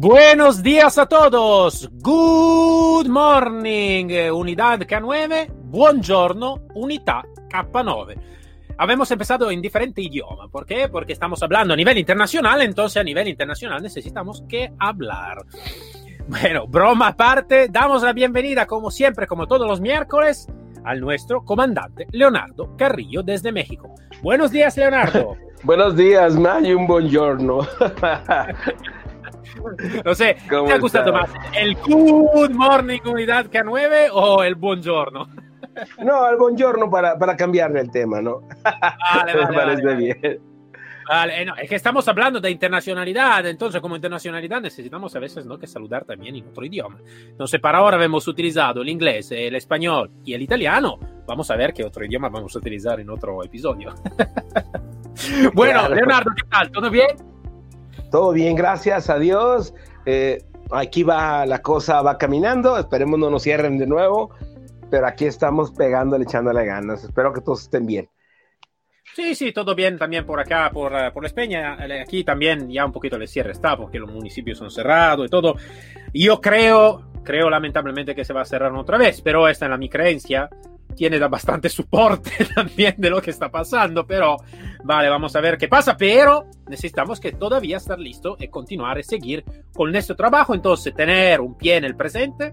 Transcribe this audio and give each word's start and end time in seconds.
Buenos 0.00 0.62
días 0.62 0.96
a 0.96 1.06
todos. 1.06 1.90
Good 2.00 3.08
morning, 3.08 4.30
unidad 4.30 4.78
K9. 4.82 5.50
Buongiorno, 5.50 6.60
unidad 6.76 7.24
K9. 7.50 8.14
Habemos 8.78 9.10
empezado 9.10 9.50
en 9.50 9.60
diferente 9.60 10.00
idioma. 10.00 10.46
¿Por 10.46 10.66
qué? 10.66 10.88
Porque 10.88 11.14
estamos 11.14 11.42
hablando 11.42 11.74
a 11.74 11.76
nivel 11.76 11.98
internacional, 11.98 12.62
entonces 12.62 12.98
a 12.98 13.02
nivel 13.02 13.26
internacional 13.26 13.82
necesitamos 13.82 14.44
que 14.48 14.72
hablar. 14.78 15.38
Bueno, 16.28 16.68
broma 16.68 17.08
aparte, 17.08 17.66
damos 17.68 18.04
la 18.04 18.12
bienvenida, 18.12 18.66
como 18.66 18.92
siempre, 18.92 19.26
como 19.26 19.48
todos 19.48 19.66
los 19.66 19.80
miércoles, 19.80 20.46
al 20.84 21.00
nuestro 21.00 21.44
comandante 21.44 22.06
Leonardo 22.12 22.76
Carrillo 22.76 23.24
desde 23.24 23.50
México. 23.50 23.96
Buenos 24.22 24.52
días, 24.52 24.76
Leonardo. 24.76 25.34
Buenos 25.64 25.96
días, 25.96 26.36
Mayo, 26.36 26.78
un 26.78 26.86
buongiorno. 26.86 27.66
No 30.04 30.14
sé, 30.14 30.36
¿te 30.48 30.72
ha 30.72 30.78
gustado 30.78 31.12
más 31.12 31.30
el 31.56 31.74
Good 31.76 32.50
Morning 32.50 33.00
Unidad 33.06 33.46
K9 33.46 34.10
o 34.12 34.42
el 34.42 34.54
Buongiorno? 34.54 35.28
No, 36.04 36.28
el 36.28 36.36
Buongiorno 36.36 36.90
para, 36.90 37.16
para 37.16 37.36
cambiarle 37.36 37.80
el 37.80 37.90
tema, 37.92 38.20
¿no? 38.20 38.40
Vale, 38.64 39.34
vale, 39.34 39.46
Me 39.48 39.54
parece 39.54 39.84
vale, 39.84 39.96
bien. 39.96 40.40
Vale, 41.08 41.44
no, 41.44 41.54
es 41.56 41.68
que 41.68 41.76
estamos 41.76 42.06
hablando 42.08 42.40
de 42.40 42.50
internacionalidad, 42.50 43.46
entonces 43.46 43.80
como 43.80 43.94
internacionalidad 43.94 44.60
necesitamos 44.60 45.14
a 45.16 45.20
veces 45.20 45.46
¿no? 45.46 45.56
que 45.58 45.66
saludar 45.66 46.04
también 46.04 46.34
en 46.36 46.48
otro 46.48 46.64
idioma. 46.64 46.98
Entonces 47.28 47.60
para 47.60 47.78
ahora 47.78 48.02
hemos 48.04 48.26
utilizado 48.28 48.82
el 48.82 48.88
inglés, 48.88 49.30
el 49.30 49.54
español 49.54 50.10
y 50.24 50.34
el 50.34 50.42
italiano. 50.42 50.98
Vamos 51.26 51.50
a 51.50 51.56
ver 51.56 51.72
qué 51.72 51.84
otro 51.84 52.04
idioma 52.04 52.28
vamos 52.28 52.54
a 52.54 52.58
utilizar 52.58 53.00
en 53.00 53.08
otro 53.08 53.42
episodio. 53.42 53.94
bueno, 55.54 55.78
Claro. 55.80 55.94
Leonardo, 55.94 56.30
¿qué 56.36 56.48
tal? 56.50 56.70
¿Todo 56.70 56.90
bien? 56.90 57.06
Todo 58.10 58.32
bien, 58.32 58.54
gracias 58.56 59.10
a 59.10 59.18
Dios. 59.18 59.74
Eh, 60.06 60.42
aquí 60.70 61.02
va 61.02 61.44
la 61.46 61.60
cosa, 61.60 62.02
va 62.02 62.18
caminando. 62.18 62.78
Esperemos 62.78 63.18
no 63.18 63.30
nos 63.30 63.42
cierren 63.42 63.78
de 63.78 63.86
nuevo. 63.86 64.30
Pero 64.90 65.06
aquí 65.06 65.26
estamos 65.26 65.70
pegándole, 65.72 66.24
echándole 66.24 66.64
ganas. 66.64 67.04
Espero 67.04 67.32
que 67.32 67.40
todos 67.40 67.62
estén 67.62 67.86
bien. 67.86 68.08
Sí, 69.14 69.34
sí, 69.34 69.52
todo 69.52 69.74
bien 69.74 69.98
también 69.98 70.24
por 70.24 70.38
acá, 70.38 70.70
por, 70.72 70.94
eh, 70.94 71.10
por 71.12 71.26
España. 71.26 71.76
Eh, 71.86 72.00
Aquí 72.02 72.24
también 72.24 72.70
ya 72.70 72.86
un 72.86 72.92
poquito 72.92 73.16
el 73.16 73.26
cierre 73.26 73.52
está, 73.52 73.76
porque 73.76 73.98
los 73.98 74.10
municipios 74.10 74.58
son 74.58 74.70
cerrados 74.70 75.26
y 75.26 75.28
todo. 75.28 75.56
Yo 76.14 76.40
creo, 76.40 77.10
creo 77.24 77.50
lamentablemente 77.50 78.14
que 78.14 78.24
se 78.24 78.32
va 78.32 78.42
a 78.42 78.46
cerrar 78.46 78.72
otra 78.72 78.96
vez, 78.96 79.20
pero 79.20 79.48
esta 79.48 79.66
es 79.66 79.70
la 79.70 79.76
mi 79.76 79.88
creencia. 79.88 80.48
Tiene 80.98 81.20
bastante 81.20 81.68
soporte 81.68 82.32
también 82.56 82.96
de 82.98 83.08
lo 83.08 83.22
que 83.22 83.30
está 83.30 83.48
pasando, 83.48 84.04
pero 84.04 84.36
vale, 84.82 85.08
vamos 85.08 85.36
a 85.36 85.40
ver 85.40 85.56
qué 85.56 85.68
pasa. 85.68 85.96
Pero 85.96 86.46
necesitamos 86.66 87.20
que 87.20 87.30
todavía 87.30 87.76
estar 87.76 88.00
listo 88.00 88.36
y 88.40 88.48
continuar 88.48 88.98
y 88.98 89.04
seguir 89.04 89.44
con 89.72 89.92
nuestro 89.92 90.16
trabajo. 90.16 90.56
Entonces, 90.56 90.92
tener 90.92 91.40
un 91.40 91.56
pie 91.56 91.76
en 91.76 91.84
el 91.84 91.94
presente 91.94 92.52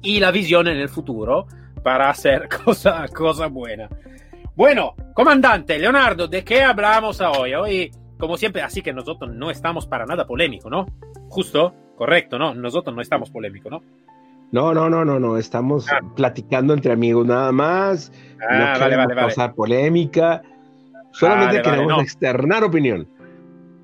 y 0.00 0.20
la 0.20 0.30
visión 0.30 0.68
en 0.68 0.78
el 0.78 0.88
futuro 0.88 1.46
para 1.82 2.08
hacer 2.08 2.48
cosa, 2.64 3.06
cosa 3.08 3.48
buena. 3.48 3.90
Bueno, 4.56 4.94
comandante 5.14 5.78
Leonardo, 5.78 6.28
¿de 6.28 6.42
qué 6.42 6.62
hablamos 6.62 7.20
hoy? 7.20 7.52
Hoy, 7.52 7.90
como 8.18 8.38
siempre, 8.38 8.62
así 8.62 8.80
que 8.80 8.94
nosotros 8.94 9.34
no 9.34 9.50
estamos 9.50 9.86
para 9.86 10.06
nada 10.06 10.26
polémico, 10.26 10.70
¿no? 10.70 10.86
Justo, 11.28 11.74
correcto, 11.94 12.38
¿no? 12.38 12.54
Nosotros 12.54 12.96
no 12.96 13.02
estamos 13.02 13.30
polémicos, 13.30 13.70
¿no? 13.70 13.82
No, 14.52 14.72
no, 14.74 14.88
no, 14.90 15.04
no, 15.04 15.18
no. 15.18 15.36
Estamos 15.38 15.90
Ah. 15.90 15.98
platicando 16.14 16.74
entre 16.74 16.92
amigos 16.92 17.26
nada 17.26 17.50
más. 17.52 18.12
Ah, 18.40 18.54
no 18.54 18.64
vale, 18.64 18.72
queremos 18.78 18.96
vale, 19.06 19.14
vale. 19.14 19.20
causar 19.28 19.54
polémica. 19.54 20.42
Solamente 21.12 21.58
Vale, 21.58 21.62
queremos 21.62 21.92
no. 21.96 22.00
externar 22.02 22.64
opinión. 22.64 23.08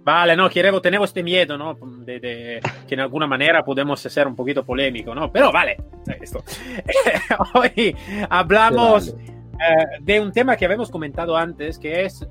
Vale, 0.05 0.35
no, 0.37 0.49
queremos, 0.49 0.81
tenemos 0.81 1.11
este 1.11 1.23
miedo, 1.23 1.59
¿no? 1.59 1.75
De, 2.05 2.19
de- 2.21 2.61
que 2.87 2.95
en 2.95 3.01
alguna 3.01 3.27
manera 3.27 3.63
podemos 3.63 4.01
ser 4.01 4.27
un 4.27 4.35
poquito 4.35 4.65
polémico, 4.65 5.15
¿no? 5.15 5.31
Pero 5.31 5.53
vale, 5.53 5.77
esto. 6.23 6.43
Hoy 7.55 7.95
hablamos 8.31 9.09
eh, 9.09 9.85
de 10.01 10.21
un 10.21 10.33
tema 10.33 10.57
que 10.57 10.65
habíamos 10.65 10.91
comentado 10.91 11.37
antes, 11.37 11.79
que 11.79 12.07
es 12.07 12.27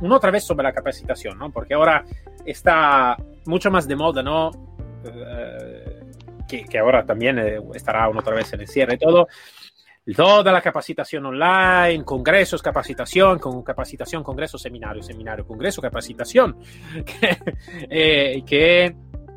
una 0.00 0.16
otra 0.16 0.32
vez 0.32 0.42
sobre 0.44 0.64
la 0.64 0.72
capacitación, 0.72 1.38
¿no? 1.38 1.50
Porque 1.52 1.74
ahora 1.74 2.04
está 2.44 3.16
mucho 3.46 3.70
más 3.70 3.86
de 3.86 3.94
moda, 3.94 4.24
¿no? 4.24 4.50
Eh, 5.04 5.89
que, 6.50 6.78
ahora 6.78 7.04
también 7.04 7.38
eh, 7.38 7.60
estará 7.74 8.08
una 8.08 8.20
otra 8.20 8.34
vez 8.34 8.52
en 8.52 8.60
el 8.60 8.68
cierre 8.68 8.98
todo. 8.98 9.28
Toda 10.16 10.50
la 10.50 10.60
capacitación 10.60 11.26
online, 11.26 12.04
congresos, 12.04 12.62
capacitación, 12.62 13.38
con 13.38 13.62
capacitación, 13.62 14.24
congreso, 14.24 14.58
seminario, 14.58 15.02
seminario, 15.02 15.46
congreso, 15.46 15.80
capacitación. 15.80 16.56
que, 17.04 17.38
eh, 17.88 18.42
que 18.44 18.96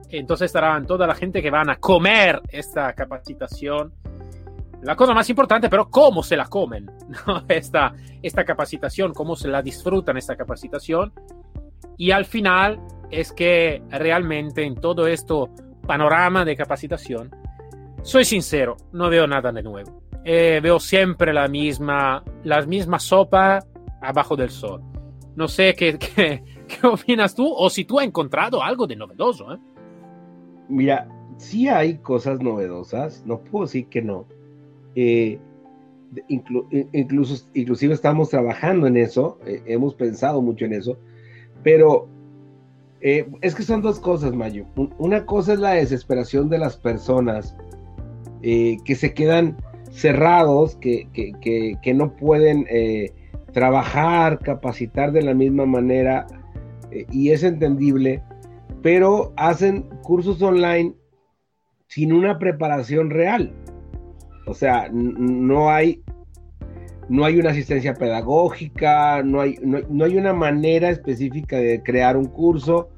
entonces 0.10 0.46
estarán 0.46 0.86
toda 0.86 1.08
la 1.08 1.16
gente 1.16 1.42
que 1.42 1.50
van 1.50 1.70
a 1.70 1.78
comer 1.78 2.42
esta 2.50 2.94
capacitación. 2.94 3.94
La 4.84 4.96
cosa 4.96 5.14
más 5.14 5.30
importante, 5.30 5.70
pero 5.70 5.90
cómo 5.90 6.24
se 6.24 6.36
la 6.36 6.46
comen, 6.46 6.92
esta, 7.48 7.94
esta 8.22 8.44
capacitación, 8.44 9.14
cómo 9.14 9.36
se 9.36 9.48
la 9.48 9.62
disfrutan 9.62 10.18
esta 10.18 10.36
capacitación. 10.36 11.14
Y 11.98 12.12
al 12.12 12.26
final 12.26 12.80
es 13.10 13.32
que 13.32 13.82
realmente 13.90 14.64
en 14.64 14.76
todo 14.76 15.08
esto 15.08 15.50
panorama 15.86 16.44
de 16.46 16.56
capacitación, 16.56 17.30
soy 18.02 18.26
sincero, 18.26 18.78
no 18.92 19.10
veo 19.10 19.28
nada 19.28 19.52
de 19.52 19.64
nuevo. 19.64 20.02
Eh, 20.26 20.60
veo 20.64 20.80
siempre 20.80 21.34
la 21.34 21.48
misma, 21.48 22.24
la 22.44 22.62
misma 22.66 23.00
sopa 23.00 23.60
abajo 24.02 24.36
del 24.36 24.50
sol. 24.50 24.82
No 25.36 25.48
sé 25.48 25.74
qué, 25.74 25.98
qué, 26.16 26.44
qué 26.68 26.88
opinas 26.88 27.36
tú 27.36 27.52
o 27.54 27.70
si 27.70 27.86
tú 27.86 28.00
has 28.00 28.06
encontrado 28.06 28.62
algo 28.64 28.88
de 28.88 28.96
novedoso. 28.96 29.54
¿eh? 29.54 29.58
Mira, 30.70 31.08
sí 31.38 31.68
hay 31.68 31.98
cosas 31.98 32.40
novedosas, 32.42 33.24
no 33.26 33.40
puedo 33.40 33.66
decir 33.66 33.88
que 33.88 34.02
no. 34.02 34.26
Eh, 34.96 35.40
inclu- 36.30 36.68
in- 36.72 36.90
incluso, 36.94 37.46
inclusive 37.54 37.94
estamos 37.94 38.30
trabajando 38.30 38.88
en 38.88 38.98
eso, 38.98 39.40
eh, 39.46 39.62
hemos 39.66 39.96
pensado 39.96 40.42
mucho 40.42 40.66
en 40.66 40.74
eso, 40.74 40.98
pero 41.64 42.08
eh, 43.04 43.28
es 43.42 43.54
que 43.54 43.64
son 43.64 43.82
dos 43.82 44.00
cosas, 44.00 44.34
Mayo. 44.34 44.66
Un- 44.76 44.94
Una 44.98 45.26
cosa 45.26 45.54
es 45.54 45.60
la 45.60 45.72
desesperación 45.74 46.50
de 46.50 46.58
las 46.58 46.78
personas 46.78 47.56
eh, 48.42 48.78
que 48.86 48.96
se 48.96 49.14
quedan 49.14 49.58
cerrados, 49.92 50.76
que, 50.78 51.08
que- 51.14 51.34
que- 51.82 51.94
no 51.94 52.16
pueden 52.16 52.66
eh, 52.70 53.12
trabajar, 53.52 54.40
capacitar 54.40 55.12
de 55.12 55.22
la 55.22 55.34
misma 55.34 55.66
manera, 55.66 56.26
y 57.12 57.30
es 57.32 57.44
entendible, 57.44 58.22
pero 58.82 59.34
hacen 59.36 59.84
cursos 60.02 60.42
online 60.42 60.94
sin 61.88 62.12
una 62.14 62.38
preparación 62.40 63.10
real. 63.10 63.54
O 64.46 64.54
sea, 64.54 64.90
no 64.92 65.70
hay, 65.70 66.02
no 67.10 67.24
hay 67.26 67.40
una 67.40 67.52
asistencia 67.52 67.94
pedagógica, 67.94 69.24
no 69.24 69.42
hay, 69.42 69.56
no, 69.62 69.80
no 69.90 70.06
hay 70.06 70.18
una 70.18 70.34
manera 70.34 70.90
específica 70.90 71.58
de 71.58 71.82
crear 71.82 72.18
un 72.18 72.26
curso 72.26 72.90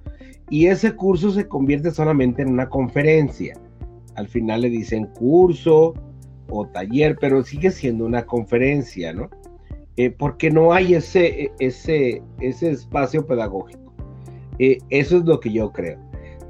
y 0.50 0.67
ese 0.67 0.95
curso 0.95 1.31
se 1.31 1.47
convierte 1.47 1.91
solamente 1.91 2.41
en 2.41 2.50
una 2.50 2.69
conferencia. 2.69 3.57
Al 4.16 4.28
final 4.28 4.61
le 4.61 4.70
dicen 4.70 5.08
curso 5.08 5.93
o 6.49 6.67
taller, 6.67 7.17
pero 7.20 7.43
sigue 7.43 7.72
siendo 7.72 8.05
una 8.05 8.25
conferencia, 8.25 9.14
¿no? 9.14 9.29
Eh, 9.97 10.11
porque 10.11 10.52
no 10.52 10.73
hay 10.73 10.93
ese, 10.96 11.52
ese, 11.59 12.22
ese 12.40 12.72
espacio 12.72 13.25
pedagógico. 13.25 13.93
Eh, 14.59 14.78
eso 14.90 15.17
es 15.17 15.25
lo 15.25 15.40
que 15.40 15.52
yo 15.52 15.72
creo. 15.72 15.99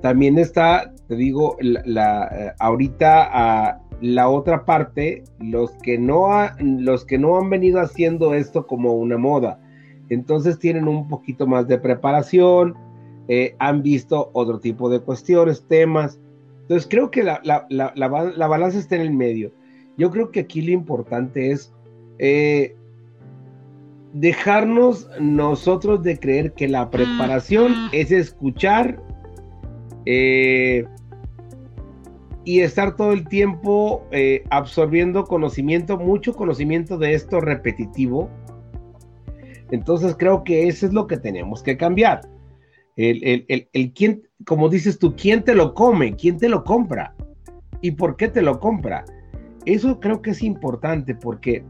También 0.02 0.38
está, 0.38 0.94
te 1.08 1.16
digo, 1.16 1.56
la, 1.60 2.30
eh, 2.32 2.54
ahorita 2.60 3.30
ah, 3.32 3.82
la 4.02 4.30
otra 4.30 4.66
parte, 4.66 5.24
los 5.40 5.72
que, 5.84 5.98
no 5.98 6.28
los 6.60 7.06
que 7.06 7.18
no 7.18 7.38
han 7.38 7.50
venido 7.50 7.80
haciendo 7.80 8.34
esto 8.34 8.68
como 8.68 8.94
una 8.94 9.18
moda, 9.18 9.60
entonces 10.10 10.60
tienen 10.60 10.88
un 10.88 11.08
poquito 11.08 11.48
más 11.48 11.68
de 11.68 11.78
preparación, 11.78 12.76
eh, 13.28 13.56
han 13.60 13.82
visto 13.82 14.30
otro 14.34 14.60
tipo 14.60 14.90
de 14.90 15.00
cuestiones, 15.00 15.66
temas. 15.68 16.20
Entonces 16.62 16.88
creo 16.90 17.12
que 17.12 17.24
la, 17.24 17.42
la, 17.44 17.66
la, 17.70 17.92
la 17.96 18.08
ba- 18.08 18.32
la 18.36 18.48
balanza 18.48 18.80
está 18.80 18.96
en 18.96 19.02
el 19.02 19.14
medio. 19.14 19.52
Yo 19.98 20.12
creo 20.12 20.32
que 20.32 20.42
aquí 20.42 20.62
lo 20.62 20.72
importante 20.72 21.52
es 21.52 21.74
eh, 22.20 22.76
dejarnos 24.14 25.10
nosotros 25.20 26.04
de 26.04 26.20
creer 26.20 26.54
que 26.54 26.68
la 26.68 26.90
preparación 26.90 27.74
es 27.92 28.12
escuchar, 28.12 29.02
eh, 30.06 30.86
y 32.48 32.60
estar 32.60 32.96
todo 32.96 33.12
el 33.12 33.28
tiempo 33.28 34.04
eh, 34.12 34.44
absorbiendo 34.52 35.24
conocimiento, 35.24 35.98
mucho 35.98 36.36
conocimiento 36.36 36.98
de 37.00 37.16
esto 37.16 37.42
repetitivo. 37.42 38.30
Entonces 39.72 40.16
creo 40.16 40.44
que 40.44 40.68
eso 40.68 40.86
es 40.86 40.94
lo 40.94 41.08
que 41.08 41.18
tenemos 41.18 41.64
que 41.64 41.76
cambiar. 41.76 42.22
El, 42.96 43.46
el, 43.74 43.94
quién, 43.94 44.24
como 44.46 44.70
dices 44.70 45.00
tú, 45.00 45.16
¿quién 45.16 45.44
te 45.44 45.54
lo 45.54 45.74
come? 45.74 46.16
¿Quién 46.16 46.38
te 46.38 46.48
lo 46.48 46.64
compra? 46.64 47.14
¿Y 47.82 47.92
por 47.92 48.16
qué 48.16 48.30
te 48.30 48.42
lo 48.42 48.60
compra? 48.60 49.04
Eso 49.66 50.00
creo 50.00 50.22
que 50.22 50.32
es 50.32 50.42
importante 50.44 51.14
porque 51.14 51.64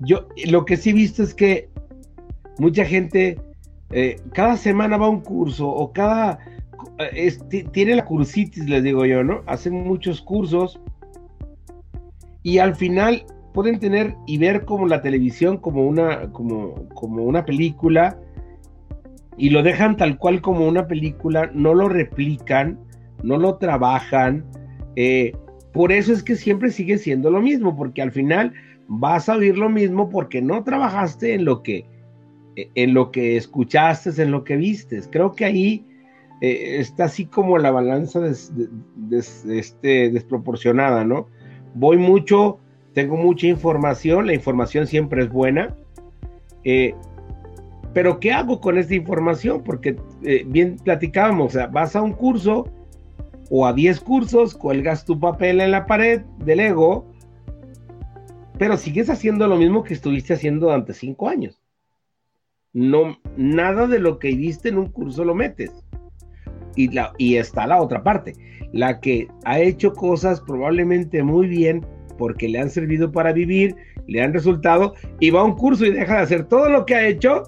yo 0.00 0.26
lo 0.46 0.64
que 0.64 0.76
sí 0.76 0.90
he 0.90 0.94
visto 0.94 1.22
es 1.22 1.34
que 1.34 1.68
mucha 2.58 2.84
gente 2.84 3.38
eh, 3.90 4.16
cada 4.32 4.56
semana 4.56 4.96
va 4.96 5.06
a 5.06 5.10
un 5.10 5.20
curso 5.20 5.68
o 5.68 5.92
cada 5.92 6.38
tiene 7.72 7.96
la 7.96 8.04
cursitis, 8.04 8.68
les 8.68 8.82
digo 8.82 9.04
yo, 9.06 9.22
¿no? 9.22 9.42
Hacen 9.46 9.72
muchos 9.72 10.20
cursos 10.20 10.80
y 12.42 12.58
al 12.58 12.74
final 12.74 13.24
pueden 13.52 13.78
tener 13.78 14.16
y 14.26 14.38
ver 14.38 14.64
como 14.64 14.86
la 14.86 15.02
televisión 15.02 15.58
como 15.58 15.86
una, 15.86 16.32
como, 16.32 16.88
como 16.94 17.24
una 17.24 17.44
película 17.44 18.18
y 19.36 19.50
lo 19.50 19.62
dejan 19.62 19.96
tal 19.96 20.18
cual 20.18 20.40
como 20.40 20.66
una 20.66 20.86
película, 20.86 21.50
no 21.54 21.74
lo 21.74 21.88
replican, 21.88 22.78
no 23.22 23.38
lo 23.38 23.56
trabajan. 23.56 24.44
Eh, 24.96 25.32
por 25.72 25.92
eso 25.92 26.12
es 26.12 26.22
que 26.22 26.36
siempre 26.36 26.70
sigue 26.70 26.98
siendo 26.98 27.30
lo 27.30 27.40
mismo, 27.40 27.76
porque 27.76 28.02
al 28.02 28.12
final 28.12 28.52
vas 28.88 29.28
a 29.28 29.36
oír 29.36 29.56
lo 29.56 29.70
mismo 29.70 30.10
porque 30.10 30.42
no 30.42 30.64
trabajaste 30.64 31.34
en 31.34 31.44
lo 31.44 31.62
que, 31.62 31.86
en 32.56 32.94
lo 32.94 33.10
que 33.10 33.36
escuchaste, 33.36 34.22
en 34.22 34.30
lo 34.30 34.44
que 34.44 34.56
vistes. 34.56 35.08
Creo 35.10 35.32
que 35.32 35.44
ahí 35.44 35.86
eh, 36.42 36.80
está 36.80 37.04
así 37.04 37.26
como 37.26 37.56
la 37.56 37.70
balanza 37.70 38.20
este, 38.26 40.10
desproporcionada, 40.10 41.04
¿no? 41.04 41.28
Voy 41.74 41.96
mucho, 41.96 42.58
tengo 42.94 43.16
mucha 43.16 43.46
información, 43.46 44.26
la 44.26 44.34
información 44.34 44.86
siempre 44.86 45.22
es 45.22 45.30
buena, 45.30 45.74
eh, 46.64 46.94
pero 47.94 48.20
¿qué 48.20 48.32
hago 48.32 48.60
con 48.60 48.78
esta 48.78 48.94
información? 48.94 49.62
Porque 49.62 49.96
eh, 50.22 50.44
bien 50.46 50.76
platicábamos, 50.76 51.48
o 51.48 51.50
sea, 51.50 51.66
vas 51.66 51.94
a 51.94 52.02
un 52.02 52.12
curso 52.12 52.66
o 53.50 53.66
a 53.66 53.72
10 53.72 54.00
cursos, 54.00 54.54
cuelgas 54.54 55.04
tu 55.04 55.20
papel 55.20 55.60
en 55.60 55.72
la 55.72 55.86
pared 55.86 56.22
del 56.38 56.60
ego, 56.60 57.06
pero 58.58 58.76
sigues 58.76 59.10
haciendo 59.10 59.46
lo 59.46 59.56
mismo 59.56 59.82
que 59.82 59.94
estuviste 59.94 60.34
haciendo 60.34 60.66
durante 60.66 60.94
5 60.94 61.28
años. 61.28 61.60
No, 62.72 63.18
nada 63.36 63.86
de 63.86 63.98
lo 63.98 64.18
que 64.18 64.34
viste 64.34 64.70
en 64.70 64.78
un 64.78 64.88
curso 64.88 65.24
lo 65.24 65.34
metes 65.34 65.70
y, 66.74 66.88
la, 66.88 67.12
y 67.18 67.36
está 67.36 67.66
la 67.66 67.82
otra 67.82 68.02
parte, 68.02 68.34
la 68.72 69.00
que 69.00 69.28
ha 69.44 69.60
hecho 69.60 69.92
cosas 69.92 70.40
probablemente 70.40 71.22
muy 71.22 71.46
bien 71.46 71.84
porque 72.16 72.48
le 72.48 72.60
han 72.60 72.70
servido 72.70 73.12
para 73.12 73.32
vivir, 73.32 73.76
le 74.06 74.22
han 74.22 74.32
resultado, 74.32 74.94
y 75.20 75.30
va 75.30 75.40
a 75.40 75.44
un 75.44 75.56
curso 75.56 75.84
y 75.84 75.90
deja 75.90 76.16
de 76.16 76.22
hacer 76.22 76.44
todo 76.44 76.68
lo 76.70 76.86
que 76.86 76.94
ha 76.94 77.06
hecho 77.06 77.44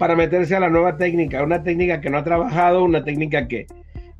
para 0.00 0.16
meterse 0.16 0.56
a 0.56 0.60
la 0.60 0.70
nueva 0.70 0.96
técnica, 0.96 1.42
una 1.42 1.62
técnica 1.62 2.00
que 2.00 2.08
no 2.08 2.16
ha 2.16 2.24
trabajado, 2.24 2.84
una 2.84 3.04
técnica 3.04 3.46
que, 3.46 3.66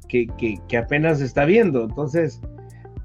que, 0.08 0.28
que, 0.68 0.76
apenas 0.76 1.22
está 1.22 1.46
viendo. 1.46 1.84
Entonces, 1.84 2.38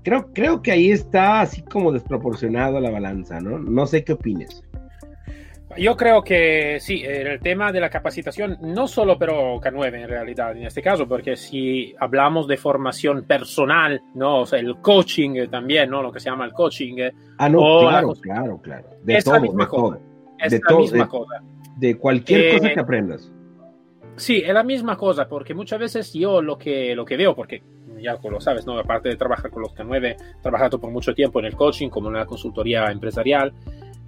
creo, 0.03 0.27
creo 0.33 0.61
que 0.61 0.73
ahí 0.73 0.91
está 0.91 1.39
así 1.39 1.61
como 1.61 1.93
desproporcionado 1.93 2.81
la 2.81 2.91
balanza, 2.91 3.39
¿no? 3.39 3.59
No 3.59 3.87
sé 3.87 4.03
qué 4.03 4.11
opines. 4.11 4.61
Yo 5.77 5.95
creo 5.95 6.21
que 6.21 6.79
sí, 6.81 7.01
el 7.05 7.39
tema 7.39 7.71
de 7.71 7.79
la 7.79 7.89
capacitación, 7.89 8.57
no 8.61 8.89
solo 8.89 9.17
pero 9.17 9.55
K9 9.61 10.03
en 10.03 10.09
realidad, 10.09 10.51
en 10.51 10.65
este 10.65 10.81
caso, 10.81 11.07
porque 11.07 11.37
si 11.37 11.95
hablamos 11.97 12.45
de 12.45 12.57
formación 12.57 13.23
personal, 13.23 14.01
¿no? 14.15 14.41
O 14.41 14.45
sea, 14.45 14.59
el 14.59 14.81
coaching 14.81 15.47
también, 15.49 15.89
¿no? 15.89 16.01
Lo 16.01 16.11
que 16.11 16.19
se 16.19 16.29
llama 16.29 16.43
el 16.43 16.51
coaching. 16.51 16.97
Ah, 17.37 17.47
no, 17.47 17.79
claro, 17.79 18.13
claro, 18.19 18.61
claro. 18.61 18.89
De 19.01 19.15
es 19.15 19.23
todo, 19.23 19.35
la 19.35 19.39
misma 19.39 19.65
cosa. 19.65 19.97
Es 20.39 20.51
de 20.51 20.61
la 20.67 20.77
misma 20.77 21.07
cosa. 21.07 21.41
De 21.77 21.97
cualquier 21.97 22.57
cosa 22.57 22.73
que 22.73 22.79
aprendas. 22.79 23.31
Sí, 24.15 24.41
es 24.45 24.53
la 24.53 24.63
misma 24.63 24.97
cosa, 24.97 25.27
porque 25.27 25.53
muchas 25.53 25.79
veces 25.79 26.13
yo 26.13 26.41
lo 26.41 26.57
que, 26.57 26.95
lo 26.95 27.03
que 27.03 27.17
veo, 27.17 27.35
porque 27.35 27.61
ya 28.01 28.17
lo 28.23 28.39
sabes, 28.39 28.65
¿no? 28.65 28.79
Aparte 28.79 29.09
de 29.09 29.17
trabajar 29.17 29.51
con 29.51 29.61
los 29.61 29.73
K9, 29.73 30.05
he 30.11 30.41
trabajado 30.41 30.79
por 30.79 30.91
mucho 30.91 31.13
tiempo 31.13 31.39
en 31.39 31.45
el 31.45 31.55
coaching, 31.55 31.89
como 31.89 32.07
en 32.09 32.15
la 32.15 32.25
consultoría 32.25 32.85
empresarial, 32.91 33.53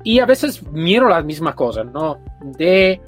y 0.03 0.19
a 0.19 0.25
veces 0.25 0.63
miro 0.71 1.09
la 1.09 1.21
misma 1.21 1.53
cosa, 1.56 1.83
¿no? 1.83 2.19
De 2.41 3.01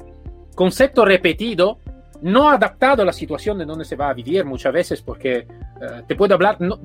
concepto 0.56 1.06
repetido, 1.06 1.80
no 2.22 2.50
adaptado 2.50 3.04
a 3.04 3.06
la 3.06 3.14
situación 3.14 3.58
de 3.60 3.66
donde 3.66 3.86
se 3.86 3.96
va 3.96 4.10
a 4.10 4.14
vivir 4.14 4.44
muchas 4.44 4.74
veces, 4.74 5.02
porque 5.02 5.38
eh, 5.38 5.48
te 6.06 6.16
puedo 6.16 6.34
hablar, 6.34 6.60
no, 6.60 6.80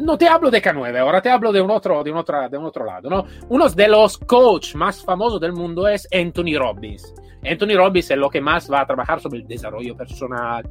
no, 0.00 0.18
te 0.18 0.28
hablo 0.28 0.50
de 0.50 0.62
K9, 0.62 0.98
ahora 0.98 1.22
te 1.22 1.30
hablo 1.30 1.52
de 1.52 1.60
un 1.60 1.70
otro, 1.70 2.02
de 2.02 2.10
un 2.10 2.18
otro, 2.18 2.48
de 2.48 2.58
un 2.58 2.64
otro 2.64 2.84
lado, 2.84 3.08
¿no? 3.08 3.24
Uno 3.48 3.68
de 3.68 3.88
los 3.88 4.18
coaches 4.18 4.74
más 4.74 5.02
famosos 5.02 5.40
del 5.40 5.52
mundo 5.52 5.88
es 5.88 6.06
Anthony 6.12 6.58
Robbins. 6.58 7.14
Anthony 7.44 7.76
Robbins 7.76 8.10
es 8.10 8.18
lo 8.18 8.28
que 8.28 8.40
más 8.40 8.70
va 8.70 8.82
a 8.82 8.86
trabajar 8.86 9.20
sobre 9.20 9.38
el 9.40 9.46
desarrollo 9.46 9.96
personal, 9.96 10.68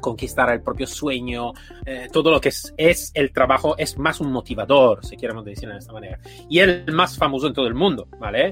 conquistar 0.00 0.50
el 0.52 0.62
propio 0.62 0.86
sueño, 0.86 1.52
eh, 1.84 2.08
todo 2.12 2.30
lo 2.30 2.40
que 2.40 2.50
es, 2.50 2.72
es, 2.76 3.10
el 3.14 3.32
trabajo 3.32 3.76
es 3.76 3.98
más 3.98 4.20
un 4.20 4.30
motivador, 4.30 5.04
si 5.04 5.16
queremos 5.16 5.44
decirlo 5.44 5.74
de 5.74 5.80
esta 5.80 5.92
manera. 5.92 6.18
Y 6.48 6.58
el 6.58 6.92
más 6.92 7.16
famoso 7.16 7.46
en 7.46 7.54
todo 7.54 7.66
el 7.66 7.74
mundo, 7.74 8.08
¿vale? 8.18 8.50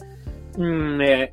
Mm, 0.56 1.00
eh, 1.00 1.30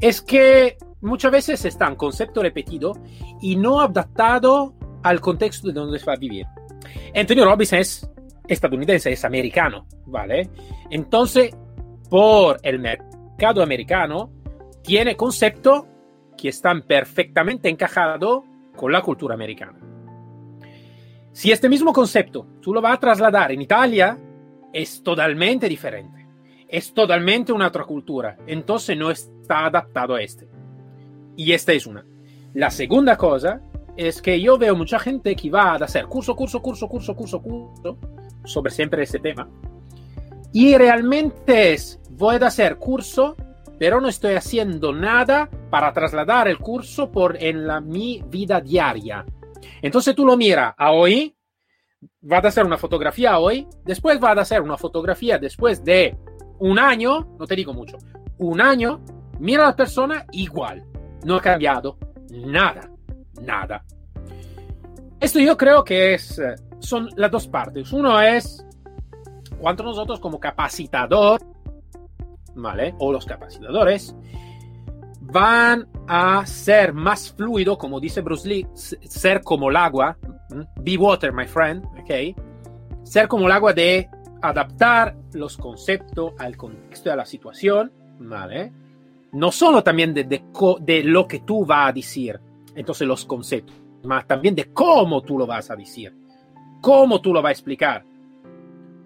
es 0.00 0.22
que 0.22 0.76
muchas 1.00 1.32
veces 1.32 1.64
está 1.64 1.88
un 1.88 1.96
concepto 1.96 2.42
repetido 2.42 2.92
y 3.40 3.56
no 3.56 3.80
adaptado 3.80 4.74
al 5.02 5.20
contexto 5.20 5.68
de 5.68 5.74
donde 5.74 5.98
se 5.98 6.06
va 6.06 6.14
a 6.14 6.16
vivir. 6.16 6.46
Antonio 7.14 7.44
Robbins 7.44 7.72
es 7.72 8.10
estadounidense, 8.46 9.12
es 9.12 9.24
americano, 9.24 9.86
¿vale? 10.06 10.48
Entonces, 10.90 11.54
por 12.08 12.58
el 12.62 12.78
mercado 12.78 13.62
americano, 13.62 14.30
tiene 14.82 15.16
conceptos 15.16 15.84
que 16.36 16.48
están 16.48 16.82
perfectamente 16.82 17.68
encajados 17.68 18.44
con 18.74 18.92
la 18.92 19.02
cultura 19.02 19.34
americana. 19.34 19.78
Si 21.32 21.52
este 21.52 21.68
mismo 21.68 21.92
concepto 21.92 22.46
tú 22.60 22.72
lo 22.72 22.80
vas 22.80 22.94
a 22.94 23.00
trasladar 23.00 23.52
en 23.52 23.62
Italia, 23.62 24.18
es 24.72 25.02
totalmente 25.02 25.68
diferente. 25.68 26.26
Es 26.66 26.92
totalmente 26.92 27.52
una 27.52 27.68
otra 27.68 27.84
cultura. 27.84 28.36
Entonces 28.46 28.96
no 28.96 29.10
está 29.10 29.66
adaptado 29.66 30.14
a 30.14 30.22
este. 30.22 30.48
Y 31.36 31.52
esta 31.52 31.72
es 31.72 31.86
una. 31.86 32.04
La 32.54 32.70
segunda 32.70 33.16
cosa 33.16 33.60
es 33.98 34.22
que 34.22 34.40
yo 34.40 34.56
veo 34.56 34.74
mucha 34.74 34.98
gente 34.98 35.36
que 35.36 35.50
va 35.50 35.72
a 35.72 35.74
hacer 35.74 36.06
curso, 36.06 36.34
curso, 36.34 36.62
curso, 36.62 36.88
curso, 36.88 37.14
curso, 37.14 37.42
curso 37.42 37.98
sobre 38.44 38.70
siempre 38.70 39.02
este 39.02 39.18
tema. 39.18 39.46
Y 40.52 40.74
realmente 40.76 41.74
es, 41.74 42.00
voy 42.10 42.36
a 42.36 42.46
hacer 42.46 42.78
curso 42.78 43.36
pero 43.78 44.00
no 44.00 44.08
estoy 44.08 44.34
haciendo 44.34 44.92
nada 44.92 45.48
para 45.70 45.92
trasladar 45.92 46.48
el 46.48 46.58
curso 46.58 47.10
por 47.10 47.42
en 47.42 47.66
la, 47.66 47.80
mi 47.80 48.22
vida 48.28 48.60
diaria. 48.60 49.24
Entonces 49.80 50.14
tú 50.14 50.26
lo 50.26 50.36
miras 50.36 50.74
a 50.76 50.90
hoy, 50.90 51.36
va 52.30 52.38
a 52.38 52.48
hacer 52.48 52.66
una 52.66 52.76
fotografía 52.76 53.38
hoy, 53.38 53.66
después 53.84 54.22
va 54.22 54.32
a 54.32 54.40
hacer 54.40 54.62
una 54.62 54.76
fotografía 54.76 55.38
después 55.38 55.84
de 55.84 56.16
un 56.58 56.78
año, 56.78 57.36
no 57.38 57.46
te 57.46 57.54
digo 57.54 57.72
mucho, 57.72 57.98
un 58.38 58.60
año, 58.60 59.00
mira 59.38 59.64
a 59.64 59.70
la 59.70 59.76
persona 59.76 60.26
igual, 60.32 60.84
no 61.24 61.36
ha 61.36 61.40
cambiado 61.40 61.98
nada, 62.30 62.90
nada. 63.40 63.84
Esto 65.20 65.38
yo 65.40 65.56
creo 65.56 65.84
que 65.84 66.14
es, 66.14 66.40
son 66.78 67.08
las 67.16 67.30
dos 67.30 67.48
partes. 67.48 67.92
Uno 67.92 68.20
es 68.20 68.64
cuánto 69.60 69.82
nosotros 69.82 70.20
como 70.20 70.38
capacitador 70.38 71.40
¿vale? 72.58 72.94
O 72.98 73.12
los 73.12 73.24
capacitadores, 73.24 74.14
van 75.20 75.86
a 76.06 76.44
ser 76.46 76.92
más 76.92 77.32
fluido, 77.32 77.78
como 77.78 78.00
dice 78.00 78.20
Bruce 78.20 78.48
Lee, 78.48 78.66
ser 78.74 79.42
como 79.42 79.70
el 79.70 79.76
agua, 79.76 80.16
be 80.80 80.96
water, 80.96 81.32
my 81.32 81.46
friend, 81.46 81.84
¿ok? 81.84 83.04
Ser 83.04 83.28
como 83.28 83.46
el 83.46 83.52
agua 83.52 83.72
de 83.72 84.08
adaptar 84.42 85.16
los 85.32 85.56
conceptos 85.56 86.32
al 86.38 86.56
contexto 86.56 87.10
de 87.10 87.16
la 87.16 87.26
situación, 87.26 87.92
¿vale? 88.18 88.72
No 89.32 89.52
solo 89.52 89.82
también 89.82 90.14
de, 90.14 90.24
de, 90.24 91.02
lo 91.04 91.26
que 91.28 91.40
tú 91.40 91.66
vas 91.66 91.90
a 91.90 91.92
decir, 91.92 92.40
entonces 92.74 93.06
los 93.06 93.24
conceptos, 93.24 93.76
más 94.04 94.26
también 94.26 94.54
de 94.54 94.72
cómo 94.72 95.22
tú 95.22 95.38
lo 95.38 95.46
vas 95.46 95.70
a 95.70 95.76
decir, 95.76 96.14
cómo 96.80 97.20
tú 97.20 97.32
lo 97.32 97.42
vas 97.42 97.50
a 97.50 97.52
explicar, 97.52 98.04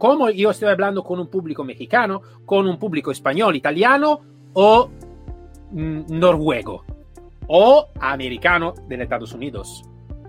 como 0.03 0.29
yo 0.31 0.51
estoy 0.51 0.69
hablando 0.69 1.05
con 1.05 1.21
un 1.21 1.29
público 1.29 1.63
mexicano, 1.63 2.23
con 2.45 2.67
un 2.67 2.77
público 2.77 3.13
español, 3.13 3.55
italiano 3.55 4.21
o 4.53 4.91
mm, 5.71 6.03
noruego 6.09 6.85
o 7.47 7.89
americano 8.01 8.75
de 8.89 9.03
Estados 9.03 9.33
Unidos. 9.33 9.85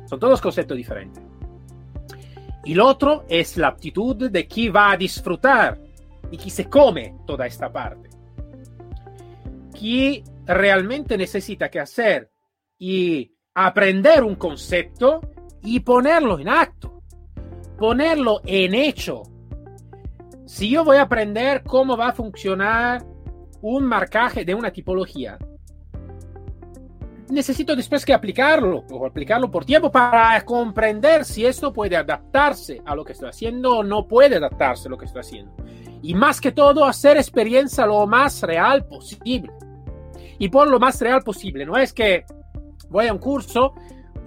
Son 0.06 0.20
todos 0.20 0.42
conceptos 0.42 0.78
diferentes. 0.78 1.24
Y 2.66 2.76
lo 2.76 2.86
otro 2.88 3.26
es 3.28 3.58
la 3.58 3.70
aptitud 3.70 4.30
de 4.30 4.48
quien 4.48 4.76
va 4.76 4.92
a 4.92 4.98
disfrutar 4.98 5.80
y 6.30 6.38
quien 6.38 6.52
se 6.52 6.70
come 6.70 7.16
toda 7.26 7.48
esta 7.48 7.72
parte. 7.72 8.10
Quien 9.78 10.24
realmente 10.46 11.18
necesita 11.18 11.70
que 11.70 11.80
hacer 11.80 12.30
y 12.86 13.34
aprender 13.56 14.26
un 14.26 14.36
concepto 14.36 15.22
y 15.62 15.80
ponerlo 15.80 16.38
en 16.38 16.50
acto. 16.50 17.02
ponerlo 17.78 18.42
en 18.46 18.76
hecho. 18.76 19.24
Si 20.46 20.70
yo 20.70 20.84
voy 20.84 20.98
a 20.98 21.04
aprender 21.04 21.64
cómo 21.64 21.96
va 21.96 22.10
a 22.10 22.12
funcionar 22.12 23.04
un 23.62 23.86
marcaje 23.86 24.44
de 24.44 24.54
una 24.54 24.70
tipología, 24.72 25.38
necesito 27.30 27.74
después 27.74 28.06
que 28.06 28.14
aplicarlo 28.14 28.84
o 28.92 29.06
aplicarlo 29.06 29.50
por 29.50 29.64
tiempo 29.64 29.90
para 29.90 30.44
comprender 30.44 31.24
si 31.24 31.46
esto 31.46 31.72
puede 31.72 31.96
adaptarse 31.96 32.82
a 32.86 32.96
lo 32.96 33.06
que 33.06 33.14
estoy 33.14 33.30
haciendo 33.30 33.78
o 33.78 33.84
no 33.84 34.08
puede 34.08 34.36
adaptarse 34.36 34.90
a 34.90 34.92
lo 34.92 34.98
que 34.98 35.06
estoy 35.06 35.22
haciendo. 35.22 35.54
Y 36.02 36.14
más 36.14 36.42
que 36.42 36.52
todo, 36.52 36.84
hacer 36.84 37.16
experiencia 37.16 37.86
lo 37.86 38.06
más 38.08 38.42
real 38.44 38.86
posible. 38.86 39.52
Y 40.38 40.50
por 40.50 40.68
lo 40.68 40.80
más 40.80 41.00
real 41.00 41.22
posible, 41.24 41.66
no 41.66 41.78
es 41.78 41.94
que 41.94 42.26
voy 42.94 43.08
a 43.08 43.12
un 43.12 43.18
curso 43.18 43.74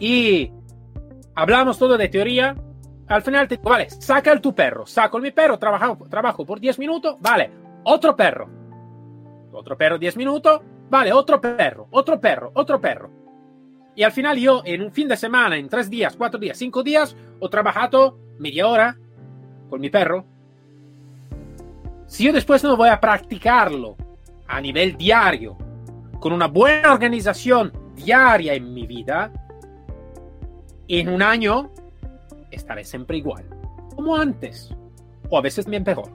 y 0.00 0.50
hablamos 1.36 1.78
todo 1.78 1.96
de 1.96 2.08
teoría, 2.08 2.56
al 3.06 3.22
final 3.22 3.46
te 3.46 3.56
digo, 3.56 3.70
vale, 3.70 3.88
saca 3.88 4.32
el 4.32 4.40
tu 4.40 4.54
perro, 4.54 4.84
saco 4.84 5.20
mi 5.20 5.30
perro, 5.30 5.56
trabajo, 5.56 6.04
trabajo 6.10 6.44
por 6.44 6.58
10 6.58 6.80
minutos, 6.80 7.16
vale, 7.20 7.48
otro 7.84 8.16
perro, 8.16 8.50
otro 9.52 9.78
perro 9.78 9.98
10 9.98 10.16
minutos, 10.16 10.60
vale, 10.90 11.12
otro 11.12 11.40
perro, 11.40 11.86
otro 11.92 12.20
perro, 12.20 12.50
otro 12.54 12.80
perro. 12.80 13.08
Y 13.94 14.02
al 14.02 14.10
final 14.10 14.36
yo 14.36 14.62
en 14.64 14.82
un 14.82 14.90
fin 14.90 15.06
de 15.06 15.16
semana, 15.16 15.56
en 15.56 15.68
3 15.68 15.88
días, 15.88 16.16
4 16.16 16.40
días, 16.40 16.58
5 16.58 16.82
días, 16.82 17.16
ho 17.38 17.48
trabajado 17.48 18.18
media 18.40 18.66
hora 18.66 18.98
con 19.70 19.80
mi 19.80 19.90
perro. 19.90 20.24
Si 22.08 22.24
yo 22.24 22.32
después 22.32 22.64
no 22.64 22.76
voy 22.76 22.88
a 22.88 23.00
practicarlo 23.00 23.96
a 24.48 24.60
nivel 24.60 24.96
diario, 24.96 25.56
con 26.18 26.32
una 26.32 26.48
buena 26.48 26.92
organización 26.92 27.72
diaria 27.96 28.54
en 28.54 28.72
mi 28.72 28.86
vida, 28.86 29.32
en 30.88 31.08
un 31.08 31.22
año 31.22 31.72
estaré 32.50 32.84
siempre 32.84 33.16
igual, 33.16 33.44
como 33.94 34.16
antes, 34.16 34.74
o 35.28 35.38
a 35.38 35.40
veces 35.40 35.66
bien 35.66 35.82
peor. 35.82 36.08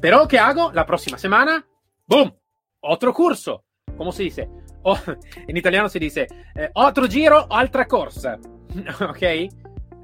Pero 0.00 0.26
¿qué 0.28 0.38
hago? 0.38 0.72
La 0.72 0.84
próxima 0.84 1.16
semana, 1.16 1.64
¡boom! 2.06 2.34
Otro 2.80 3.14
curso. 3.14 3.64
¿Cómo 3.96 4.12
se 4.12 4.24
dice? 4.24 4.48
Oh, 4.82 4.98
en 5.48 5.56
italiano 5.56 5.88
se 5.88 5.98
dice 5.98 6.26
eh, 6.54 6.70
otro 6.74 7.06
giro, 7.06 7.46
otra 7.48 7.86
corsa. 7.86 8.38
¿Ok? 9.08 9.22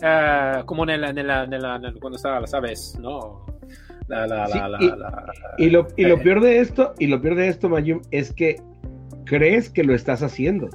Uh, 0.00 0.64
como 0.64 0.86
nella, 0.86 1.12
nella, 1.12 1.44
nella, 1.44 1.80
cuando 2.00 2.16
estaba, 2.16 2.46
¿sabes? 2.46 2.96
¿No? 3.00 3.44
La, 4.06 4.26
la, 4.26 4.46
Sí, 4.46 4.58
la, 4.58 5.34
y, 5.58 5.64
y 5.64 5.70
lo, 5.70 5.88
y 5.96 6.04
lo 6.04 6.14
eh, 6.14 6.20
peor 6.22 6.40
de 6.40 6.60
esto, 6.60 6.94
y 6.98 7.08
lo 7.08 7.20
peor 7.20 7.34
de 7.34 7.48
esto, 7.48 7.68
Mayum, 7.68 8.00
es 8.12 8.32
que 8.32 8.62
crees 9.28 9.68
que 9.70 9.84
lo 9.84 9.94
estás 9.94 10.22
haciendo. 10.22 10.68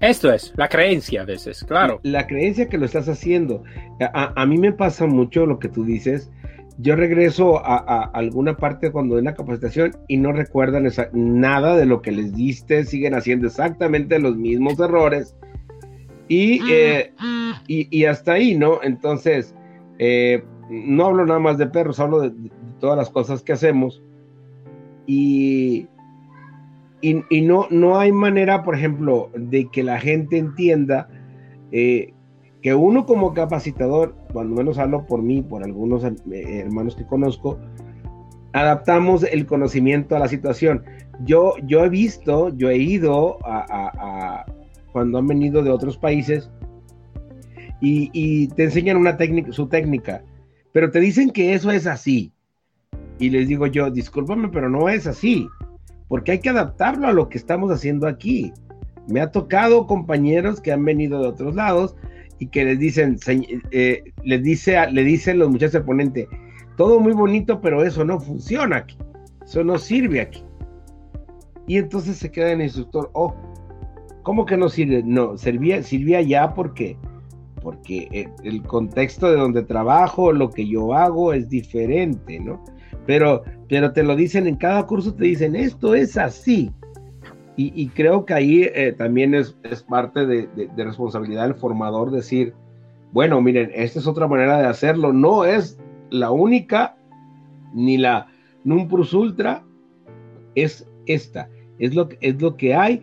Esto 0.00 0.32
es, 0.32 0.52
la 0.56 0.68
creencia 0.68 1.22
a 1.22 1.24
veces, 1.24 1.64
claro. 1.64 2.00
La 2.02 2.26
creencia 2.26 2.68
que 2.68 2.76
lo 2.76 2.84
estás 2.84 3.08
haciendo. 3.08 3.62
A, 4.00 4.32
a- 4.40 4.46
mí 4.46 4.58
me 4.58 4.72
pasa 4.72 5.06
mucho 5.06 5.46
lo 5.46 5.58
que 5.58 5.68
tú 5.68 5.84
dices. 5.84 6.30
Yo 6.78 6.96
regreso 6.96 7.64
a, 7.64 7.76
a 7.76 8.02
alguna 8.12 8.56
parte 8.56 8.90
cuando 8.90 9.18
en 9.18 9.24
la 9.26 9.34
capacitación 9.34 9.92
y 10.08 10.16
no 10.18 10.32
recuerdan 10.32 10.86
esa- 10.86 11.08
nada 11.12 11.76
de 11.76 11.86
lo 11.86 12.02
que 12.02 12.12
les 12.12 12.34
diste, 12.34 12.84
siguen 12.84 13.14
haciendo 13.14 13.46
exactamente 13.46 14.18
los 14.18 14.36
mismos 14.36 14.78
errores. 14.80 15.34
Y, 16.28 16.60
eh, 16.70 17.12
y, 17.68 17.96
y 17.96 18.04
hasta 18.06 18.32
ahí, 18.32 18.56
¿no? 18.56 18.80
Entonces, 18.82 19.54
eh, 19.98 20.42
no 20.68 21.06
hablo 21.06 21.24
nada 21.24 21.38
más 21.40 21.56
de 21.58 21.66
perros, 21.68 22.00
hablo 22.00 22.20
de, 22.20 22.30
de 22.30 22.50
todas 22.80 22.96
las 22.98 23.08
cosas 23.10 23.42
que 23.42 23.52
hacemos. 23.52 24.02
Y, 25.06 25.86
y, 27.00 27.42
no, 27.42 27.66
no 27.70 27.98
hay 27.98 28.12
manera, 28.12 28.62
por 28.62 28.74
ejemplo, 28.74 29.30
de 29.34 29.68
que 29.70 29.82
la 29.82 30.00
gente 30.00 30.38
entienda 30.38 31.08
eh, 31.70 32.14
que 32.62 32.74
uno 32.74 33.04
como 33.04 33.34
capacitador, 33.34 34.14
cuando 34.32 34.56
menos 34.56 34.78
hablo 34.78 35.04
por 35.06 35.22
mí, 35.22 35.42
por 35.42 35.62
algunos 35.62 36.02
eh, 36.04 36.12
hermanos 36.64 36.96
que 36.96 37.04
conozco, 37.04 37.58
adaptamos 38.54 39.22
el 39.24 39.44
conocimiento 39.44 40.16
a 40.16 40.18
la 40.18 40.28
situación. 40.28 40.82
Yo, 41.26 41.54
yo 41.66 41.84
he 41.84 41.90
visto, 41.90 42.48
yo 42.56 42.70
he 42.70 42.78
ido 42.78 43.38
a- 43.44 44.46
cuando 44.92 45.18
han 45.18 45.26
venido 45.26 45.62
de 45.62 45.70
otros 45.70 45.98
países 45.98 46.50
y, 47.80 48.10
y 48.12 48.46
te 48.48 48.64
enseñan 48.64 48.96
una 48.96 49.16
técnica, 49.16 49.52
su 49.52 49.66
técnica, 49.66 50.22
pero 50.72 50.90
te 50.90 51.00
dicen 51.00 51.30
que 51.30 51.52
eso 51.52 51.70
es 51.70 51.86
así. 51.86 52.32
Y 53.18 53.30
les 53.30 53.48
digo 53.48 53.66
yo, 53.66 53.90
discúlpame, 53.90 54.48
pero 54.48 54.68
no 54.70 54.88
es 54.88 55.06
así, 55.06 55.48
porque 56.08 56.32
hay 56.32 56.38
que 56.40 56.50
adaptarlo 56.50 57.06
a 57.06 57.12
lo 57.12 57.28
que 57.28 57.38
estamos 57.38 57.70
haciendo 57.70 58.06
aquí. 58.06 58.52
Me 59.08 59.20
ha 59.20 59.30
tocado 59.30 59.86
compañeros 59.86 60.60
que 60.60 60.72
han 60.72 60.84
venido 60.84 61.20
de 61.20 61.28
otros 61.28 61.54
lados 61.54 61.96
y 62.38 62.46
que 62.46 62.64
les 62.64 62.78
dicen, 62.78 63.16
"Señ- 63.18 63.62
eh, 63.70 64.02
les 64.22 64.42
dice, 64.42 64.76
le 64.90 65.04
dicen 65.04 65.38
los 65.38 65.50
muchachos 65.50 65.76
al 65.76 65.84
ponente, 65.84 66.28
todo 66.76 66.98
muy 67.00 67.12
bonito, 67.12 67.60
pero 67.60 67.84
eso 67.84 68.04
no 68.04 68.18
funciona 68.20 68.78
aquí, 68.78 68.96
eso 69.44 69.62
no 69.62 69.78
sirve 69.78 70.20
aquí. 70.20 70.42
Y 71.66 71.78
entonces 71.78 72.16
se 72.16 72.30
queda 72.30 72.52
el 72.52 72.62
instructor, 72.62 73.10
oh, 73.14 73.34
¿cómo 74.22 74.44
que 74.44 74.56
no 74.56 74.68
sirve? 74.68 75.02
No, 75.04 75.36
servía, 75.38 75.82
sirvía 75.82 76.20
ya 76.20 76.52
porque, 76.52 76.96
porque 77.62 78.08
eh, 78.10 78.28
el 78.42 78.62
contexto 78.62 79.30
de 79.30 79.36
donde 79.36 79.62
trabajo, 79.62 80.32
lo 80.32 80.50
que 80.50 80.66
yo 80.66 80.92
hago 80.94 81.32
es 81.32 81.48
diferente, 81.48 82.40
¿no? 82.40 82.62
Pero, 83.06 83.42
pero 83.74 83.92
te 83.92 84.04
lo 84.04 84.14
dicen 84.14 84.46
en 84.46 84.54
cada 84.54 84.86
curso, 84.86 85.12
te 85.14 85.24
dicen, 85.24 85.56
esto 85.56 85.96
es 85.96 86.16
así. 86.16 86.70
Y, 87.56 87.88
creo 87.88 88.24
que 88.24 88.32
ahí 88.32 88.62
eh, 88.72 88.94
también 88.96 89.34
es, 89.34 89.56
parte 89.88 90.24
de, 90.26 90.46
de- 90.54 90.84
responsabilidad 90.84 91.42
del 91.42 91.56
formador 91.56 92.12
decir, 92.12 92.54
bueno, 93.12 93.40
miren, 93.40 93.72
esta 93.74 93.98
es 93.98 94.06
otra 94.06 94.28
manera 94.28 94.58
de 94.58 94.68
hacerlo, 94.68 95.12
no 95.12 95.44
es 95.44 95.76
la 96.10 96.30
única, 96.30 96.94
ni 97.74 97.96
la 97.96 98.28
non 98.62 98.86
plus 98.86 99.12
ultra, 99.12 99.64
es 100.54 100.88
esta, 101.06 101.48
es 101.80 101.96
lo, 101.96 102.08
que- 102.08 102.18
es 102.20 102.40
lo 102.40 102.56
que 102.56 102.76
hay. 102.76 103.02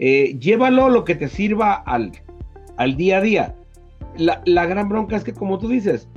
Eh, 0.00 0.36
llévalo 0.40 0.88
lo 0.90 1.04
que 1.04 1.14
te 1.14 1.28
sirva 1.28 1.74
al, 1.74 2.10
al 2.76 2.96
día 2.96 3.18
a 3.18 3.20
día. 3.20 3.54
La, 4.16 4.42
la 4.46 4.66
gran 4.66 4.88
bronca 4.88 5.14
es 5.14 5.22
que, 5.22 5.32
como 5.32 5.60
tú 5.60 5.68
dices, 5.68 6.08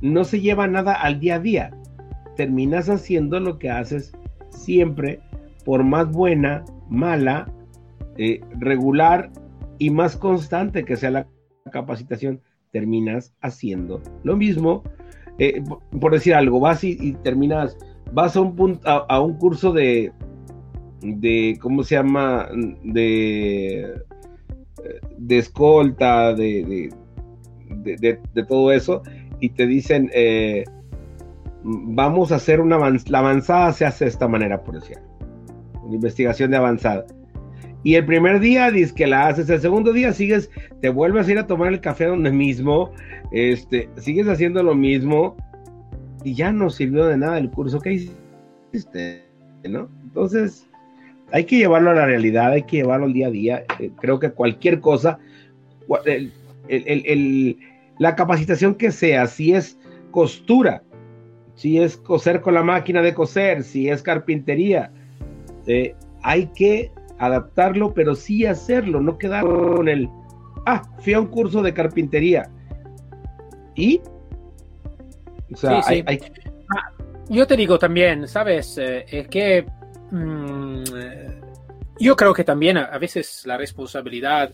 no 0.00 0.24
se 0.24 0.40
lleva 0.40 0.66
nada 0.66 0.94
al 0.94 1.20
día 1.20 1.36
a 1.36 1.38
día. 1.38 1.75
Terminas 2.36 2.88
haciendo 2.88 3.40
lo 3.40 3.58
que 3.58 3.70
haces 3.70 4.12
siempre, 4.50 5.20
por 5.64 5.84
más 5.84 6.10
buena, 6.10 6.64
mala, 6.88 7.50
eh, 8.18 8.40
regular 8.58 9.30
y 9.78 9.90
más 9.90 10.16
constante 10.16 10.84
que 10.84 10.96
sea 10.96 11.10
la 11.10 11.26
capacitación, 11.72 12.40
terminas 12.72 13.34
haciendo 13.40 14.02
lo 14.22 14.36
mismo. 14.36 14.82
Eh, 15.38 15.62
por, 16.00 16.12
decir 16.12 16.34
algo, 16.34 16.60
vas 16.60 16.82
y, 16.82 17.12
terminas, 17.22 17.76
vas 18.12 18.36
a 18.36 18.40
un, 18.40 19.34
curso 19.38 19.72
de, 19.72 20.12
de, 21.02 21.58
¿cómo 21.60 21.82
se 21.82 21.96
llama? 21.96 22.48
De, 22.82 23.94
de 25.18 25.38
escolta, 25.38 26.32
de- 26.34 26.90
de 27.68 28.44
todo 28.48 28.72
eso, 28.72 29.02
y 29.40 29.50
te 29.50 29.66
dicen, 29.66 30.10
eh, 30.14 30.64
vamos 31.68 32.30
a 32.30 32.36
hacer 32.36 32.60
una 32.60 32.76
avanz- 32.76 33.08
la 33.08 33.18
avanzada 33.18 33.72
se 33.72 33.84
hace 33.84 34.04
de 34.04 34.10
esta 34.10 34.28
manera, 34.28 34.62
por 34.62 34.76
decir, 34.76 34.98
una 35.82 35.94
investigación 35.94 36.50
de 36.52 36.56
avanzada. 36.58 37.04
Y 37.82 37.94
el 37.94 38.04
primer 38.06 38.40
día 38.40 38.70
dices 38.70 38.92
que 38.92 39.06
la 39.06 39.28
haces, 39.28 39.48
el 39.50 39.60
segundo 39.60 39.92
día 39.92 40.12
sigues, 40.12 40.50
te 40.80 40.88
vuelves 40.88 41.28
a 41.28 41.32
ir 41.32 41.38
a 41.38 41.46
tomar 41.46 41.72
el 41.72 41.80
café 41.80 42.06
donde 42.06 42.32
mismo, 42.32 42.90
este, 43.32 43.88
sigues 43.96 44.28
haciendo 44.28 44.62
lo 44.62 44.74
mismo 44.74 45.36
y 46.24 46.34
ya 46.34 46.52
no 46.52 46.70
sirvió 46.70 47.06
de 47.06 47.16
nada 47.16 47.38
el 47.38 47.50
curso 47.50 47.80
que 47.80 47.92
hiciste, 48.72 49.24
¿no? 49.68 49.88
Entonces, 50.04 50.66
hay 51.32 51.44
que 51.44 51.58
llevarlo 51.58 51.90
a 51.90 51.94
la 51.94 52.06
realidad, 52.06 52.52
hay 52.52 52.62
que 52.62 52.78
llevarlo 52.78 53.06
al 53.06 53.12
día 53.12 53.28
a 53.28 53.30
día. 53.30 53.64
Eh, 53.78 53.90
creo 54.00 54.18
que 54.18 54.30
cualquier 54.30 54.80
cosa, 54.80 55.18
el- 56.04 56.32
el- 56.68 57.02
el- 57.06 57.58
la 57.98 58.16
capacitación 58.16 58.74
que 58.74 58.90
sea, 58.90 59.26
si 59.26 59.52
es 59.52 59.78
costura, 60.10 60.82
si 61.56 61.78
es 61.78 61.96
coser 61.96 62.40
con 62.40 62.54
la 62.54 62.62
máquina 62.62 63.02
de 63.02 63.12
coser, 63.14 63.62
si 63.64 63.88
es 63.88 64.02
carpintería, 64.02 64.92
eh, 65.66 65.94
hay 66.22 66.46
que 66.48 66.92
adaptarlo, 67.18 67.92
pero 67.94 68.14
sí 68.14 68.46
hacerlo, 68.46 69.00
no 69.00 69.18
quedar 69.18 69.44
con 69.44 69.88
el, 69.88 70.08
ah, 70.66 70.82
fui 71.00 71.14
a 71.14 71.20
un 71.20 71.26
curso 71.26 71.62
de 71.62 71.72
carpintería. 71.74 72.48
Y, 73.74 74.00
o 75.52 75.56
sea, 75.56 75.82
Sí, 75.82 75.88
sí. 75.88 75.94
hay- 75.94 76.04
hay, 76.06 76.20
Yo 77.28 77.46
te 77.46 77.56
digo 77.56 77.78
también, 77.78 78.28
¿sabes? 78.28 78.78
Eh, 78.78 79.04
es 79.10 79.26
que 79.28 79.66
mm, 80.12 80.84
yo 81.98 82.14
creo 82.14 82.32
que 82.32 82.44
también 82.44 82.76
a, 82.76 82.84
a 82.84 82.98
veces 82.98 83.42
la 83.46 83.56
responsabilidad 83.56 84.52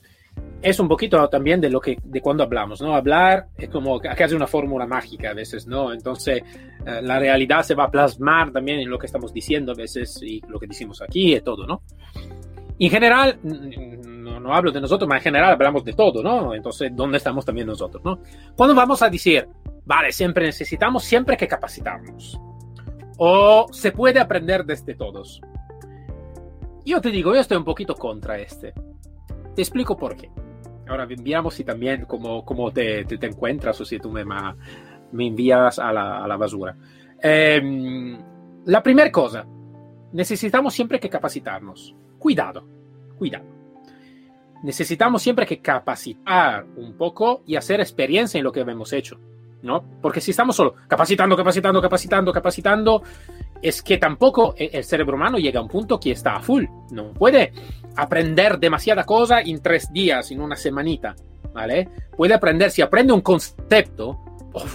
es 0.63 0.79
un 0.79 0.89
poquito 0.89 1.29
también 1.29 1.61
de 1.61 1.69
lo 1.69 1.81
que 1.81 1.99
de 2.03 2.21
cuando 2.21 2.45
hablamos, 2.45 2.81
¿no? 2.81 2.95
Hablar 2.95 3.49
es 3.59 3.69
como 3.69 4.01
casi 4.01 4.35
una 4.35 4.47
fórmula 4.47 4.87
mágica 4.87 5.31
a 5.31 5.35
veces, 5.35 5.67
¿no? 5.67 5.93
Entonces 5.93 6.43
eh, 6.87 7.03
la 7.03 7.19
realidad 7.19 7.63
se 7.63 7.75
va 7.75 7.85
a 7.85 7.91
plasmar 7.91 8.53
también 8.53 8.79
en 8.79 8.89
lo 8.89 8.99
que 8.99 9.07
estamos 9.07 9.33
diciendo 9.33 9.73
a 9.73 9.75
veces 9.75 10.21
y 10.23 10.41
lo 10.49 10.61
que 10.61 10.69
decimos 10.69 11.03
aquí 11.03 11.35
y 11.35 11.41
todo, 11.41 11.67
¿no? 11.67 11.83
En 12.79 12.91
general, 12.91 13.39
no, 13.43 14.41
no 14.41 14.55
hablo 14.55 14.73
de 14.73 14.81
nosotros, 14.81 15.07
pero 15.07 15.19
en 15.19 15.23
general 15.23 15.53
hablamos 15.53 15.85
de 15.85 15.93
todo, 15.93 16.23
¿no? 16.23 16.55
Entonces, 16.55 16.91
¿dónde 16.95 17.19
estamos 17.19 17.45
también 17.45 17.67
nosotros, 17.67 18.03
¿no? 18.05 18.21
Cuando 18.57 18.75
vamos 18.75 19.03
a 19.03 19.11
decir, 19.11 19.47
vale, 19.85 20.11
siempre 20.13 20.47
necesitamos 20.47 21.05
siempre 21.05 21.37
que 21.37 21.47
capacitarnos, 21.47 22.41
o 23.19 23.67
se 23.71 23.93
puede 23.93 24.19
aprender 24.19 24.65
desde 24.65 24.95
todos. 24.95 25.41
Yo 26.85 27.01
te 27.01 27.11
digo, 27.11 27.35
yo 27.35 27.41
estoy 27.41 27.57
un 27.57 27.65
poquito 27.65 27.95
contra 27.95 28.39
este. 28.39 28.75
Te 29.55 29.63
explico 29.63 29.97
por 29.97 30.17
qué. 30.17 30.31
Ahora 30.89 31.05
enviamos 31.09 31.59
y 31.61 31.65
también 31.65 32.05
cómo, 32.07 32.45
cómo 32.45 32.71
te, 32.71 33.05
te, 33.05 33.27
encuentras 33.27 33.81
o 33.81 33.85
si 33.85 33.99
tú 33.99 34.11
me, 34.11 34.25
me 34.25 35.27
envías 35.27 35.79
a 35.79 35.93
la, 35.93 36.25
a 36.25 36.29
la 36.29 36.37
basura. 36.37 36.77
Eh, 37.23 38.19
la 38.67 38.83
primera 38.83 39.11
cosa, 39.11 39.47
necesitamos 40.13 40.75
siempre 40.75 41.01
que 41.01 41.09
capacitarnos. 41.09 41.95
Cuidado, 42.19 42.65
cuidado. 43.17 43.45
Necesitamos 44.63 45.23
siempre 45.23 45.47
que 45.47 45.61
capacitar 45.61 46.65
un 46.77 46.97
poco 46.97 47.43
y 47.47 47.57
hacer 47.57 47.81
experiencia 47.81 48.39
en 48.39 48.45
lo 48.45 48.53
que 48.53 48.61
hemos 48.61 48.93
hecho, 48.93 49.19
¿no? 49.63 49.83
Porque 50.01 50.21
si 50.21 50.31
estamos 50.31 50.55
solo 50.55 50.75
capacitando, 50.87 51.37
capacitando, 51.37 51.83
capacitando, 51.83 52.33
capacitando, 52.33 53.03
es 53.61 53.83
que 53.83 53.99
tampoco 53.99 54.55
el 54.57 54.85
cerebro 54.85 55.17
humano 55.17 55.39
llega 55.39 55.59
a 55.59 55.63
un 55.63 55.69
punto 55.69 55.99
que 55.99 56.13
está 56.13 56.37
a 56.37 56.41
full. 56.41 56.65
No 56.93 57.13
puede 57.13 57.53
aprender 57.97 58.59
demasiada 58.59 59.05
cosa 59.05 59.41
en 59.41 59.61
tres 59.61 59.93
días, 59.93 60.31
en 60.31 60.41
una 60.41 60.57
semanita, 60.57 61.15
¿vale? 61.53 61.89
Puede 62.17 62.35
aprender, 62.35 62.71
si 62.71 62.83
aprende 62.83 63.13
un 63.13 63.21
concepto, 63.21 64.19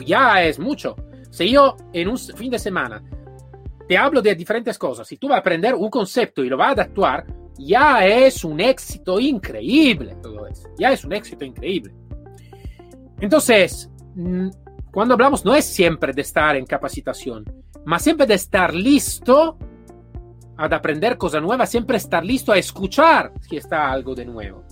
ya 0.05 0.43
es 0.43 0.59
mucho. 0.59 0.95
Si 1.29 1.51
yo 1.51 1.75
en 1.93 2.07
un 2.07 2.17
fin 2.17 2.51
de 2.51 2.59
semana 2.59 3.01
te 3.87 3.97
hablo 3.97 4.21
de 4.21 4.35
diferentes 4.35 4.77
cosas. 4.77 5.07
Si 5.07 5.17
tú 5.17 5.27
vas 5.27 5.37
a 5.37 5.39
aprender 5.39 5.73
un 5.75 5.89
concepto 5.89 6.43
y 6.43 6.49
lo 6.49 6.57
vas 6.57 6.77
a 6.77 6.81
actuar, 6.83 7.25
ya 7.57 8.05
es 8.05 8.43
un 8.43 8.59
éxito 8.59 9.19
increíble 9.19 10.15
todo 10.21 10.45
eso. 10.47 10.69
Ya 10.77 10.91
es 10.91 11.03
un 11.05 11.13
éxito 11.13 11.45
increíble. 11.45 11.93
Entonces, 13.19 13.89
mm, 14.15 14.49
cuando 14.91 15.13
hablamos 15.13 15.45
no 15.45 15.55
es 15.55 15.65
siempre 15.65 16.13
de 16.13 16.21
estar 16.21 16.55
en 16.55 16.65
capacitación, 16.65 17.45
más 17.85 18.03
siempre 18.03 18.27
de 18.27 18.35
estar 18.35 18.73
listo 18.73 19.57
a 20.57 20.65
aprender 20.65 21.17
cosas 21.17 21.41
nuevas, 21.41 21.69
siempre 21.69 21.97
estar 21.97 22.25
listo 22.25 22.51
a 22.51 22.57
escuchar 22.57 23.31
si 23.41 23.57
está 23.57 23.91
algo 23.91 24.15
de 24.15 24.25
nuevo. 24.25 24.63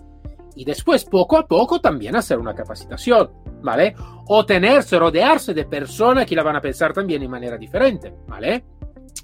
Y 0.55 0.63
después, 0.63 1.05
poco 1.05 1.37
a 1.37 1.45
poco, 1.45 1.79
también 1.79 2.15
hacer 2.15 2.39
una 2.39 2.55
capacitación, 2.55 3.29
¿vale? 3.61 3.93
O 4.27 4.45
tenerse, 4.45 4.97
rodearse 4.97 5.53
de 5.53 5.65
personas 5.65 6.25
que 6.25 6.35
la 6.35 6.43
van 6.43 6.55
a 6.55 6.61
pensar 6.61 6.93
también 6.93 7.21
de 7.21 7.27
manera 7.27 7.57
diferente, 7.57 8.13
¿vale? 8.27 8.63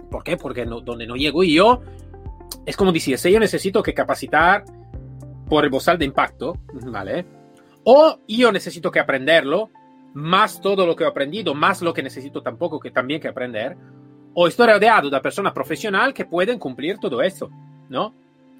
¿Por 0.10 0.24
qué? 0.24 0.38
Porque 0.38 0.66
no, 0.66 0.82
donde 0.82 1.08
no 1.08 1.16
llego 1.16 1.44
yo, 1.44 1.82
es 2.66 2.76
como 2.76 2.94
si 2.94 3.16
yo 3.16 3.40
necesito 3.40 3.82
que 3.82 3.94
capacitar 3.94 4.66
por 5.48 5.64
el 5.64 5.70
bozal 5.70 5.98
de 5.98 6.06
impacto, 6.06 6.58
¿vale? 6.86 7.26
O 7.84 8.20
yo 8.28 8.52
necesito 8.52 8.92
que 8.92 9.00
aprenderlo, 9.00 9.70
más 10.14 10.60
todo 10.60 10.86
lo 10.86 10.96
que 10.96 11.06
he 11.06 11.08
aprendido, 11.08 11.54
más 11.54 11.82
lo 11.82 11.94
que 11.94 12.04
necesito 12.04 12.42
tampoco 12.42 12.80
que 12.80 12.92
también 12.92 13.22
que 13.22 13.30
aprender, 13.30 13.78
o 14.34 14.48
estoy 14.48 14.68
rodeado 14.68 15.10
de 15.10 15.20
personas 15.20 15.54
profesionales 15.54 16.14
que 16.14 16.26
pueden 16.26 16.58
cumplir 16.58 16.98
todo 16.98 17.22
eso, 17.22 17.50
¿no? 17.90 18.14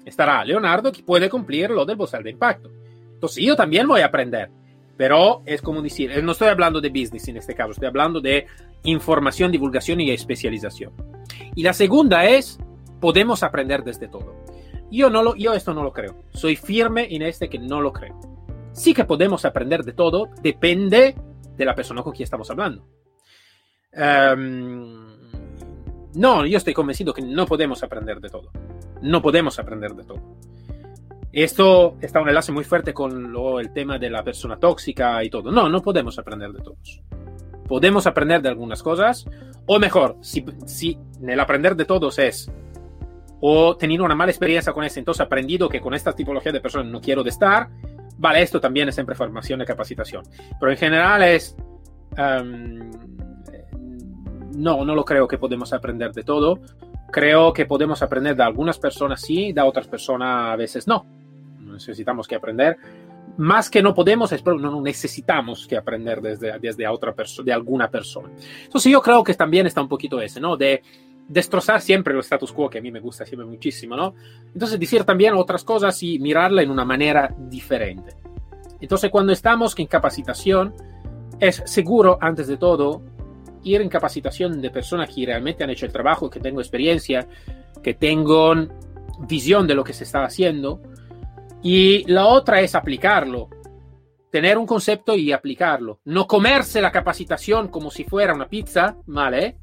Estará 0.04 0.44
Leonardo 0.44 0.92
que 0.92 1.02
puede 1.02 1.30
cumplir 1.30 1.70
lo 1.70 1.84
del 1.84 1.96
bozal 1.96 2.22
de 2.22 2.30
impacto. 2.30 2.70
Entonces 3.14 3.44
yo 3.44 3.54
también 3.56 3.86
voy 3.86 4.00
a 4.00 4.06
aprender, 4.06 4.50
pero 4.96 5.42
es 5.46 5.62
como 5.62 5.80
decir, 5.80 6.22
no 6.22 6.32
estoy 6.32 6.48
hablando 6.48 6.80
de 6.80 6.88
business 6.88 7.28
en 7.28 7.36
este 7.36 7.54
caso, 7.54 7.70
estoy 7.70 7.88
hablando 7.88 8.20
de 8.20 8.46
información, 8.84 9.52
divulgación 9.52 10.00
y 10.00 10.10
especialización. 10.10 10.92
Y 11.54 11.62
la 11.62 11.72
segunda 11.72 12.24
es, 12.24 12.58
podemos 13.00 13.42
aprender 13.42 13.84
desde 13.84 14.08
todo. 14.08 14.34
Yo, 14.90 15.08
no 15.08 15.22
lo, 15.22 15.34
yo 15.36 15.54
esto 15.54 15.72
no 15.72 15.82
lo 15.82 15.92
creo. 15.92 16.16
Soy 16.34 16.56
firme 16.56 17.06
en 17.14 17.22
este 17.22 17.48
que 17.48 17.58
no 17.58 17.80
lo 17.80 17.92
creo. 17.92 18.18
Sí 18.72 18.92
que 18.92 19.04
podemos 19.04 19.44
aprender 19.44 19.84
de 19.84 19.92
todo, 19.92 20.28
depende 20.42 21.14
de 21.56 21.64
la 21.64 21.74
persona 21.74 22.02
con 22.02 22.12
quien 22.12 22.24
estamos 22.24 22.50
hablando. 22.50 22.86
Um, 23.94 25.11
no, 26.14 26.46
yo 26.46 26.58
estoy 26.58 26.74
convencido 26.74 27.12
que 27.12 27.22
no 27.22 27.46
podemos 27.46 27.82
aprender 27.82 28.20
de 28.20 28.28
todo. 28.28 28.50
No 29.00 29.20
podemos 29.22 29.58
aprender 29.58 29.94
de 29.94 30.04
todo. 30.04 30.20
Esto 31.32 31.96
está 32.00 32.20
un 32.20 32.28
enlace 32.28 32.52
muy 32.52 32.64
fuerte 32.64 32.92
con 32.92 33.32
lo, 33.32 33.58
el 33.58 33.72
tema 33.72 33.98
de 33.98 34.10
la 34.10 34.22
persona 34.22 34.58
tóxica 34.58 35.24
y 35.24 35.30
todo. 35.30 35.50
No, 35.50 35.68
no 35.68 35.82
podemos 35.82 36.18
aprender 36.18 36.52
de 36.52 36.62
todos 36.62 37.02
podemos 37.72 38.06
aprender 38.06 38.42
de 38.42 38.50
algunas 38.50 38.82
cosas, 38.82 39.24
o 39.64 39.78
mejor, 39.78 40.18
si, 40.20 40.44
si 40.66 40.98
el 41.26 41.40
aprender 41.40 41.74
de 41.74 41.86
todos 41.86 42.18
es 42.18 42.52
o 43.40 43.78
tenido 43.78 44.04
una 44.04 44.14
mala 44.14 44.30
experiencia 44.30 44.74
con 44.74 44.84
eso, 44.84 44.98
entonces 44.98 45.24
aprendido 45.24 45.70
que 45.70 45.80
con 45.80 45.94
esta 45.94 46.12
tipología 46.12 46.52
de 46.52 46.60
personas 46.60 46.92
no 46.92 47.00
quiero 47.00 47.22
de 47.22 47.30
estar, 47.30 47.70
vale, 48.18 48.42
esto 48.42 48.60
también 48.60 48.90
es 48.90 48.94
siempre 48.94 49.14
formación 49.14 49.62
y 49.62 49.64
capacitación. 49.64 50.22
Pero 50.60 50.70
en 50.70 50.76
general 50.76 51.22
es, 51.22 51.56
um, 52.18 52.90
no, 54.54 54.84
no 54.84 54.94
lo 54.94 55.04
creo 55.04 55.26
que 55.28 55.38
podemos 55.38 55.72
aprender 55.72 56.12
de 56.12 56.22
todo. 56.22 56.60
Creo 57.10 57.52
que 57.52 57.66
podemos 57.66 58.02
aprender 58.02 58.36
de 58.36 58.42
algunas 58.42 58.78
personas 58.78 59.20
sí, 59.20 59.52
de 59.52 59.60
otras 59.60 59.86
personas 59.86 60.52
a 60.52 60.56
veces 60.56 60.86
no. 60.86 61.06
Necesitamos 61.60 62.26
que 62.26 62.36
aprender 62.36 62.76
más 63.36 63.70
que 63.70 63.82
no 63.82 63.94
podemos, 63.94 64.32
es 64.32 64.44
no 64.44 64.80
necesitamos 64.80 65.66
que 65.66 65.76
aprender 65.76 66.20
desde, 66.20 66.58
desde 66.58 66.86
otra 66.86 67.14
persona, 67.14 67.46
de 67.46 67.52
alguna 67.52 67.88
persona. 67.88 68.30
Entonces 68.64 68.92
yo 68.92 69.00
creo 69.00 69.24
que 69.24 69.34
también 69.34 69.66
está 69.66 69.80
un 69.80 69.88
poquito 69.88 70.20
ese, 70.20 70.40
¿no? 70.40 70.56
De 70.56 70.82
destrozar 71.28 71.80
siempre 71.80 72.12
el 72.12 72.20
status 72.20 72.52
quo, 72.52 72.68
que 72.68 72.78
a 72.78 72.82
mí 72.82 72.90
me 72.90 73.00
gusta 73.00 73.24
siempre 73.24 73.46
muchísimo, 73.46 73.96
¿no? 73.96 74.14
Entonces 74.52 74.78
decir 74.78 75.04
también 75.04 75.34
otras 75.34 75.64
cosas 75.64 76.02
y 76.02 76.18
mirarla 76.18 76.62
en 76.62 76.70
una 76.70 76.84
manera 76.84 77.34
diferente. 77.38 78.16
Entonces 78.80 79.10
cuando 79.10 79.32
estamos 79.32 79.78
en 79.78 79.86
capacitación, 79.86 80.74
es 81.40 81.62
seguro, 81.64 82.18
antes 82.20 82.46
de 82.48 82.56
todo, 82.56 83.02
ir 83.64 83.80
en 83.80 83.88
capacitación 83.88 84.60
de 84.60 84.70
personas 84.70 85.08
que 85.14 85.26
realmente 85.26 85.64
han 85.64 85.70
hecho 85.70 85.86
el 85.86 85.92
trabajo, 85.92 86.30
que 86.30 86.40
tengo 86.40 86.60
experiencia, 86.60 87.26
que 87.82 87.94
tengo 87.94 88.54
visión 89.20 89.66
de 89.66 89.74
lo 89.74 89.84
que 89.84 89.92
se 89.92 90.04
está 90.04 90.24
haciendo, 90.24 90.80
y 91.62 92.04
la 92.10 92.26
otra 92.26 92.60
es 92.60 92.74
aplicarlo, 92.74 93.48
tener 94.30 94.58
un 94.58 94.66
concepto 94.66 95.14
y 95.14 95.30
aplicarlo. 95.30 96.00
No 96.06 96.26
comerse 96.26 96.80
la 96.80 96.90
capacitación 96.90 97.68
como 97.68 97.90
si 97.90 98.04
fuera 98.04 98.34
una 98.34 98.48
pizza, 98.48 98.96
¿vale? 99.06 99.58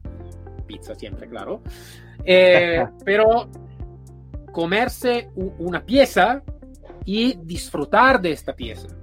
Pizza 0.65 0.95
siempre, 0.95 1.27
claro. 1.27 1.62
Eh, 2.23 2.85
pero 3.03 3.49
comerse 4.51 5.29
una 5.35 5.83
pieza 5.83 6.43
y 7.05 7.38
disfrutar 7.43 8.21
de 8.21 8.31
esta 8.31 8.55
pieza. 8.55 8.98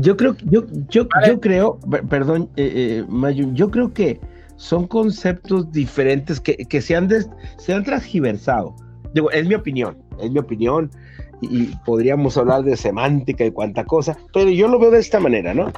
Yo 0.00 0.16
creo, 0.16 0.36
yo, 0.44 0.64
yo, 0.88 1.06
yo 1.26 1.40
creo, 1.40 1.78
perdón, 2.08 2.48
eh, 2.56 3.04
eh 3.06 3.50
yo 3.54 3.70
creo 3.70 3.92
que 3.92 4.20
son 4.56 4.86
conceptos 4.86 5.72
diferentes 5.72 6.40
que, 6.40 6.56
que 6.56 6.80
se, 6.80 6.94
han 6.96 7.08
se 7.56 7.72
han 7.72 7.84
transgiversado. 7.84 8.74
Digo, 9.14 9.30
es 9.30 9.46
mi 9.46 9.54
opinión, 9.54 9.96
es 10.20 10.30
mi 10.30 10.38
opinión 10.38 10.90
y 11.40 11.66
podríamos 11.86 12.36
hablar 12.36 12.62
de 12.64 12.76
semántica 12.76 13.44
y 13.44 13.50
cuánta 13.50 13.84
cosa, 13.84 14.16
pero 14.32 14.50
yo 14.50 14.68
lo 14.68 14.78
veo 14.78 14.90
de 14.90 14.98
esta 14.98 15.20
manera, 15.20 15.54
¿no? 15.54 15.72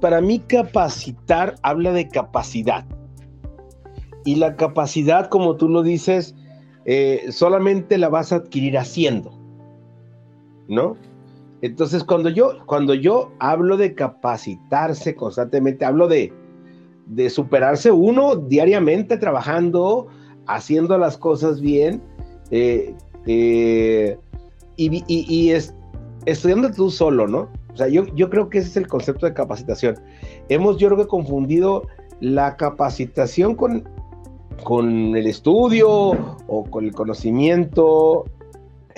Para 0.00 0.20
mí 0.20 0.40
capacitar 0.40 1.56
habla 1.62 1.92
de 1.92 2.08
capacidad. 2.08 2.84
Y 4.24 4.36
la 4.36 4.56
capacidad, 4.56 5.28
como 5.28 5.56
tú 5.56 5.68
lo 5.68 5.82
dices, 5.82 6.34
eh, 6.84 7.26
solamente 7.30 7.98
la 7.98 8.08
vas 8.08 8.32
a 8.32 8.36
adquirir 8.36 8.76
haciendo, 8.76 9.32
¿no? 10.68 10.96
Entonces, 11.60 12.04
cuando 12.04 12.28
yo, 12.28 12.64
cuando 12.66 12.94
yo 12.94 13.32
hablo 13.40 13.76
de 13.76 13.94
capacitarse 13.94 15.14
constantemente, 15.14 15.84
hablo 15.84 16.06
de, 16.06 16.32
de 17.06 17.30
superarse 17.30 17.90
uno 17.90 18.36
diariamente 18.36 19.16
trabajando, 19.16 20.06
haciendo 20.46 20.96
las 20.98 21.16
cosas 21.16 21.60
bien, 21.60 22.00
eh, 22.50 22.94
eh, 23.26 24.18
y, 24.76 25.50
es, 25.50 25.74
estudiando 26.26 26.70
tú 26.70 26.90
solo, 26.90 27.26
¿no? 27.26 27.48
O 27.72 27.76
sea, 27.76 27.88
yo, 27.88 28.04
yo 28.14 28.30
creo 28.30 28.48
que 28.48 28.58
ese 28.58 28.68
es 28.68 28.76
el 28.76 28.86
concepto 28.86 29.26
de 29.26 29.34
capacitación. 29.34 29.96
Hemos, 30.48 30.78
yo 30.78 30.88
creo 30.88 30.98
que 30.98 31.06
confundido 31.08 31.82
la 32.20 32.56
capacitación 32.56 33.56
con, 33.56 33.88
con 34.62 35.16
el 35.16 35.26
estudio 35.26 35.90
o 35.90 36.64
con 36.70 36.84
el 36.84 36.92
conocimiento 36.92 38.24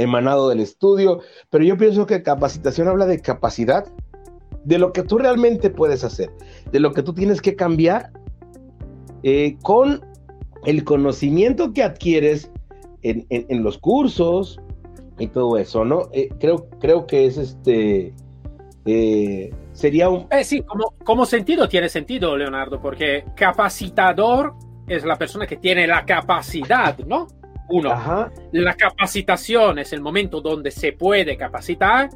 emanado 0.03 0.49
del 0.49 0.61
estudio, 0.61 1.21
pero 1.51 1.65
yo 1.65 1.77
pienso 1.77 2.07
que 2.07 2.23
capacitación 2.23 2.89
habla 2.89 3.07
de 3.07 3.21
capacidad, 3.21 3.87
de 4.65 4.79
lo 4.79 4.93
que 4.93 5.03
tú 5.03 5.19
realmente 5.19 5.71
puedes 5.71 6.05
hacer, 6.05 6.31
de 6.71 6.81
lo 6.81 6.93
que 6.93 7.03
tú 7.03 7.15
tienes 7.15 7.41
que 7.41 7.57
cambiar 7.57 8.11
eh, 9.23 9.57
con 9.63 10.05
el 10.65 10.85
conocimiento 10.85 11.73
que 11.73 11.83
adquieres 11.83 12.51
en, 13.03 13.63
los 13.63 13.79
cursos, 13.79 14.61
y 15.19 15.29
todo 15.29 15.59
eso, 15.59 15.85
¿no? 15.85 16.09
Eh, 16.13 16.31
creo, 16.39 16.69
creo 16.81 17.07
que 17.07 17.27
es 17.27 17.37
este. 17.37 18.15
Eh, 18.87 19.51
sería 19.73 20.09
un. 20.09 20.27
Sí, 20.43 20.63
como, 20.63 20.95
como 21.05 21.27
sentido 21.27 21.69
tiene 21.69 21.89
sentido, 21.89 22.37
Leonardo, 22.37 22.81
porque 22.81 23.25
capacitador 23.37 24.55
es 24.87 25.05
la 25.05 25.17
persona 25.17 25.47
que 25.47 25.57
tiene 25.57 25.87
la 25.87 26.05
capacidad, 26.05 26.99
¿no? 27.01 27.27
Uno, 27.71 28.31
la 28.53 28.75
capacitación 28.75 29.79
es 29.79 29.93
el 29.93 30.01
momento 30.01 30.41
donde 30.41 30.71
se 30.71 30.93
puede 30.93 31.37
capacitar 31.37 32.11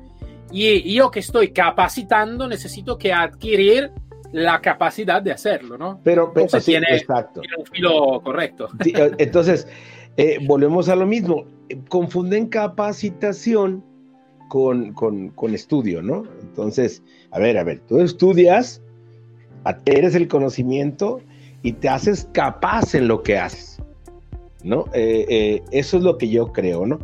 y 0.50 0.94
yo 0.94 1.10
que 1.10 1.20
estoy 1.20 1.52
capacitando 1.52 2.48
necesito 2.48 2.98
que 2.98 3.12
adquirir 3.12 3.90
la 4.34 4.60
capacidad 4.60 5.22
de 5.22 5.30
hacerlo, 5.30 5.78
¿no? 5.78 6.00
Pero, 6.02 6.32
pero 6.34 6.48
tiene, 6.60 6.88
exacto. 6.90 7.40
un 7.56 7.66
filo 7.66 8.20
correcto. 8.20 8.68
Eh, 8.84 9.12
entonces, 9.18 9.68
eh, 10.16 10.38
volvemos 10.44 10.88
a 10.88 10.96
lo 10.96 11.06
mismo. 11.06 11.44
Confunden 11.88 12.48
capacitación 12.48 13.84
con, 14.48 14.92
con, 14.92 15.28
con, 15.28 15.54
estudio, 15.54 16.02
¿no? 16.02 16.24
Entonces, 16.40 17.00
a 17.30 17.38
ver, 17.38 17.56
a 17.58 17.62
ver, 17.62 17.78
tú 17.86 18.00
estudias, 18.00 18.82
adquieres 19.62 20.16
el 20.16 20.26
conocimiento 20.26 21.20
y 21.62 21.74
te 21.74 21.88
haces 21.88 22.28
capaz 22.32 22.96
en 22.96 23.06
lo 23.06 23.22
que 23.22 23.38
haces, 23.38 23.73
¿no? 24.64 24.86
Eh, 24.92 25.62
eso 25.70 25.98
es 25.98 26.02
lo 26.02 26.18
que 26.18 26.28
yo 26.28 26.52
creo, 26.52 26.86
¿no? 26.86 26.98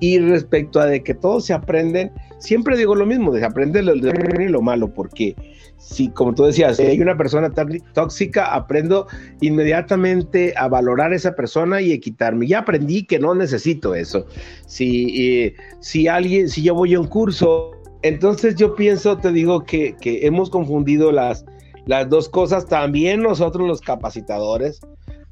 Y 0.00 0.18
respecto 0.18 0.80
a 0.80 0.86
de 0.86 1.04
que 1.04 1.14
todos 1.14 1.44
se 1.44 1.52
aprenden, 1.52 2.10
siempre 2.38 2.76
digo 2.76 2.96
lo 2.96 3.06
mismo, 3.06 3.30
de 3.30 3.38
se 3.38 3.46
aprende 3.46 3.82
lo, 3.82 3.94
lo 3.94 4.60
malo, 4.60 4.92
porque 4.92 5.36
si, 5.78 6.08
como 6.08 6.34
tú 6.34 6.44
decías, 6.44 6.76
si 6.76 6.82
hay 6.82 7.00
una 7.00 7.16
persona 7.16 7.52
tóxica, 7.92 8.54
aprendo 8.54 9.06
inmediatamente 9.40 10.54
a 10.56 10.68
valorar 10.68 11.12
a 11.12 11.16
esa 11.16 11.34
persona 11.34 11.80
y 11.80 11.92
a 11.92 11.98
quitarme. 12.00 12.46
Ya 12.46 12.60
aprendí 12.60 13.04
que 13.04 13.18
no 13.18 13.34
necesito 13.34 13.94
eso. 13.94 14.26
Si, 14.66 15.54
si 15.80 16.08
alguien, 16.08 16.48
si 16.48 16.62
yo 16.62 16.74
voy 16.74 16.94
a 16.94 17.00
un 17.00 17.06
curso, 17.06 17.72
entonces 18.02 18.56
yo 18.56 18.74
pienso, 18.74 19.18
te 19.18 19.32
digo 19.32 19.64
que, 19.64 19.96
hemos 20.02 20.50
confundido 20.50 21.12
las, 21.12 21.44
las 21.86 22.08
dos 22.08 22.28
cosas. 22.28 22.66
También 22.66 23.22
nosotros 23.22 23.66
los 23.66 23.80
capacitadores, 23.80 24.80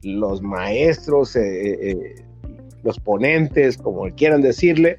los 0.03 0.43
maestros, 0.43 1.37
eh, 1.37 1.91
eh, 1.91 2.15
los 2.83 2.99
ponentes, 2.99 3.77
como 3.77 4.09
quieran 4.15 4.41
decirle, 4.41 4.97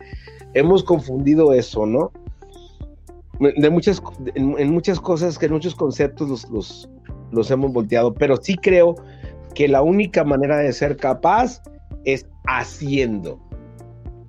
hemos 0.53 0.83
confundido 0.83 1.53
eso, 1.53 1.85
¿no? 1.85 2.11
de 3.39 3.69
muchas, 3.71 4.01
en, 4.35 4.71
muchas 4.71 4.99
cosas, 4.99 5.39
que 5.39 5.47
en 5.47 5.53
muchos 5.53 5.73
conceptos 5.73 6.47
los, 6.51 6.87
los, 7.31 7.49
hemos 7.51 7.73
volteado, 7.73 8.13
pero 8.13 8.37
sí 8.37 8.55
creo 8.55 8.95
que 9.55 9.67
la 9.67 9.81
única 9.81 10.23
manera 10.23 10.57
de 10.57 10.71
ser 10.71 10.95
capaz 10.95 11.63
es 12.05 12.27
haciendo, 12.45 13.39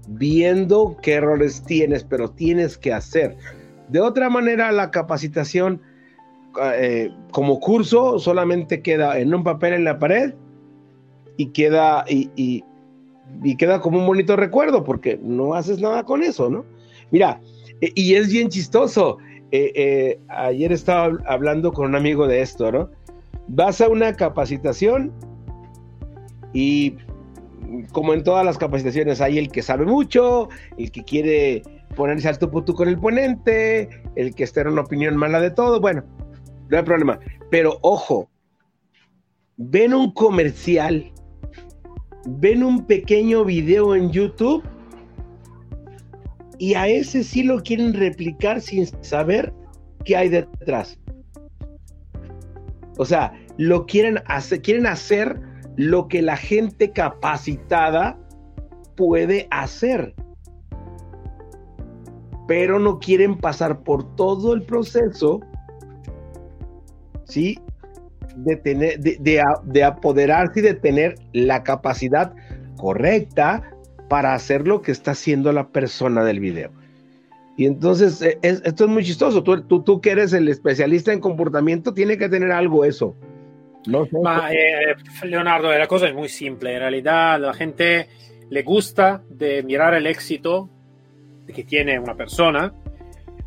viendo 0.09 0.97
qué 1.03 1.15
errores 1.15 1.63
tienes, 1.63 2.05
pero 2.05 2.31
tienes 2.31 2.79
que 2.79 2.95
hacer. 2.95 3.37
De 3.89 4.01
otra 4.01 4.31
manera, 4.31 4.73
la 4.73 4.91
capacitación 4.91 5.83
eh, 6.75 7.11
como 7.33 7.61
curso 7.61 8.19
solamente 8.19 8.81
queda 8.81 9.19
en 9.19 9.35
un 9.35 9.45
papel 9.45 9.75
en 9.75 9.85
la 9.85 9.99
pared 9.99 10.33
y 11.37 11.47
queda, 11.47 12.05
y, 12.09 12.31
y, 12.37 13.57
queda 13.57 13.81
como 13.81 13.99
un 13.99 14.07
bonito 14.07 14.37
recuerdo, 14.37 14.85
porque 14.85 15.19
no 15.23 15.55
haces 15.55 15.81
nada 15.81 16.05
con 16.05 16.23
eso, 16.23 16.51
¿no? 16.51 16.65
Mira, 17.11 17.41
eh, 17.81 17.93
y 17.95 18.15
es 18.15 18.33
bien 18.33 18.49
chistoso. 18.49 19.19
Eh, 19.51 19.73
eh, 19.75 20.21
ayer 20.29 20.73
estaba 20.73 21.19
hablando 21.27 21.73
con 21.73 21.87
un 21.87 21.95
amigo 21.95 22.27
de 22.27 22.41
esto, 22.41 22.73
¿no? 22.73 22.91
Vas 23.49 23.81
a 23.81 23.89
una 23.89 24.15
capacitación 24.15 25.13
y 26.53 26.97
como 27.93 28.15
en 28.15 28.23
todas 28.23 28.45
las 28.45 28.59
capacitaciones 28.59 29.21
hay 29.21 29.39
el 29.39 29.51
que 29.51 29.63
sabe 29.63 29.85
mucho, 29.85 30.49
el 30.79 30.91
que 30.91 31.05
quiere 31.05 31.63
ponerse 31.97 32.29
al 32.29 32.39
tú 32.39 32.75
con 32.75 32.89
el 32.89 32.99
ponente, 32.99 33.89
el 34.17 34.35
que 34.35 34.45
está 34.45 34.63
en 34.63 34.69
una 34.69 34.83
opinión 34.83 35.17
mala 35.17 35.41
de 35.41 35.51
todo, 35.51 35.81
bueno, 35.81 36.03
no 36.69 36.77
hay 36.77 36.83
problema. 36.83 37.19
Pero 37.51 37.79
ojo, 37.83 38.31
ven 39.57 39.95
un 39.95 40.13
comercial, 40.13 41.13
ven 42.27 42.63
un 42.63 42.85
pequeño 42.87 43.45
video 43.45 43.95
en 43.95 44.11
YouTube 44.11 44.63
y 46.59 46.75
a 46.75 46.87
ese 46.87 47.25
sí 47.25 47.43
lo 47.43 47.63
quieren 47.63 47.93
replicar 47.95 48.61
sin 48.61 48.87
saber 49.03 49.53
qué 50.05 50.17
hay 50.17 50.29
detrás. 50.29 50.99
O 52.99 53.05
sea, 53.05 53.33
lo 53.57 53.87
quieren 53.87 54.21
hacer, 54.27 54.63
quieren 54.63 54.87
hacer 54.87 55.41
lo 55.77 56.09
que 56.09 56.23
la 56.23 56.37
gente 56.37 56.93
capacitada 56.93 58.19
puede 58.97 59.49
hacer. 59.51 60.15
Pero 62.47 62.79
no 62.79 62.99
quieren 62.99 63.39
pasar 63.39 63.83
por 63.83 64.15
todo 64.15 64.53
el 64.53 64.63
proceso, 64.63 65.41
¿sí? 67.25 67.59
De, 68.37 68.57
tener, 68.57 68.99
de, 69.01 69.43
de 69.65 69.85
apoderarse 69.85 70.61
y 70.61 70.63
de 70.63 70.75
tener 70.75 71.17
la 71.33 71.63
capacidad 71.63 72.33
correcta 72.77 73.63
para 74.09 74.35
hacer 74.35 74.67
lo 74.67 74.83
que 74.83 74.93
está 74.93 75.13
haciendo 75.13 75.53
la 75.53 75.69
persona 75.69 76.25
del 76.25 76.41
video. 76.41 76.71
Y 77.57 77.67
entonces, 77.67 78.23
eh, 78.23 78.39
esto 78.43 78.85
es 78.85 78.91
muy 78.91 79.05
chistoso. 79.05 79.43
Tú, 79.43 79.63
tú, 79.63 79.83
tú, 79.83 80.01
que 80.01 80.11
eres 80.11 80.33
el 80.33 80.49
especialista 80.49 81.13
en 81.13 81.21
comportamiento, 81.21 81.93
tiene 81.93 82.17
que 82.17 82.29
tener 82.29 82.51
algo 82.51 82.85
eso. 82.85 83.15
No 83.87 84.05
eh, 84.05 84.95
Leonardo, 85.25 85.77
la 85.77 85.87
cosa 85.87 86.09
es 86.09 86.15
muy 86.15 86.29
simple. 86.29 86.75
En 86.75 86.81
realidad, 86.81 87.41
la 87.41 87.53
gente 87.53 88.09
le 88.49 88.63
gusta 88.63 89.23
de 89.29 89.63
mirar 89.63 89.95
el 89.95 90.07
éxito 90.07 90.69
que 91.53 91.65
tiene 91.65 91.99
una 91.99 92.15
persona, 92.15 92.73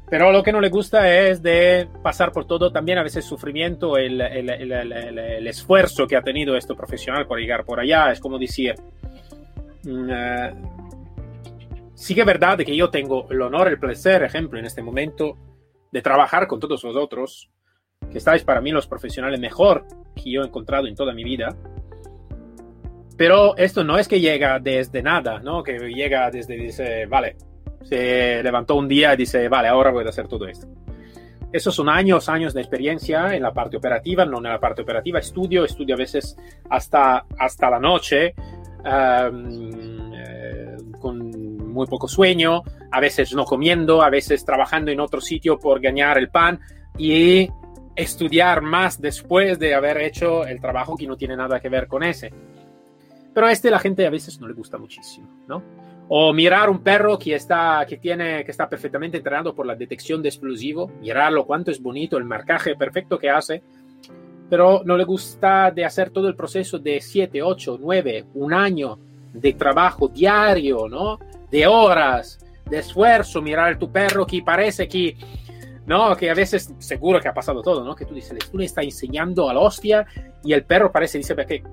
pero 0.09 0.31
lo 0.31 0.43
que 0.43 0.51
no 0.51 0.61
le 0.61 0.69
gusta 0.69 1.11
es 1.11 1.41
de 1.41 1.87
pasar 2.03 2.31
por 2.31 2.45
todo, 2.45 2.71
también 2.71 2.97
a 2.97 3.03
veces 3.03 3.25
sufrimiento, 3.25 3.97
el, 3.97 4.21
el, 4.21 5.47
esfuerzo 5.47 6.07
que 6.07 6.15
ha 6.15 6.21
tenido 6.21 6.55
este 6.55 6.75
profesional 6.75 7.25
por 7.25 7.39
llegar 7.39 7.65
por 7.65 7.79
allá. 7.79 8.11
Es 8.11 8.19
como 8.19 8.37
decir, 8.37 8.75
Mm, 9.85 10.09
eh, 10.09 10.53
sí 11.93 12.15
que 12.15 12.21
es 12.21 12.27
verdad 12.27 12.57
que 12.57 12.75
yo 12.75 12.89
tengo 12.89 13.27
el 13.29 13.41
honor, 13.41 13.67
el 13.67 13.79
placer, 13.79 14.23
ejemplo, 14.23 14.59
en 14.59 14.65
este 14.65 14.81
momento, 14.81 15.37
de 15.91 16.01
trabajar 16.01 16.47
con 16.47 16.59
todos 16.59 16.83
vosotros, 16.83 17.49
que 18.11 18.17
estáis 18.17 18.43
para 18.43 18.61
mí 18.61 18.71
los 18.71 18.87
profesionales 18.87 19.39
mejor 19.39 19.85
que 20.15 20.31
yo 20.31 20.41
he 20.41 20.45
encontrado 20.45 20.87
en 20.87 20.95
toda 20.95 21.13
mi 21.13 21.23
vida. 21.23 21.55
Pero 23.17 23.55
esto 23.57 23.83
no 23.83 23.97
es 23.97 24.07
que 24.07 24.19
llega 24.19 24.59
desde 24.59 25.01
nada, 25.01 25.39
¿no? 25.39 25.63
Que 25.63 25.77
llega 25.77 26.29
desde, 26.31 26.57
dice, 26.57 27.05
vale, 27.05 27.37
se 27.85 28.43
levantó 28.43 28.75
un 28.75 28.87
día 28.87 29.13
y 29.13 29.17
dice, 29.17 29.47
vale, 29.47 29.67
ahora 29.67 29.91
voy 29.91 30.05
a 30.05 30.09
hacer 30.09 30.27
todo 30.27 30.47
esto. 30.47 30.67
Esos 31.51 31.73
son 31.73 31.87
años, 31.87 32.27
años 32.27 32.53
de 32.53 32.61
experiencia 32.61 33.33
en 33.33 33.43
la 33.43 33.53
parte 33.53 33.77
operativa, 33.77 34.25
no 34.25 34.37
en 34.37 34.43
la 34.43 34.59
parte 34.59 34.81
operativa, 34.81 35.19
estudio, 35.19 35.63
estudio 35.63 35.95
a 35.95 35.97
veces 35.97 36.35
hasta, 36.69 37.25
hasta 37.37 37.69
la 37.69 37.79
noche, 37.79 38.35
eh, 38.85 39.31
con 40.99 41.55
muy 41.71 41.87
poco 41.87 42.07
sueño, 42.07 42.63
a 42.91 42.99
veces 42.99 43.33
no 43.33 43.45
comiendo, 43.45 44.01
a 44.01 44.09
veces 44.09 44.43
trabajando 44.43 44.91
en 44.91 44.99
otro 44.99 45.21
sitio 45.21 45.57
por 45.57 45.79
ganar 45.79 46.17
el 46.17 46.29
pan 46.29 46.59
y 46.97 47.49
estudiar 47.95 48.61
más 48.61 48.99
después 48.99 49.57
de 49.57 49.75
haber 49.75 50.01
hecho 50.01 50.45
el 50.45 50.59
trabajo 50.59 50.97
que 50.97 51.07
no 51.07 51.15
tiene 51.15 51.37
nada 51.37 51.59
que 51.59 51.69
ver 51.69 51.87
con 51.87 52.03
ese. 52.03 52.33
Pero 53.33 53.47
a 53.47 53.51
este 53.51 53.69
la 53.69 53.79
gente 53.79 54.05
a 54.05 54.09
veces 54.09 54.39
no 54.39 54.47
le 54.47 54.53
gusta 54.53 54.77
muchísimo, 54.77 55.27
¿no? 55.47 55.61
O 56.07 56.33
mirar 56.33 56.69
un 56.69 56.83
perro 56.83 57.17
que 57.17 57.35
está, 57.35 57.85
que 57.87 57.97
tiene, 57.97 58.43
que 58.45 58.51
está 58.51 58.69
perfectamente 58.69 59.17
entrenado 59.17 59.55
por 59.55 59.65
la 59.65 59.75
detección 59.75 60.21
de 60.21 60.29
explosivo, 60.29 60.91
mirarlo 61.01 61.45
cuánto 61.45 61.71
es 61.71 61.81
bonito, 61.81 62.17
el 62.17 62.25
marcaje 62.25 62.75
perfecto 62.75 63.17
que 63.17 63.29
hace, 63.29 63.63
pero 64.49 64.83
no 64.85 64.95
le 64.97 65.03
gusta 65.03 65.71
de 65.71 65.85
hacer 65.85 66.11
todo 66.11 66.27
el 66.27 66.35
proceso 66.35 66.77
de 66.77 67.01
7, 67.01 67.41
8, 67.41 67.79
9, 67.81 68.25
un 68.35 68.53
año 68.53 68.99
de 69.33 69.53
trabajo 69.53 70.07
diario, 70.07 70.87
¿no? 70.87 71.19
De 71.49 71.65
horas, 71.67 72.39
de 72.69 72.79
esfuerzo, 72.79 73.41
mirar 73.41 73.77
tu 73.77 73.91
perro 73.91 74.25
que 74.25 74.41
parece 74.41 74.87
que, 74.87 75.17
¿no? 75.85 76.15
Que 76.15 76.29
a 76.29 76.33
veces 76.33 76.73
seguro 76.79 77.19
que 77.19 77.27
ha 77.27 77.33
pasado 77.33 77.61
todo, 77.61 77.83
¿no? 77.83 77.95
Que 77.95 78.05
tú 78.05 78.13
dices, 78.13 78.37
tú 78.51 78.57
le 78.57 78.65
estás 78.65 78.85
enseñando 78.85 79.49
a 79.49 79.53
la 79.53 79.59
hostia 79.59 80.05
y 80.43 80.53
el 80.53 80.63
perro 80.63 80.91
parece, 80.91 81.17
dice, 81.17 81.35
que, 81.35 81.45
que, 81.45 81.63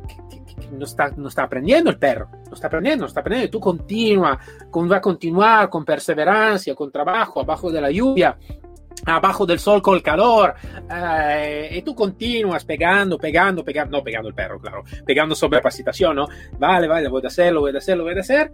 no, 0.73 0.85
está, 0.85 1.11
no 1.17 1.29
está 1.29 1.45
aprendiendo 1.45 1.91
el 1.91 1.99
perro, 1.99 2.29
no 2.49 2.55
está 2.55 2.67
aprendiendo, 2.67 3.03
no 3.03 3.09
está 3.09 3.21
aprendiendo. 3.21 3.51
Tú 3.51 3.61
continúa, 3.61 4.39
con, 4.71 4.91
va 4.91 4.97
a 4.97 5.01
continuar 5.01 5.69
con 5.69 5.85
perseverancia, 5.85 6.75
con 6.75 6.91
trabajo, 6.91 7.41
abajo 7.41 7.71
de 7.71 7.81
la 7.81 7.91
lluvia, 7.91 8.37
abajo 9.07 9.47
del 9.47 9.59
sol 9.59 9.83
con 9.83 9.97
el 9.97 10.03
calor 10.03 10.55
eh, 10.91 11.71
y 11.73 11.83
tú 11.83 11.95
continúas 11.95 12.65
pegando, 12.65 13.19
pegando, 13.19 13.65
pegando, 13.65 13.99
no 13.99 14.05
pegando 14.05 14.29
el 14.29 14.35
perro, 14.35 14.61
claro, 14.61 14.85
pegando 15.05 15.35
sobre 15.35 15.59
capacitación, 15.59 16.17
¿no? 16.17 16.29
Vale, 16.59 16.87
vale, 16.89 17.09
voy 17.09 17.23
a 17.25 17.29
hacerlo, 17.29 17.61
voy 17.61 17.75
a 17.75 17.79
hacerlo, 17.79 18.05
voy 18.05 18.17
a 18.17 18.21
hacer. 18.21 18.53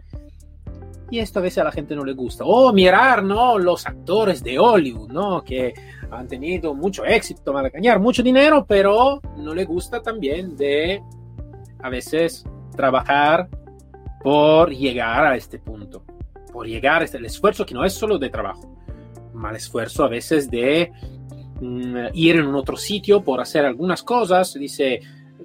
Y 1.10 1.20
esto 1.20 1.38
a 1.38 1.42
veces 1.42 1.58
a 1.58 1.64
la 1.64 1.72
gente 1.72 1.96
no 1.96 2.04
le 2.04 2.12
gusta. 2.12 2.44
O 2.44 2.70
mirar, 2.72 3.22
¿no? 3.22 3.58
Los 3.58 3.86
actores 3.86 4.42
de 4.42 4.58
Hollywood, 4.58 5.10
¿no? 5.10 5.42
Que 5.42 5.72
han 6.10 6.28
tenido 6.28 6.74
mucho 6.74 7.04
éxito, 7.04 7.52
van 7.52 7.66
a 7.66 7.70
ganar 7.70 7.98
mucho 7.98 8.22
dinero, 8.22 8.66
pero 8.66 9.20
no 9.38 9.54
le 9.54 9.64
gusta 9.64 10.02
también 10.02 10.54
de 10.56 11.02
a 11.80 11.88
veces 11.88 12.44
trabajar 12.76 13.48
por 14.22 14.70
llegar 14.70 15.26
a 15.26 15.36
este 15.36 15.58
punto, 15.58 16.04
por 16.52 16.66
llegar 16.66 17.02
a 17.02 17.04
este, 17.04 17.18
el 17.18 17.26
esfuerzo 17.26 17.64
que 17.64 17.74
no 17.74 17.84
es 17.84 17.92
solo 17.92 18.18
de 18.18 18.30
trabajo, 18.30 18.76
mal 19.34 19.56
esfuerzo 19.56 20.04
a 20.04 20.08
veces 20.08 20.50
de 20.50 20.90
mm, 21.60 21.96
ir 22.14 22.36
en 22.36 22.46
un 22.46 22.54
otro 22.54 22.76
sitio 22.76 23.22
por 23.22 23.40
hacer 23.40 23.64
algunas 23.64 24.02
cosas. 24.02 24.54
Dice, 24.54 25.00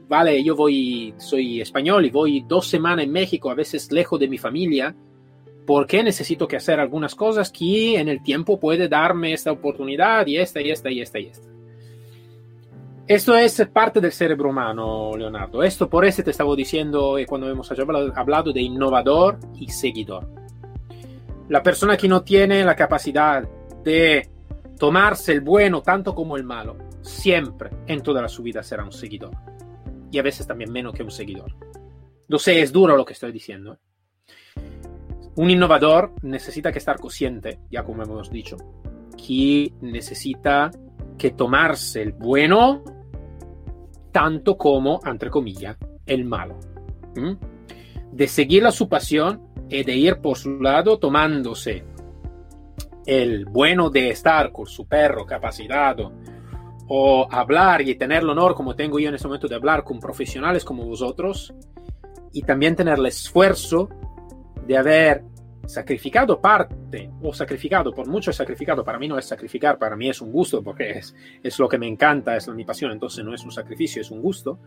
vale, 0.07 0.43
yo 0.43 0.55
voy, 0.55 1.13
soy 1.17 1.61
español 1.61 2.05
y 2.05 2.09
voy 2.09 2.45
dos 2.47 2.67
semanas 2.67 3.05
en 3.05 3.11
México, 3.11 3.51
a 3.51 3.55
veces 3.55 3.91
lejos 3.91 4.19
de 4.19 4.27
mi 4.27 4.37
familia, 4.37 4.95
porque 5.65 6.03
necesito 6.03 6.47
que 6.47 6.57
hacer 6.57 6.79
algunas 6.79 7.15
cosas 7.15 7.51
que 7.51 7.99
en 7.99 8.09
el 8.09 8.21
tiempo 8.21 8.59
puede 8.59 8.87
darme 8.89 9.33
esta 9.33 9.51
oportunidad 9.51 10.27
y 10.27 10.37
esta 10.37 10.61
y 10.61 10.71
esta 10.71 10.91
y 10.91 11.01
esta 11.01 11.19
y 11.19 11.27
esta. 11.27 11.52
Esto 13.05 13.35
es 13.35 13.61
parte 13.67 13.99
del 13.99 14.13
cerebro 14.13 14.49
humano, 14.49 15.11
Leonardo. 15.17 15.61
Esto 15.61 15.89
por 15.89 16.05
eso 16.05 16.23
te 16.23 16.31
estaba 16.31 16.55
diciendo 16.55 17.17
eh, 17.17 17.25
cuando 17.25 17.49
hemos 17.49 17.69
hablado 17.69 18.53
de 18.53 18.61
innovador 18.61 19.39
y 19.55 19.69
seguidor. 19.69 20.29
La 21.49 21.61
persona 21.61 21.97
que 21.97 22.07
no 22.07 22.23
tiene 22.23 22.63
la 22.63 22.77
capacidad 22.77 23.43
de 23.83 24.29
tomarse 24.79 25.33
el 25.33 25.41
bueno 25.41 25.81
tanto 25.81 26.15
como 26.15 26.37
el 26.37 26.45
malo, 26.45 26.77
siempre 27.01 27.71
en 27.87 28.01
toda 28.01 28.21
la 28.21 28.29
su 28.29 28.41
vida 28.41 28.63
será 28.63 28.85
un 28.85 28.93
seguidor. 28.93 29.35
Y 30.09 30.17
a 30.17 30.23
veces 30.23 30.47
también 30.47 30.71
menos 30.71 30.93
que 30.93 31.03
un 31.03 31.11
seguidor. 31.11 31.53
No 32.29 32.39
sé, 32.39 32.61
es 32.61 32.71
duro 32.71 32.95
lo 32.95 33.03
que 33.03 33.13
estoy 33.13 33.33
diciendo. 33.33 33.73
¿eh? 33.73 34.61
Un 35.35 35.49
innovador 35.49 36.13
necesita 36.21 36.71
que 36.71 36.79
estar 36.79 37.01
consciente, 37.01 37.59
ya 37.69 37.83
como 37.83 38.03
hemos 38.03 38.31
dicho, 38.31 38.55
que 39.17 39.73
necesita 39.81 40.71
que 41.17 41.31
tomarse 41.31 42.01
el 42.01 42.13
bueno 42.13 42.83
tanto 44.11 44.57
como, 44.57 45.01
entre 45.05 45.29
comillas, 45.29 45.77
el 46.05 46.25
malo. 46.25 46.59
De 48.11 48.27
seguir 48.27 48.65
a 48.65 48.71
su 48.71 48.87
pasión 48.87 49.41
y 49.69 49.83
de 49.83 49.95
ir 49.95 50.17
por 50.17 50.37
su 50.37 50.61
lado 50.61 50.99
tomándose 50.99 51.83
el 53.05 53.45
bueno 53.45 53.89
de 53.89 54.09
estar 54.09 54.51
con 54.51 54.65
su 54.65 54.87
perro 54.87 55.25
capacitado 55.25 56.13
o 56.87 57.27
hablar 57.29 57.81
y 57.81 57.95
tener 57.95 58.23
el 58.23 58.29
honor 58.29 58.55
como 58.55 58.75
tengo 58.75 58.99
yo 58.99 59.09
en 59.09 59.15
este 59.15 59.27
momento 59.27 59.47
de 59.47 59.55
hablar 59.55 59.83
con 59.83 59.99
profesionales 59.99 60.63
como 60.63 60.85
vosotros 60.85 61.53
y 62.31 62.43
también 62.43 62.75
tener 62.75 62.99
el 62.99 63.05
esfuerzo 63.05 63.89
de 64.65 64.77
haber 64.77 65.23
sacrificado 65.65 66.39
parte, 66.39 67.09
o 67.21 67.33
sacrificado, 67.33 67.93
por 67.93 68.07
mucho 68.07 68.33
sacrificado, 68.33 68.83
para 68.83 68.99
mí 68.99 69.07
no 69.07 69.17
es 69.17 69.25
sacrificar, 69.25 69.77
para 69.77 69.95
mí 69.95 70.09
es 70.09 70.21
un 70.21 70.31
gusto, 70.31 70.61
porque 70.61 70.91
es, 70.91 71.15
es 71.41 71.57
lo 71.59 71.69
que 71.69 71.77
me 71.77 71.87
encanta, 71.87 72.35
es 72.35 72.47
mi 72.49 72.65
pasión, 72.65 72.91
entonces 72.91 73.23
no 73.23 73.33
es 73.33 73.43
un 73.43 73.51
sacrificio, 73.51 74.01
es 74.01 74.11
un 74.11 74.21
gusto. 74.21 74.59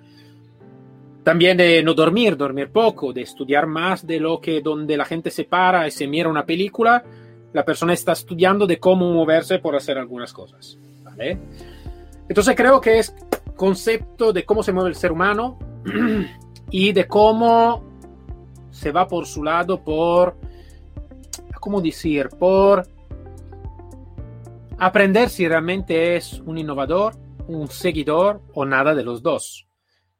También 1.23 1.57
de 1.57 1.83
no 1.83 1.93
dormir, 1.93 2.37
dormir 2.37 2.71
poco, 2.71 3.13
de 3.13 3.23
estudiar 3.23 3.67
más 3.67 4.07
de 4.07 4.21
lo 4.21 4.41
que 4.41 4.61
donde 4.61 4.97
la 4.97 5.05
gente 5.05 5.31
se 5.31 5.45
para 5.45 5.87
y 5.87 5.91
se 5.91 6.07
mira 6.07 6.29
una 6.29 6.47
película, 6.47 7.05
la 7.53 7.65
persona 7.65 7.93
está 7.93 8.13
estudiando 8.13 8.67
de 8.67 8.79
cómo 8.79 9.13
moverse 9.13 9.59
por 9.59 9.75
hacer 9.75 9.99
algunas 9.99 10.33
cosas. 10.33 10.79
Entonces 12.29 12.55
creo 12.55 12.81
que 12.81 12.99
es 12.99 13.15
concepto 13.57 14.33
de 14.33 14.45
cómo 14.45 14.63
se 14.63 14.73
mueve 14.73 14.91
el 14.91 14.97
ser 14.97 15.13
humano 15.13 15.59
y 16.71 16.93
de 16.93 17.07
cómo 17.07 17.83
se 18.71 18.93
va 18.93 19.09
por 19.09 19.27
su 19.27 19.43
lado 19.43 19.83
por 19.83 20.37
¿cómo 21.67 21.81
decir? 21.81 22.29
Por 22.29 22.87
aprender 24.79 25.29
si 25.29 25.49
realmente 25.49 26.15
es 26.15 26.41
un 26.47 26.59
innovador, 26.59 27.17
un 27.49 27.67
seguidor 27.67 28.41
o 28.55 28.65
nada 28.65 28.95
de 28.95 29.03
los 29.03 29.21
dos. 29.21 29.67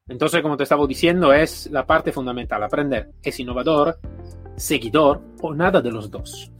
Entonces, 0.09 0.43
como 0.43 0.57
te 0.57 0.65
estaba 0.65 0.85
diciendo, 0.89 1.33
es 1.33 1.71
la 1.71 1.87
parte 1.87 2.11
fundamental, 2.11 2.65
aprender. 2.65 3.13
¿Es 3.23 3.39
innovador, 3.39 4.01
seguidor 4.57 5.21
o 5.41 5.55
nada 5.55 5.81
de 5.81 5.93
los 5.93 6.11
dos? 6.11 6.51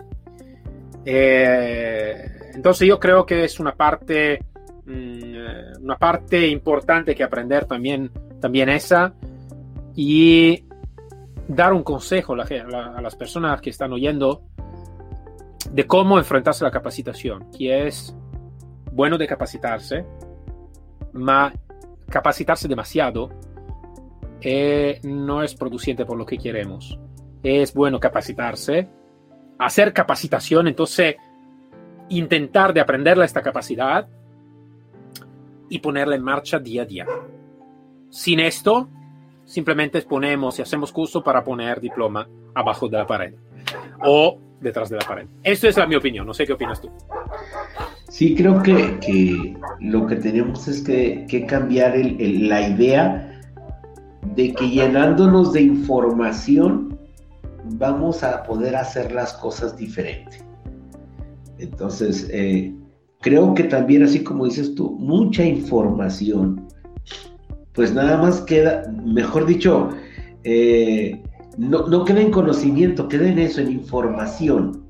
Eh, 1.05 2.53
entonces 2.55 2.87
yo 2.87 3.01
creo 3.01 3.27
que 3.27 3.43
es 3.43 3.59
una 3.59 3.75
parte, 3.75 4.39
mm, 4.85 5.83
una 5.83 5.99
parte 5.99 6.47
importante 6.47 7.13
que 7.13 7.25
aprender 7.25 7.65
también, 7.65 8.13
también 8.41 8.69
esa 8.69 9.15
y 9.97 10.65
dar 11.49 11.73
un 11.73 11.83
consejo 11.83 12.35
a 12.35 13.01
las 13.01 13.17
personas 13.17 13.61
que 13.61 13.71
están 13.71 13.93
oyendo 13.93 14.45
de 15.71 15.87
cómo 15.87 16.19
enfrentarse 16.19 16.65
a 16.65 16.69
la 16.69 16.71
capacitación, 16.71 17.51
que 17.51 17.87
es 17.87 18.15
bueno 18.93 19.19
de 19.19 19.27
capacitarse, 19.27 20.05
ma 21.13 21.53
capacitarse 22.09 22.69
demasiado 22.69 23.31
eh, 24.41 25.01
no 25.03 25.43
es 25.43 25.55
producente 25.55 26.05
por 26.05 26.17
lo 26.17 26.27
que 26.27 26.39
queremos. 26.39 26.99
Es 27.43 27.75
bueno 27.75 27.99
capacitarse, 28.01 28.89
hacer 29.59 29.93
capacitación, 29.93 30.69
entonces 30.69 31.17
intentar 32.09 32.73
de 32.73 32.81
aprenderla 32.81 33.25
esta 33.25 33.43
capacidad 33.43 34.09
y 35.69 35.79
ponerla 35.81 36.17
en 36.17 36.23
marcha 36.23 36.59
día 36.59 36.83
a 36.83 36.85
día. 36.85 37.07
Sin 38.11 38.41
esto, 38.41 38.89
simplemente 39.45 40.01
ponemos 40.03 40.59
y 40.59 40.63
hacemos 40.63 40.93
curso 40.93 41.23
para 41.23 41.43
poner 41.43 41.81
diploma 41.81 42.29
abajo 42.55 42.89
de 42.89 42.97
la 42.97 43.07
pared. 43.07 43.35
O 44.05 44.39
detrás 44.61 44.89
de 44.89 44.97
la 44.97 45.07
pared. 45.07 45.27
Esto 45.43 45.69
es 45.69 45.77
la 45.77 45.87
mi 45.87 45.97
opinión, 45.97 46.27
no 46.27 46.35
sé 46.35 46.47
qué 46.47 46.53
opinas 46.53 46.81
tú. 46.81 46.91
Sí, 48.09 48.35
creo 48.35 48.63
que, 48.63 49.57
lo 49.81 50.07
que 50.07 50.17
tenemos 50.17 50.69
es 50.69 50.83
que, 50.83 51.47
cambiar 51.49 51.97
la 51.97 52.69
idea 52.69 53.43
de 54.35 54.53
que 54.55 54.69
llenándonos 54.69 55.53
de 55.53 55.63
información 55.63 56.99
vamos 57.79 58.23
a 58.23 58.43
poder 58.45 58.77
hacer 58.77 59.13
las 59.13 59.33
cosas 59.35 59.77
diferentes. 59.77 60.45
Entonces, 61.59 62.29
eh, 62.33 62.75
creo 63.21 63.55
que 63.55 63.65
también, 63.65 64.03
así 64.03 64.23
como 64.23 64.45
dices 64.45 64.75
tú, 64.75 64.93
mucha 64.99 65.45
información, 65.45 66.69
pues 67.73 67.93
nada 67.93 68.17
más 68.17 68.41
queda, 68.43 68.91
mejor 69.05 69.47
dicho, 69.47 69.91
eh, 70.45 71.23
no, 71.57 71.87
no 71.87 72.05
queda 72.05 72.21
en 72.21 72.31
conocimiento, 72.31 73.09
queda 73.09 73.29
en 73.29 73.39
eso, 73.39 73.61
en 73.61 73.73
información. 73.73 74.87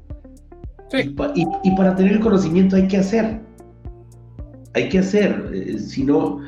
Y, 1.35 1.71
para 1.77 1.95
tener 1.97 2.13
el 2.13 2.21
conocimiento 2.21 2.77
hay 2.77 2.89
que 2.89 2.99
hacer. 2.99 3.41
Hay 4.75 4.89
que 4.89 5.01
hacer. 5.01 5.51
Eh, 5.53 5.79
si 5.79 6.05
no, 6.05 6.41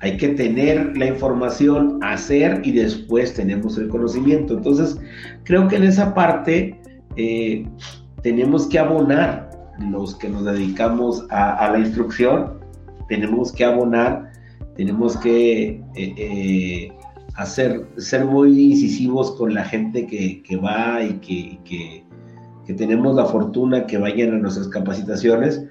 hay 0.00 0.16
que 0.16 0.28
tener 0.28 0.96
la 0.96 1.06
información, 1.06 1.98
hacer 2.02 2.60
y 2.64 2.72
después 2.72 3.34
tenemos 3.34 3.78
el 3.78 3.88
conocimiento. 3.88 4.54
Entonces, 4.54 4.98
creo 5.44 5.68
que 5.68 5.76
en 5.76 5.84
esa 5.84 6.14
parte 6.14 6.80
eh, 7.16 7.66
tenemos 8.22 8.66
que 8.66 8.78
abonar 8.78 9.50
los 9.78 10.14
que 10.16 10.28
nos 10.28 10.44
dedicamos 10.44 11.26
a, 11.30 11.68
la 11.70 11.78
instrucción, 11.78 12.60
tenemos 13.08 13.52
que 13.52 13.64
abonar, 13.64 14.32
tenemos 14.76 15.16
que 15.16 15.82
eh, 15.96 16.92
hacer, 17.36 17.86
ser 17.96 18.24
muy 18.24 18.72
incisivos 18.72 19.32
con 19.32 19.54
la 19.54 19.64
gente 19.64 20.06
que, 20.06 20.56
va 20.56 21.02
y 21.02 21.14
que, 21.14 21.58
que, 21.64 22.74
tenemos 22.74 23.14
la 23.14 23.26
fortuna 23.26 23.86
que 23.86 23.98
vayan 23.98 24.34
a 24.34 24.38
nuestras 24.38 24.68
capacitaciones, 24.68 25.64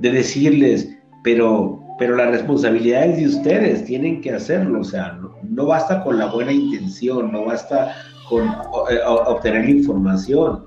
de 0.00 0.10
decirles, 0.10 0.96
pero, 1.22 1.80
pero 1.98 2.16
la 2.16 2.30
responsabilidad 2.30 3.06
es 3.06 3.16
de 3.16 3.26
ustedes, 3.26 3.84
tienen 3.84 4.20
que 4.20 4.32
hacerlo, 4.32 4.80
o 4.80 4.84
sea, 4.84 5.18
no, 5.42 5.66
basta 5.66 6.02
con 6.02 6.18
la 6.18 6.26
buena 6.26 6.52
intención, 6.52 7.32
no 7.32 7.46
basta 7.46 7.94
con 8.28 8.44
eh, 8.90 9.00
obtener 9.06 9.68
información. 9.68 10.66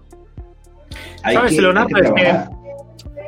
Hay 1.24 1.36
que, 1.48 1.62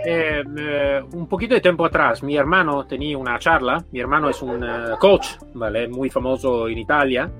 eh, 0.06 0.44
eh, 0.58 1.02
un 1.14 1.28
poquito 1.28 1.56
de 1.56 1.62
tiempo 1.62 1.86
atrás, 1.86 2.24
mi 2.24 2.36
hermano 2.36 2.86
tenía 2.86 3.18
una 3.18 3.38
charla. 3.40 3.84
Mi 3.92 4.00
hermano 4.00 4.30
es 4.30 4.42
un 4.42 4.64
eh, 4.64 4.96
coach, 5.00 5.38
¿vale? 5.54 5.88
Muy 5.88 6.10
famoso 6.10 6.68
en 6.68 6.78
Italia. 6.78 7.32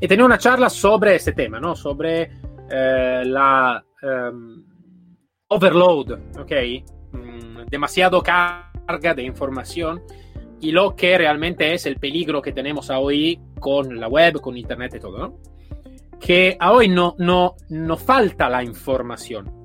Y 0.00 0.08
tenía 0.08 0.24
una 0.24 0.38
charla 0.38 0.68
sobre 0.68 1.16
este 1.16 1.32
tema, 1.32 1.60
¿no? 1.60 1.76
Sobre 1.76 2.30
la 2.68 3.84
em, 4.02 4.64
overload, 5.48 6.12
¿ok? 6.38 6.52
Mm, 7.12 7.66
demasiado 7.70 8.22
carga 8.22 9.14
de 9.14 9.22
información 9.22 10.02
y 10.60 10.72
lo 10.72 10.96
que 10.96 11.16
realmente 11.16 11.74
es 11.74 11.86
el 11.86 11.96
peligro 11.96 12.42
que 12.42 12.52
tenemos 12.52 12.90
hoy 12.90 13.38
con 13.60 14.00
la 14.00 14.08
web, 14.08 14.40
con 14.40 14.56
internet 14.56 14.94
y 14.96 15.00
todo. 15.00 15.38
Que 16.18 16.58
hoy 16.60 16.88
no, 16.88 17.14
no, 17.18 17.54
no 17.68 17.96
falta 17.96 18.48
la 18.48 18.64
información 18.64 19.63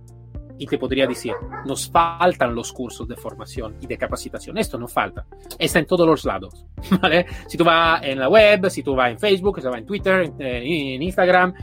y 0.59 0.67
te 0.67 0.77
podría 0.77 1.07
decir, 1.07 1.33
nos 1.65 1.89
faltan 1.89 2.53
los 2.53 2.73
cursos 2.73 3.07
de 3.07 3.15
formación 3.15 3.77
y 3.79 3.87
de 3.87 3.97
capacitación. 3.97 4.57
Esto 4.57 4.77
no 4.77 4.89
falta. 4.89 5.25
Está 5.57 5.79
en 5.79 5.85
todos 5.85 6.05
los 6.05 6.25
lados. 6.25 6.65
¿vale? 7.01 7.25
Si 7.47 7.57
tú 7.57 7.63
vas 7.63 8.03
en 8.03 8.19
la 8.19 8.27
web, 8.27 8.69
si 8.69 8.83
tú 8.83 8.93
vas 8.93 9.11
en 9.11 9.17
Facebook, 9.17 9.55
si 9.55 9.61
tú 9.61 9.69
vas 9.69 9.79
en 9.79 9.85
Twitter, 9.85 10.33
en, 10.37 11.01
Instagram, 11.01 11.53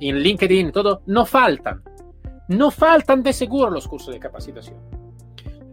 en 0.00 0.18
LinkedIn, 0.18 0.72
todo, 0.72 1.02
no 1.06 1.26
faltan. 1.26 1.82
No 2.48 2.70
faltan 2.70 3.22
de 3.22 3.34
seguro 3.34 3.70
los 3.70 3.86
cursos 3.86 4.14
de 4.14 4.20
capacitación. 4.20 4.78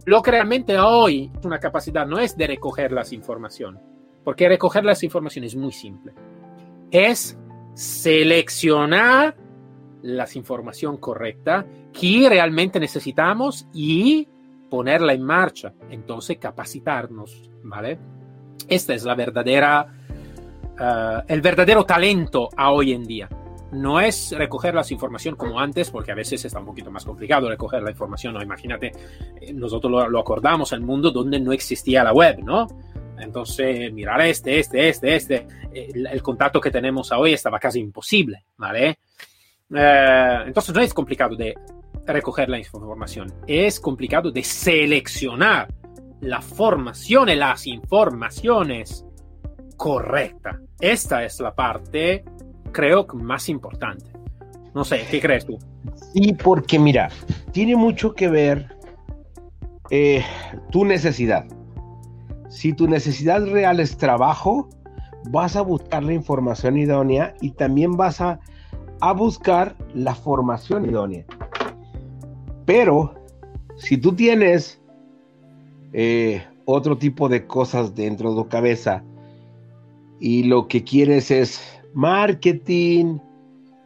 Lo 0.04 0.20
que 0.20 0.32
realmente 0.32 0.78
hoy 0.78 1.32
una 1.42 1.58
capacidad 1.58 2.06
no 2.06 2.18
es 2.18 2.36
de 2.36 2.46
recoger 2.46 2.92
las 2.92 3.14
informaciones, 3.14 3.80
porque 4.22 4.46
recoger 4.46 4.84
las 4.84 5.02
informaciones 5.02 5.54
es 5.54 5.56
muy 5.56 5.72
simple. 5.72 6.12
Es 6.90 7.38
seleccionar 7.72 9.34
las 10.04 10.36
información 10.36 10.98
correcta 10.98 11.64
que 11.92 12.26
realmente 12.28 12.78
necesitamos 12.78 13.66
y 13.72 14.28
ponerla 14.68 15.14
en 15.14 15.22
marcha. 15.22 15.72
Entonces, 15.88 16.36
capacitarnos, 16.36 17.50
¿vale? 17.62 17.98
Esta 18.68 18.92
es 18.92 19.04
la 19.04 19.14
verdadera 19.14 19.86
uh, 20.78 21.22
el 21.26 21.40
verdadero 21.40 21.84
talento 21.84 22.50
a 22.54 22.70
hoy 22.70 22.92
en 22.92 23.04
día. 23.04 23.30
No 23.72 23.98
es 23.98 24.32
recoger 24.36 24.74
las 24.74 24.92
informaciones 24.92 25.38
como 25.38 25.58
antes, 25.58 25.90
porque 25.90 26.12
a 26.12 26.14
veces 26.14 26.44
está 26.44 26.60
un 26.60 26.66
poquito 26.66 26.90
más 26.90 27.04
complicado 27.04 27.48
recoger 27.48 27.82
la 27.82 27.90
información. 27.90 28.34
¿no? 28.34 28.42
Imagínate, 28.42 28.92
eh, 29.40 29.54
nosotros 29.54 30.10
lo, 30.10 30.20
acordamos 30.20 30.72
en 30.72 30.80
el 30.80 30.84
mundo 30.84 31.10
donde 31.10 31.40
no 31.40 31.52
existía 31.52 32.04
la 32.04 32.12
web, 32.12 32.40
¿no? 32.44 32.66
Entonces, 33.18 33.90
mirar 33.92 34.20
este, 34.20 34.58
este, 34.58 34.88
este, 34.90 35.16
este, 35.16 35.46
el, 35.72 36.06
el, 36.06 36.22
contacto 36.22 36.60
que 36.60 36.70
tenemos 36.70 37.10
hoy 37.12 37.32
estaba 37.32 37.58
casi 37.58 37.80
imposible, 37.80 38.44
¿vale? 38.58 38.98
Eh, 39.72 40.38
entonces 40.46 40.74
no 40.74 40.80
es 40.80 40.92
complicado 40.92 41.36
de 41.36 41.54
recoger 42.06 42.48
la 42.48 42.58
información, 42.58 43.32
es 43.46 43.80
complicado 43.80 44.30
de 44.30 44.42
seleccionar 44.42 45.72
la 46.20 46.40
formación 46.40 47.28
y 47.28 47.36
las 47.36 47.66
informaciones 47.66 49.04
correctas. 49.76 50.56
Esta 50.80 51.24
es 51.24 51.40
la 51.40 51.54
parte, 51.54 52.24
creo, 52.72 53.06
más 53.14 53.48
importante. 53.48 54.10
No 54.74 54.84
sé, 54.84 55.06
¿qué 55.10 55.20
crees 55.20 55.46
tú? 55.46 55.58
Sí, 56.12 56.32
porque 56.32 56.78
mira, 56.78 57.08
tiene 57.52 57.76
mucho 57.76 58.14
que 58.14 58.28
ver 58.28 58.68
eh, 59.90 60.24
tu 60.70 60.84
necesidad. 60.84 61.46
Si 62.48 62.72
tu 62.72 62.86
necesidad 62.88 63.44
real 63.46 63.80
es 63.80 63.96
trabajo, 63.96 64.68
vas 65.30 65.56
a 65.56 65.62
buscar 65.62 66.02
la 66.02 66.12
información 66.12 66.76
idónea 66.76 67.34
y 67.40 67.52
también 67.52 67.96
vas 67.96 68.20
a, 68.20 68.40
a 69.08 69.12
buscar 69.12 69.76
la 69.92 70.14
formación 70.14 70.86
idónea. 70.86 71.26
Pero 72.64 73.14
si 73.76 73.98
tú 73.98 74.14
tienes 74.14 74.80
eh, 75.92 76.42
otro 76.64 76.96
tipo 76.96 77.28
de 77.28 77.46
cosas 77.46 77.94
dentro 77.94 78.30
de 78.30 78.42
tu 78.42 78.48
cabeza 78.48 79.04
y 80.20 80.44
lo 80.44 80.68
que 80.68 80.84
quieres 80.84 81.30
es 81.30 81.62
marketing, 81.92 83.18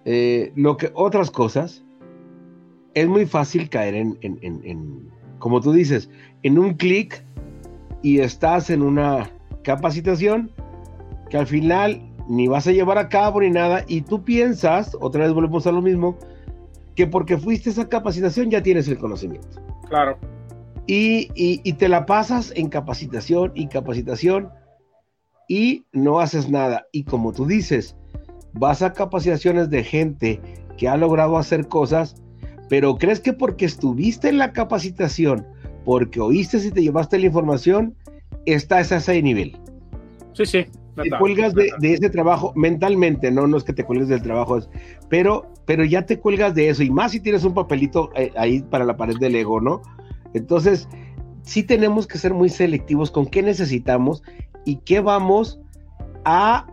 eh, 0.04 0.52
lo 0.54 0.76
que 0.76 0.92
otras 0.94 1.32
cosas, 1.32 1.82
es 2.94 3.08
muy 3.08 3.26
fácil 3.26 3.68
caer 3.68 3.96
en, 3.96 4.18
en, 4.20 4.38
en, 4.42 4.60
en 4.62 5.10
como 5.40 5.60
tú 5.60 5.72
dices, 5.72 6.08
en 6.44 6.60
un 6.60 6.74
clic 6.74 7.24
y 8.02 8.20
estás 8.20 8.70
en 8.70 8.82
una 8.82 9.28
capacitación 9.64 10.52
que 11.28 11.38
al 11.38 11.48
final 11.48 12.07
ni 12.28 12.48
vas 12.48 12.66
a 12.66 12.72
llevar 12.72 12.98
a 12.98 13.08
cabo 13.08 13.40
ni 13.40 13.50
nada 13.50 13.84
y 13.86 14.02
tú 14.02 14.24
piensas, 14.24 14.96
otra 15.00 15.24
vez 15.24 15.32
volvemos 15.32 15.66
a 15.66 15.72
lo 15.72 15.82
mismo, 15.82 16.16
que 16.94 17.06
porque 17.06 17.38
fuiste 17.38 17.70
a 17.70 17.72
esa 17.72 17.88
capacitación 17.88 18.50
ya 18.50 18.62
tienes 18.62 18.88
el 18.88 18.98
conocimiento. 18.98 19.60
Claro. 19.88 20.18
Y, 20.86 21.30
y, 21.34 21.60
y 21.64 21.72
te 21.74 21.88
la 21.88 22.06
pasas 22.06 22.52
en 22.56 22.68
capacitación 22.68 23.52
y 23.54 23.68
capacitación 23.68 24.50
y 25.48 25.84
no 25.92 26.20
haces 26.20 26.50
nada. 26.50 26.86
Y 26.92 27.04
como 27.04 27.32
tú 27.32 27.46
dices, 27.46 27.96
vas 28.52 28.82
a 28.82 28.92
capacitaciones 28.92 29.70
de 29.70 29.84
gente 29.84 30.40
que 30.76 30.88
ha 30.88 30.96
logrado 30.96 31.38
hacer 31.38 31.68
cosas, 31.68 32.16
pero 32.68 32.96
crees 32.96 33.20
que 33.20 33.32
porque 33.32 33.64
estuviste 33.64 34.28
en 34.28 34.38
la 34.38 34.52
capacitación 34.52 35.46
porque 35.88 36.20
oíste 36.20 36.58
si 36.58 36.70
te 36.70 36.82
llevaste 36.82 37.18
la 37.18 37.24
información, 37.24 37.94
estás 38.44 38.92
a 38.92 38.96
ese 38.96 39.22
nivel. 39.22 39.56
Sí, 40.34 40.44
sí. 40.44 40.66
Te 41.02 41.10
cuelgas 41.10 41.54
de, 41.54 41.70
de, 41.78 41.92
ese 41.94 42.10
trabajo 42.10 42.52
mentalmente, 42.54 43.30
no, 43.30 43.46
no 43.46 43.56
es 43.56 43.64
que 43.64 43.72
te 43.72 43.84
cuelgues 43.84 44.08
del 44.08 44.22
trabajo, 44.22 44.58
pero, 45.08 45.50
pero 45.64 45.84
ya 45.84 46.06
te 46.06 46.18
cuelgas 46.18 46.54
de 46.54 46.68
eso, 46.68 46.82
y 46.82 46.90
más 46.90 47.12
si 47.12 47.20
tienes 47.20 47.44
un 47.44 47.54
papelito 47.54 48.10
eh, 48.14 48.32
ahí 48.36 48.62
para 48.62 48.84
la 48.84 48.96
pared 48.96 49.16
del 49.18 49.36
ego, 49.36 49.60
¿no? 49.60 49.82
Entonces, 50.34 50.88
sí 51.42 51.62
tenemos 51.62 52.06
que 52.06 52.18
ser 52.18 52.34
muy 52.34 52.48
selectivos 52.48 53.10
con 53.10 53.26
qué 53.26 53.42
necesitamos 53.42 54.22
y 54.64 54.76
qué 54.76 55.00
vamos 55.00 55.60
a, 56.24 56.66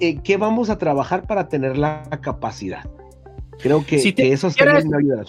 eh, 0.00 0.20
qué 0.22 0.36
vamos 0.36 0.70
a 0.70 0.78
trabajar 0.78 1.26
para 1.26 1.48
tener 1.48 1.78
la 1.78 2.02
capacidad. 2.20 2.84
Creo 3.60 3.84
que, 3.86 3.98
si 3.98 4.12
te, 4.12 4.24
que 4.24 4.32
eso 4.32 4.50
sería 4.50 4.80
una 4.84 4.98
ayuda. 4.98 5.24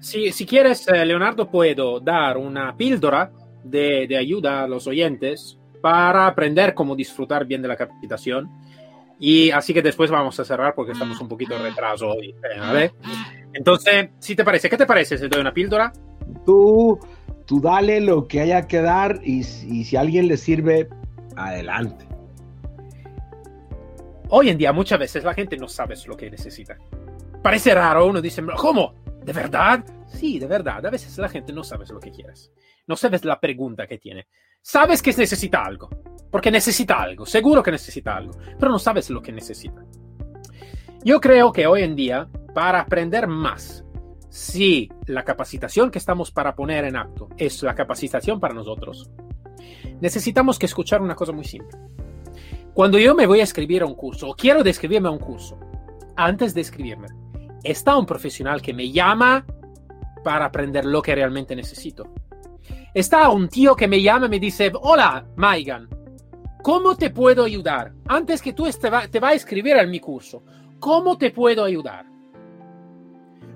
Si, 0.00 0.32
si, 0.32 0.46
quieres, 0.46 0.86
eh, 0.88 1.06
Leonardo, 1.06 1.48
puedo 1.48 2.00
dar 2.00 2.36
una 2.36 2.76
píldora 2.76 3.32
de, 3.62 4.06
de, 4.08 4.16
ayuda 4.16 4.64
a 4.64 4.66
los 4.66 4.86
oyentes 4.86 5.58
para 5.82 6.26
aprender 6.26 6.72
cómo 6.72 6.96
disfrutar 6.96 7.44
bien 7.44 7.60
de 7.60 7.68
la 7.68 7.76
capacitación. 7.76 8.48
Y 9.18 9.50
así 9.50 9.74
que 9.74 9.82
después 9.82 10.10
vamos 10.10 10.40
a 10.40 10.44
cerrar 10.44 10.74
porque 10.74 10.92
estamos 10.92 11.20
un 11.20 11.28
poquito 11.28 11.54
de 11.54 11.70
retraso 11.70 12.08
hoy. 12.08 12.34
¿vale? 12.58 12.92
Entonces, 13.52 14.10
si 14.18 14.34
te 14.34 14.44
parece, 14.44 14.70
¿qué 14.70 14.76
te 14.76 14.86
parece 14.86 15.18
si 15.18 15.28
doy 15.28 15.40
una 15.40 15.52
píldora? 15.52 15.92
Tú, 16.46 16.98
tú 17.44 17.60
dale 17.60 18.00
lo 18.00 18.26
que 18.26 18.40
haya 18.40 18.66
que 18.66 18.80
dar 18.80 19.20
y, 19.22 19.40
y 19.40 19.84
si 19.84 19.96
a 19.96 20.00
alguien 20.00 20.28
le 20.28 20.36
sirve, 20.36 20.88
adelante. 21.36 22.06
Hoy 24.28 24.48
en 24.48 24.58
día 24.58 24.72
muchas 24.72 24.98
veces 24.98 25.24
la 25.24 25.34
gente 25.34 25.56
no 25.56 25.68
sabe 25.68 25.94
lo 26.06 26.16
que 26.16 26.30
necesita. 26.30 26.76
Parece 27.42 27.74
raro, 27.74 28.06
uno 28.06 28.20
dice, 28.20 28.42
¿cómo? 28.56 29.01
¿De 29.24 29.32
verdad? 29.32 29.84
Sí, 30.06 30.38
de 30.38 30.46
verdad. 30.46 30.84
A 30.84 30.90
veces 30.90 31.16
la 31.18 31.28
gente 31.28 31.52
no 31.52 31.64
sabe 31.64 31.86
lo 31.88 32.00
que 32.00 32.10
quieres. 32.10 32.52
No 32.86 32.96
sabes 32.96 33.24
la 33.24 33.40
pregunta 33.40 33.86
que 33.86 33.98
tiene. 33.98 34.26
Sabes 34.60 35.02
que 35.02 35.12
necesita 35.12 35.64
algo. 35.64 35.88
Porque 36.30 36.50
necesita 36.50 37.00
algo. 37.00 37.26
Seguro 37.26 37.62
que 37.62 37.70
necesita 37.70 38.16
algo. 38.16 38.32
Pero 38.58 38.72
no 38.72 38.78
sabes 38.78 39.10
lo 39.10 39.22
que 39.22 39.32
necesita. 39.32 39.84
Yo 41.04 41.20
creo 41.20 41.52
que 41.52 41.66
hoy 41.66 41.82
en 41.82 41.96
día, 41.96 42.28
para 42.54 42.80
aprender 42.80 43.26
más, 43.26 43.84
si 44.28 44.88
la 45.06 45.24
capacitación 45.24 45.90
que 45.90 45.98
estamos 45.98 46.30
para 46.30 46.54
poner 46.54 46.84
en 46.84 46.96
acto 46.96 47.28
es 47.36 47.62
la 47.62 47.74
capacitación 47.74 48.40
para 48.40 48.54
nosotros, 48.54 49.10
necesitamos 50.00 50.58
que 50.58 50.66
escuchar 50.66 51.02
una 51.02 51.14
cosa 51.14 51.32
muy 51.32 51.44
simple. 51.44 51.78
Cuando 52.72 52.98
yo 52.98 53.14
me 53.14 53.26
voy 53.26 53.40
a 53.40 53.44
escribir 53.44 53.82
a 53.82 53.86
un 53.86 53.94
curso 53.94 54.30
o 54.30 54.34
quiero 54.34 54.62
describirme 54.62 55.08
a 55.08 55.12
un 55.12 55.18
curso, 55.18 55.58
antes 56.16 56.54
de 56.54 56.62
escribirme, 56.62 57.08
está 57.62 57.96
un 57.96 58.06
profesional 58.06 58.60
que 58.60 58.74
me 58.74 58.90
llama 58.90 59.44
para 60.24 60.46
aprender 60.46 60.84
lo 60.84 61.02
que 61.02 61.14
realmente 61.14 61.56
necesito. 61.56 62.12
Está 62.94 63.28
un 63.30 63.48
tío 63.48 63.74
que 63.74 63.88
me 63.88 64.02
llama 64.02 64.26
y 64.26 64.30
me 64.30 64.38
dice, 64.38 64.70
hola, 64.80 65.26
Maigan, 65.36 65.88
¿cómo 66.62 66.96
te 66.96 67.10
puedo 67.10 67.44
ayudar? 67.44 67.92
Antes 68.06 68.42
que 68.42 68.52
tú 68.52 68.68
te 68.80 68.90
va, 68.90 69.08
te 69.08 69.18
va 69.18 69.30
a 69.30 69.34
escribir 69.34 69.76
en 69.76 69.90
mi 69.90 70.00
curso, 70.00 70.42
¿cómo 70.78 71.16
te 71.16 71.30
puedo 71.30 71.64
ayudar? 71.64 72.06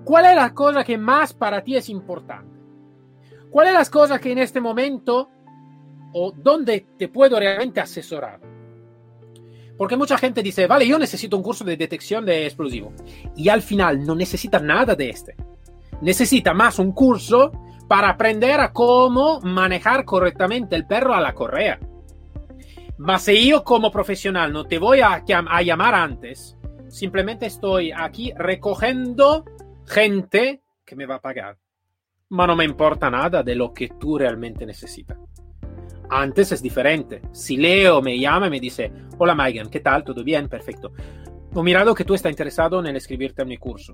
¿Cuál 0.04 0.26
es 0.26 0.36
la 0.36 0.54
cosa 0.54 0.84
que 0.84 0.96
más 0.96 1.34
para 1.34 1.62
ti 1.62 1.76
es 1.76 1.88
importante? 1.88 2.56
¿Cuál 3.50 3.68
es 3.68 3.74
la 3.74 3.84
cosa 3.86 4.18
que 4.18 4.32
en 4.32 4.38
este 4.38 4.60
momento 4.60 5.30
o 6.12 6.32
dónde 6.32 6.86
te 6.96 7.08
puedo 7.08 7.38
realmente 7.38 7.80
asesorar? 7.80 8.40
Porque 9.76 9.96
mucha 9.96 10.16
gente 10.16 10.42
dice, 10.42 10.66
vale, 10.66 10.86
yo 10.86 10.98
necesito 10.98 11.36
un 11.36 11.42
curso 11.42 11.64
de 11.64 11.76
detección 11.76 12.24
de 12.24 12.46
explosivo. 12.46 12.92
Y 13.36 13.48
al 13.48 13.62
final 13.62 14.04
no 14.04 14.14
necesita 14.14 14.58
nada 14.58 14.94
de 14.94 15.10
este. 15.10 15.36
Necesita 16.00 16.54
más 16.54 16.78
un 16.78 16.92
curso 16.92 17.52
para 17.88 18.10
aprender 18.10 18.60
a 18.60 18.72
cómo 18.72 19.40
manejar 19.40 20.04
correctamente 20.04 20.76
el 20.76 20.86
perro 20.86 21.14
a 21.14 21.20
la 21.20 21.34
correa. 21.34 21.78
Mas 22.98 23.22
si 23.22 23.48
yo 23.48 23.62
como 23.62 23.90
profesional 23.90 24.52
no 24.52 24.64
te 24.64 24.78
voy 24.78 25.00
a, 25.00 25.22
a 25.28 25.62
llamar 25.62 25.94
antes, 25.94 26.56
simplemente 26.88 27.46
estoy 27.46 27.92
aquí 27.92 28.32
recogiendo 28.36 29.44
gente 29.86 30.62
que 30.84 30.96
me 30.96 31.06
va 31.06 31.16
a 31.16 31.20
pagar. 31.20 31.58
Ma 32.30 32.46
no 32.46 32.56
me 32.56 32.64
importa 32.64 33.10
nada 33.10 33.42
de 33.42 33.54
lo 33.54 33.72
que 33.72 33.88
tú 33.88 34.18
realmente 34.18 34.64
necesitas. 34.66 35.18
Antes 36.08 36.52
es 36.52 36.62
diferente. 36.62 37.22
Si 37.32 37.56
Leo 37.56 38.00
me 38.00 38.18
llama 38.18 38.46
y 38.46 38.50
me 38.50 38.60
dice, 38.60 38.92
hola 39.18 39.34
Megan, 39.34 39.68
¿qué 39.68 39.80
tal? 39.80 40.04
¿Todo 40.04 40.22
bien? 40.22 40.48
Perfecto. 40.48 40.92
He 41.54 41.62
mirado 41.62 41.94
que 41.94 42.04
tú 42.04 42.14
estás 42.14 42.30
interesado 42.30 42.84
en 42.84 42.94
escribirte 42.96 43.42
en 43.42 43.48
mi 43.48 43.56
curso, 43.56 43.92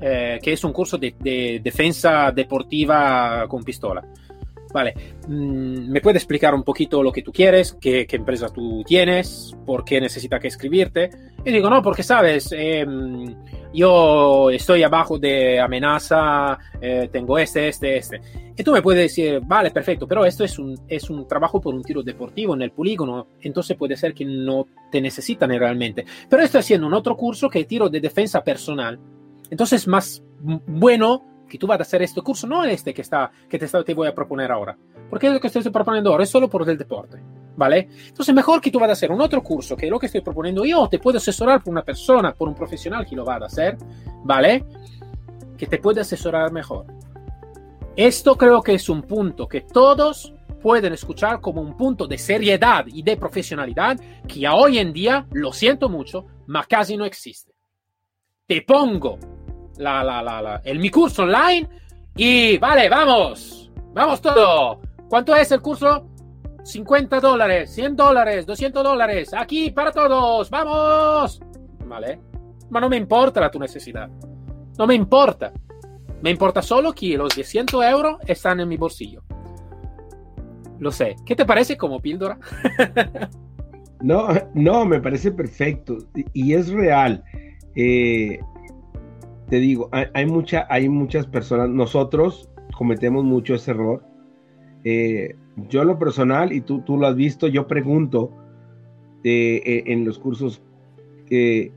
eh, 0.00 0.38
que 0.42 0.52
es 0.52 0.64
un 0.64 0.72
curso 0.72 0.98
de, 0.98 1.14
de, 1.20 1.60
defensa 1.62 2.32
deportiva 2.32 3.46
con 3.48 3.62
pistola. 3.62 4.02
Vale, 4.72 4.94
mm, 5.28 5.90
¿me 5.90 6.00
puedes 6.00 6.22
explicar 6.22 6.54
un 6.54 6.62
poquito 6.62 7.02
lo 7.02 7.12
que 7.12 7.22
tú 7.22 7.32
quieres? 7.32 7.76
¿Qué, 7.80 8.06
empresa 8.10 8.48
tú 8.48 8.82
tienes? 8.84 9.56
¿Por 9.64 9.84
qué 9.84 10.00
necesita 10.00 10.38
que 10.38 10.48
escribirte? 10.48 11.10
Y 11.44 11.52
digo, 11.52 11.70
no, 11.70 11.82
porque 11.82 12.02
sabes, 12.02 12.52
eh, 12.52 12.84
yo 13.72 14.50
estoy 14.50 14.82
abajo 14.82 15.18
de 15.18 15.60
amenaza, 15.60 16.58
eh, 16.80 17.08
tengo 17.12 17.38
este, 17.38 17.68
este, 17.68 17.96
este. 17.98 18.20
Y 18.56 18.62
tú 18.62 18.72
me 18.72 18.82
puedes 18.82 19.02
decir, 19.02 19.40
vale, 19.44 19.70
perfecto, 19.70 20.08
pero 20.08 20.24
esto 20.24 20.44
es 20.44 20.58
un, 20.58 20.78
es 20.88 21.08
un 21.10 21.28
trabajo 21.28 21.60
por 21.60 21.74
un 21.74 21.82
tiro 21.82 22.02
deportivo 22.02 22.54
en 22.54 22.62
el 22.62 22.72
polígono, 22.72 23.28
entonces 23.40 23.76
puede 23.76 23.96
ser 23.96 24.14
que 24.14 24.24
no 24.24 24.66
te 24.90 25.00
necesitan 25.00 25.50
realmente. 25.50 26.04
Pero 26.28 26.42
estoy 26.42 26.60
haciendo 26.60 26.86
un 26.86 26.94
otro 26.94 27.16
curso 27.16 27.48
que 27.48 27.60
es 27.60 27.68
tiro 27.68 27.88
de 27.88 28.00
defensa 28.00 28.42
personal. 28.42 28.98
Entonces, 29.50 29.86
más 29.86 30.24
bueno 30.66 31.35
que 31.48 31.58
tú 31.58 31.66
vas 31.66 31.78
a 31.78 31.82
hacer 31.82 32.02
este 32.02 32.20
curso, 32.22 32.46
no 32.46 32.64
este 32.64 32.92
que, 32.92 33.02
está, 33.02 33.30
que 33.48 33.58
te, 33.58 33.64
está, 33.66 33.82
te 33.84 33.94
voy 33.94 34.08
a 34.08 34.14
proponer 34.14 34.50
ahora. 34.50 34.76
Porque 35.08 35.30
lo 35.30 35.40
que 35.40 35.46
estoy 35.46 35.62
proponiendo 35.70 36.10
ahora 36.10 36.24
es 36.24 36.30
solo 36.30 36.48
por 36.48 36.68
el 36.68 36.76
deporte. 36.76 37.18
¿Vale? 37.56 37.88
Entonces, 38.08 38.34
mejor 38.34 38.60
que 38.60 38.70
tú 38.70 38.78
vas 38.78 38.90
a 38.90 38.92
hacer 38.92 39.10
un 39.10 39.20
otro 39.20 39.42
curso 39.42 39.76
que 39.76 39.86
lo 39.86 39.98
que 39.98 40.06
estoy 40.06 40.20
proponiendo 40.20 40.64
yo, 40.66 40.88
te 40.88 40.98
puedo 40.98 41.16
asesorar 41.16 41.62
por 41.62 41.72
una 41.72 41.82
persona, 41.82 42.34
por 42.34 42.48
un 42.48 42.54
profesional 42.54 43.06
que 43.06 43.16
lo 43.16 43.24
va 43.24 43.36
a 43.36 43.46
hacer, 43.46 43.78
¿vale? 44.24 44.62
Que 45.56 45.66
te 45.66 45.78
puede 45.78 46.02
asesorar 46.02 46.52
mejor. 46.52 46.84
Esto 47.96 48.36
creo 48.36 48.60
que 48.60 48.74
es 48.74 48.90
un 48.90 49.00
punto 49.00 49.48
que 49.48 49.62
todos 49.62 50.34
pueden 50.60 50.92
escuchar 50.92 51.40
como 51.40 51.62
un 51.62 51.76
punto 51.76 52.06
de 52.06 52.18
seriedad 52.18 52.84
y 52.88 53.02
de 53.02 53.16
profesionalidad 53.16 53.98
que 54.28 54.46
hoy 54.48 54.78
en 54.78 54.92
día, 54.92 55.26
lo 55.32 55.52
siento 55.52 55.88
mucho, 55.88 56.26
mas 56.46 56.66
casi 56.66 56.96
no 56.96 57.06
existe. 57.06 57.54
Te 58.46 58.60
pongo 58.62 59.18
la, 59.78 60.02
la, 60.04 60.22
la, 60.22 60.60
el, 60.64 60.78
mi 60.78 60.90
curso 60.90 61.22
online 61.22 61.68
y 62.16 62.58
vale, 62.58 62.88
vamos, 62.88 63.70
vamos 63.92 64.20
todo. 64.20 64.80
¿Cuánto 65.08 65.34
es 65.34 65.50
el 65.52 65.60
curso? 65.60 66.06
50 66.64 67.20
dólares, 67.20 67.72
100 67.74 67.94
dólares, 67.94 68.46
200 68.46 68.82
dólares, 68.82 69.32
aquí 69.32 69.70
para 69.70 69.92
todos, 69.92 70.50
vamos. 70.50 71.40
Vale, 71.84 72.20
pero 72.68 72.80
no 72.80 72.88
me 72.88 72.96
importa 72.96 73.40
la 73.40 73.50
tu 73.50 73.58
necesidad, 73.58 74.08
no 74.78 74.86
me 74.86 74.94
importa. 74.94 75.52
Me 76.22 76.30
importa 76.30 76.62
solo 76.62 76.92
que 76.92 77.16
los 77.16 77.34
100 77.34 77.66
euros 77.88 78.16
están 78.26 78.58
en 78.60 78.68
mi 78.68 78.76
bolsillo. 78.76 79.22
Lo 80.78 80.90
sé. 80.90 81.16
¿Qué 81.24 81.34
te 81.34 81.44
parece 81.44 81.76
como 81.76 82.00
píldora? 82.00 82.38
no, 84.00 84.28
no, 84.54 84.84
me 84.84 85.00
parece 85.00 85.30
perfecto 85.30 85.98
y 86.32 86.54
es 86.54 86.68
real. 86.68 87.22
Eh, 87.74 88.40
te 89.48 89.56
digo, 89.56 89.88
hay, 89.92 90.26
mucha, 90.26 90.66
hay 90.68 90.88
muchas 90.88 91.26
personas, 91.26 91.68
nosotros 91.68 92.48
cometemos 92.76 93.24
mucho 93.24 93.54
ese 93.54 93.70
error. 93.70 94.02
Eh, 94.84 95.36
yo 95.68 95.84
lo 95.84 95.98
personal, 95.98 96.52
y 96.52 96.60
tú, 96.60 96.80
tú 96.80 96.98
lo 96.98 97.06
has 97.06 97.16
visto, 97.16 97.46
yo 97.48 97.66
pregunto 97.66 98.32
eh, 99.24 99.84
en 99.86 100.04
los 100.04 100.18
cursos, 100.18 100.62
¿qué 101.26 101.72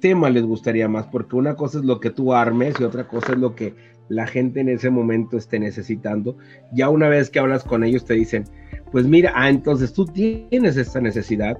tema 0.00 0.30
les 0.30 0.44
gustaría 0.44 0.88
más? 0.88 1.06
Porque 1.06 1.36
una 1.36 1.56
cosa 1.56 1.78
es 1.78 1.84
lo 1.84 2.00
que 2.00 2.10
tú 2.10 2.32
armes 2.32 2.74
y 2.78 2.84
otra 2.84 3.06
cosa 3.08 3.32
es 3.32 3.38
lo 3.38 3.54
que 3.54 3.74
la 4.08 4.26
gente 4.26 4.60
en 4.60 4.68
ese 4.68 4.90
momento 4.90 5.36
esté 5.36 5.58
necesitando. 5.58 6.36
Ya 6.72 6.88
una 6.88 7.08
vez 7.08 7.30
que 7.30 7.38
hablas 7.38 7.64
con 7.64 7.84
ellos 7.84 8.04
te 8.04 8.14
dicen, 8.14 8.44
pues 8.92 9.06
mira, 9.06 9.32
ah, 9.34 9.48
entonces 9.48 9.92
tú 9.92 10.04
tienes 10.06 10.76
esta 10.76 11.00
necesidad. 11.00 11.58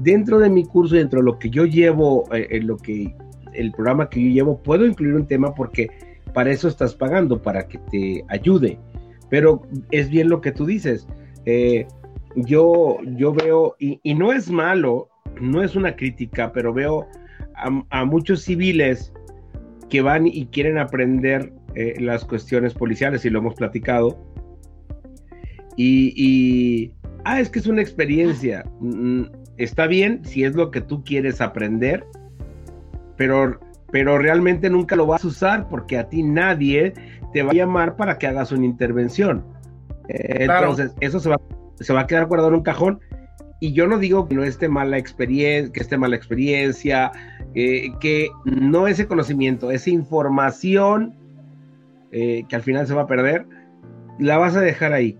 Dentro 0.00 0.38
de 0.38 0.50
mi 0.50 0.64
curso, 0.64 0.96
dentro 0.96 1.20
de 1.20 1.24
lo 1.24 1.38
que 1.38 1.50
yo 1.50 1.64
llevo, 1.64 2.24
eh, 2.34 2.48
en 2.50 2.66
lo 2.66 2.76
que 2.76 3.14
el 3.54 3.72
programa 3.72 4.08
que 4.08 4.22
yo 4.22 4.28
llevo, 4.30 4.62
puedo 4.62 4.86
incluir 4.86 5.14
un 5.14 5.26
tema 5.26 5.54
porque 5.54 5.88
para 6.32 6.50
eso 6.50 6.68
estás 6.68 6.94
pagando, 6.94 7.40
para 7.40 7.66
que 7.66 7.78
te 7.90 8.24
ayude. 8.28 8.78
Pero 9.30 9.62
es 9.90 10.10
bien 10.10 10.28
lo 10.28 10.40
que 10.40 10.52
tú 10.52 10.66
dices. 10.66 11.06
Eh, 11.46 11.86
yo, 12.36 12.98
yo 13.16 13.32
veo, 13.32 13.76
y, 13.78 14.14
no 14.14 14.32
es 14.32 14.50
malo, 14.50 15.08
no 15.40 15.62
es 15.62 15.76
una 15.76 15.96
crítica, 15.96 16.52
pero 16.52 16.72
veo 16.72 17.06
a 17.90 18.04
muchos 18.04 18.42
civiles 18.42 19.12
que 19.88 20.02
van 20.02 20.26
y 20.26 20.46
quieren 20.46 20.76
aprender 20.76 21.52
eh, 21.76 22.00
las 22.00 22.24
cuestiones 22.24 22.72
policiales 22.72 23.24
y 23.24 23.30
lo 23.30 23.40
hemos 23.40 23.54
platicado. 23.54 24.16
Y, 25.76 26.92
ah, 27.24 27.40
es 27.40 27.50
que 27.50 27.58
es 27.58 27.66
una 27.66 27.82
experiencia. 27.82 28.64
Mm, 28.80 29.24
está 29.56 29.86
bien 29.88 30.24
si 30.24 30.44
es 30.44 30.54
lo 30.54 30.70
que 30.70 30.80
tú 30.80 31.02
quieres 31.02 31.40
aprender, 31.40 32.04
pero, 33.16 33.60
pero 33.90 34.18
realmente 34.18 34.70
nunca 34.70 34.96
lo 34.96 35.06
vas 35.06 35.24
a 35.24 35.28
usar 35.28 35.68
porque 35.68 35.98
a 35.98 36.08
ti 36.08 36.22
nadie 36.22 36.94
te 37.32 37.42
va 37.42 37.50
a 37.50 37.54
llamar 37.54 37.96
para 37.96 38.18
que 38.18 38.26
hagas 38.26 38.52
una 38.52 38.64
intervención. 38.64 39.44
Eh, 40.08 40.46
entonces, 40.48 40.94
eso 41.00 41.20
se 41.20 41.30
va, 41.30 41.36
se 41.80 41.92
va 41.92 42.00
a 42.00 42.06
quedar 42.06 42.26
guardado 42.26 42.48
en 42.50 42.56
un 42.56 42.62
cajón. 42.62 43.00
Y 43.60 43.72
yo 43.72 43.86
no 43.86 43.98
digo 43.98 44.28
que 44.28 44.34
no 44.34 44.44
esté 44.44 44.68
mala 44.68 44.98
experiencia, 44.98 45.72
que 45.72 45.80
esté 45.80 45.96
mala 45.96 46.16
experiencia, 46.16 47.12
eh, 47.54 47.92
que 48.00 48.30
no 48.44 48.86
ese 48.88 49.06
conocimiento, 49.06 49.70
esa 49.70 49.90
información 49.90 51.14
eh, 52.12 52.44
que 52.48 52.56
al 52.56 52.62
final 52.62 52.86
se 52.86 52.94
va 52.94 53.02
a 53.02 53.06
perder, 53.06 53.46
la 54.18 54.38
vas 54.38 54.54
a 54.56 54.60
dejar 54.60 54.92
ahí. 54.92 55.18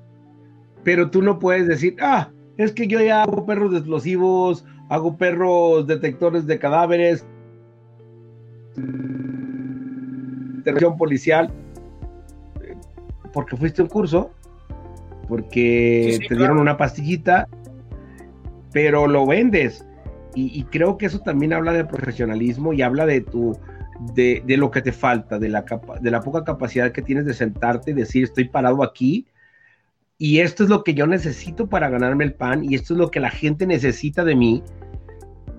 Pero 0.83 1.11
tú 1.11 1.23
no 1.23 1.39
puedes 1.39 1.67
decir, 1.67 1.97
ah, 2.01 2.31
es 2.57 2.73
que 2.73 2.87
yo 2.87 3.01
ya 3.01 3.23
hago 3.23 3.47
perros 3.47 3.75
explosivos, 3.75 4.65
hago 4.91 5.17
perros 5.17 5.87
detectores 5.87 6.47
de 6.47 6.59
cadáveres, 6.59 7.27
intervención 8.77 10.97
policial, 10.97 11.53
porque 13.33 13.57
fuiste 13.57 13.83
a 13.83 13.85
un 13.85 13.91
curso, 13.91 14.31
porque 15.29 16.19
te 16.29 16.37
dieron 16.37 16.59
una 16.59 16.77
pastillita, 16.77 17.49
pero 18.73 19.07
lo 19.07 19.27
vendes. 19.27 19.87
y, 20.35 20.65
creo 20.65 20.99
que 20.99 21.07
eso 21.07 21.21
también 21.21 21.53
habla 21.53 21.73
de 21.73 21.85
profesionalismo 21.85 22.73
y 22.73 22.83
habla 22.83 23.07
de 23.07 23.21
tu 23.21 23.57
de, 24.01 24.43
lo 24.57 24.71
que 24.71 24.83
te 24.83 24.93
falta, 24.93 25.39
de 25.39 25.49
la, 25.49 25.65
de 26.01 26.11
la 26.11 26.21
poca 26.21 26.45
capacidad 26.45 26.93
que 26.93 27.03
tienes 27.03 27.27
de 27.27 27.35
sentarte 27.35 27.93
y 27.93 27.95
decir, 27.95 28.25
estoy 28.25 28.49
parado 28.49 28.83
aquí 28.83 29.27
y 30.19 30.41
esto 30.41 30.65
es 30.65 30.71
lo 30.71 30.85
que 30.85 30.95
yo 30.95 31.07
necesito 31.07 31.69
para 31.69 31.89
ganarme 31.89 32.25
el 32.25 32.35
pan 32.35 32.65
y 32.65 32.75
esto 32.75 32.95
es 32.95 32.99
lo 32.99 33.11
que 33.11 33.21
la 33.21 33.31
gente 33.31 33.67
necesita 33.67 34.25
de 34.25 34.35
mí. 34.35 34.63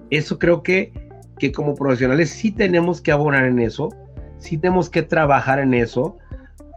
Eso 0.09 0.39
creo 0.39 0.63
que, 0.63 0.91
que 1.39 1.51
como 1.51 1.75
profesionales 1.75 2.29
sí 2.29 2.51
tenemos 2.51 3.01
que 3.01 3.11
abonar 3.11 3.45
en 3.45 3.59
eso, 3.59 3.89
sí 4.37 4.57
tenemos 4.57 4.89
que 4.89 5.03
trabajar 5.03 5.59
en 5.59 5.73
eso. 5.73 6.17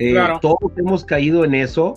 Eh, 0.01 0.17
todos 0.41 0.73
hemos 0.77 1.05
caído 1.05 1.45
en 1.45 1.55
eso, 1.55 1.95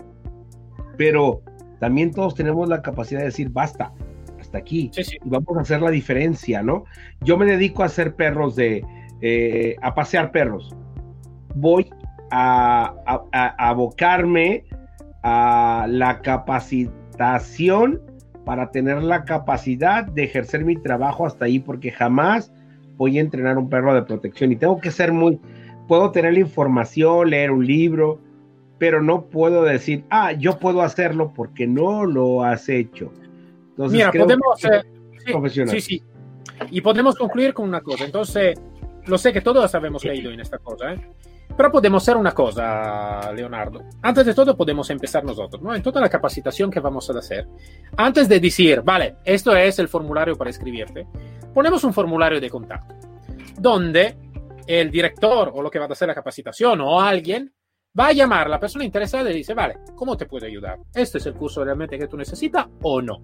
pero 0.97 1.41
también 1.79 2.11
todos 2.11 2.35
tenemos 2.35 2.67
la 2.69 2.81
capacidad 2.81 3.19
de 3.19 3.25
decir, 3.25 3.49
basta, 3.49 3.91
hasta 4.39 4.57
aquí, 4.57 4.91
y 4.95 5.29
vamos 5.29 5.57
a 5.57 5.61
hacer 5.61 5.81
la 5.81 5.91
diferencia, 5.91 6.61
¿no? 6.61 6.85
Yo 7.21 7.37
me 7.37 7.45
dedico 7.45 7.83
a 7.83 7.87
hacer 7.87 8.15
perros 8.15 8.55
de, 8.55 8.83
eh, 9.21 9.75
a 9.81 9.93
pasear 9.93 10.31
perros. 10.31 10.75
Voy 11.55 11.89
a, 12.31 12.95
abocarme 13.57 14.63
a 15.23 15.85
la 15.89 16.21
capacitación 16.21 18.01
para 18.45 18.71
tener 18.71 19.03
la 19.03 19.25
capacidad 19.25 20.05
de 20.05 20.23
ejercer 20.23 20.65
mi 20.65 20.75
trabajo 20.75 21.25
hasta 21.25 21.45
ahí, 21.45 21.59
porque 21.59 21.91
jamás 21.91 22.51
voy 22.97 23.17
a 23.17 23.21
entrenar 23.21 23.57
un 23.57 23.69
perro 23.69 23.93
de 23.93 24.03
protección 24.03 24.51
y 24.51 24.55
tengo 24.55 24.79
que 24.79 24.91
ser 24.91 25.11
muy, 25.11 25.39
puedo 25.87 26.11
tener 26.11 26.33
la 26.33 26.39
información, 26.39 27.29
leer 27.29 27.51
un 27.51 27.65
libro, 27.65 28.19
pero 28.77 29.01
no 29.01 29.25
puedo 29.25 29.63
decir, 29.63 30.03
ah, 30.09 30.31
yo 30.31 30.57
puedo 30.59 30.81
hacerlo 30.81 31.33
porque 31.35 31.67
no 31.67 32.05
lo 32.05 32.43
has 32.43 32.67
hecho. 32.69 33.11
Entonces, 33.69 33.97
Mira, 33.97 34.11
podemos, 34.11 34.65
eh, 34.65 35.67
sí, 35.67 35.81
sí, 35.81 36.03
y 36.69 36.81
podemos 36.81 37.15
concluir 37.15 37.53
con 37.53 37.67
una 37.67 37.81
cosa. 37.81 38.05
Entonces, 38.05 38.59
lo 39.05 39.17
sé 39.17 39.33
que 39.33 39.41
todos 39.41 39.73
habemos 39.75 40.03
leído 40.03 40.31
en 40.31 40.39
esta 40.39 40.57
cosa, 40.57 40.93
¿eh? 40.93 41.01
Pero 41.55 41.71
podemos 41.71 42.03
hacer 42.03 42.17
una 42.17 42.31
cosa, 42.31 43.31
Leonardo. 43.33 43.83
Antes 44.01 44.25
de 44.25 44.33
todo, 44.33 44.55
podemos 44.55 44.89
empezar 44.89 45.23
nosotros, 45.23 45.61
¿no? 45.61 45.75
En 45.75 45.81
toda 45.81 46.01
la 46.01 46.09
capacitación 46.09 46.71
que 46.71 46.79
vamos 46.79 47.09
a 47.09 47.17
hacer. 47.17 47.47
Antes 47.97 48.27
de 48.29 48.39
decir, 48.39 48.81
vale, 48.81 49.17
esto 49.23 49.55
es 49.55 49.79
el 49.79 49.87
formulario 49.87 50.35
para 50.35 50.49
escribirte, 50.49 51.07
ponemos 51.53 51.83
un 51.83 51.93
formulario 51.93 52.39
de 52.39 52.49
contacto, 52.49 52.95
donde 53.57 54.17
el 54.67 54.89
director 54.89 55.51
o 55.53 55.61
lo 55.61 55.69
que 55.69 55.79
va 55.79 55.85
a 55.85 55.89
hacer 55.89 56.07
la 56.07 56.15
capacitación 56.15 56.81
o 56.81 56.99
alguien 56.99 57.53
va 57.99 58.07
a 58.07 58.13
llamar 58.13 58.47
a 58.47 58.49
la 58.49 58.59
persona 58.59 58.85
interesada 58.85 59.29
y 59.29 59.35
dice, 59.35 59.53
vale, 59.53 59.79
¿cómo 59.95 60.15
te 60.15 60.25
puedo 60.25 60.45
ayudar? 60.45 60.79
¿Este 60.93 61.17
es 61.17 61.25
el 61.25 61.33
curso 61.33 61.63
realmente 61.63 61.97
que 61.97 62.07
tú 62.07 62.17
necesitas 62.17 62.67
o 62.81 63.01
no? 63.01 63.21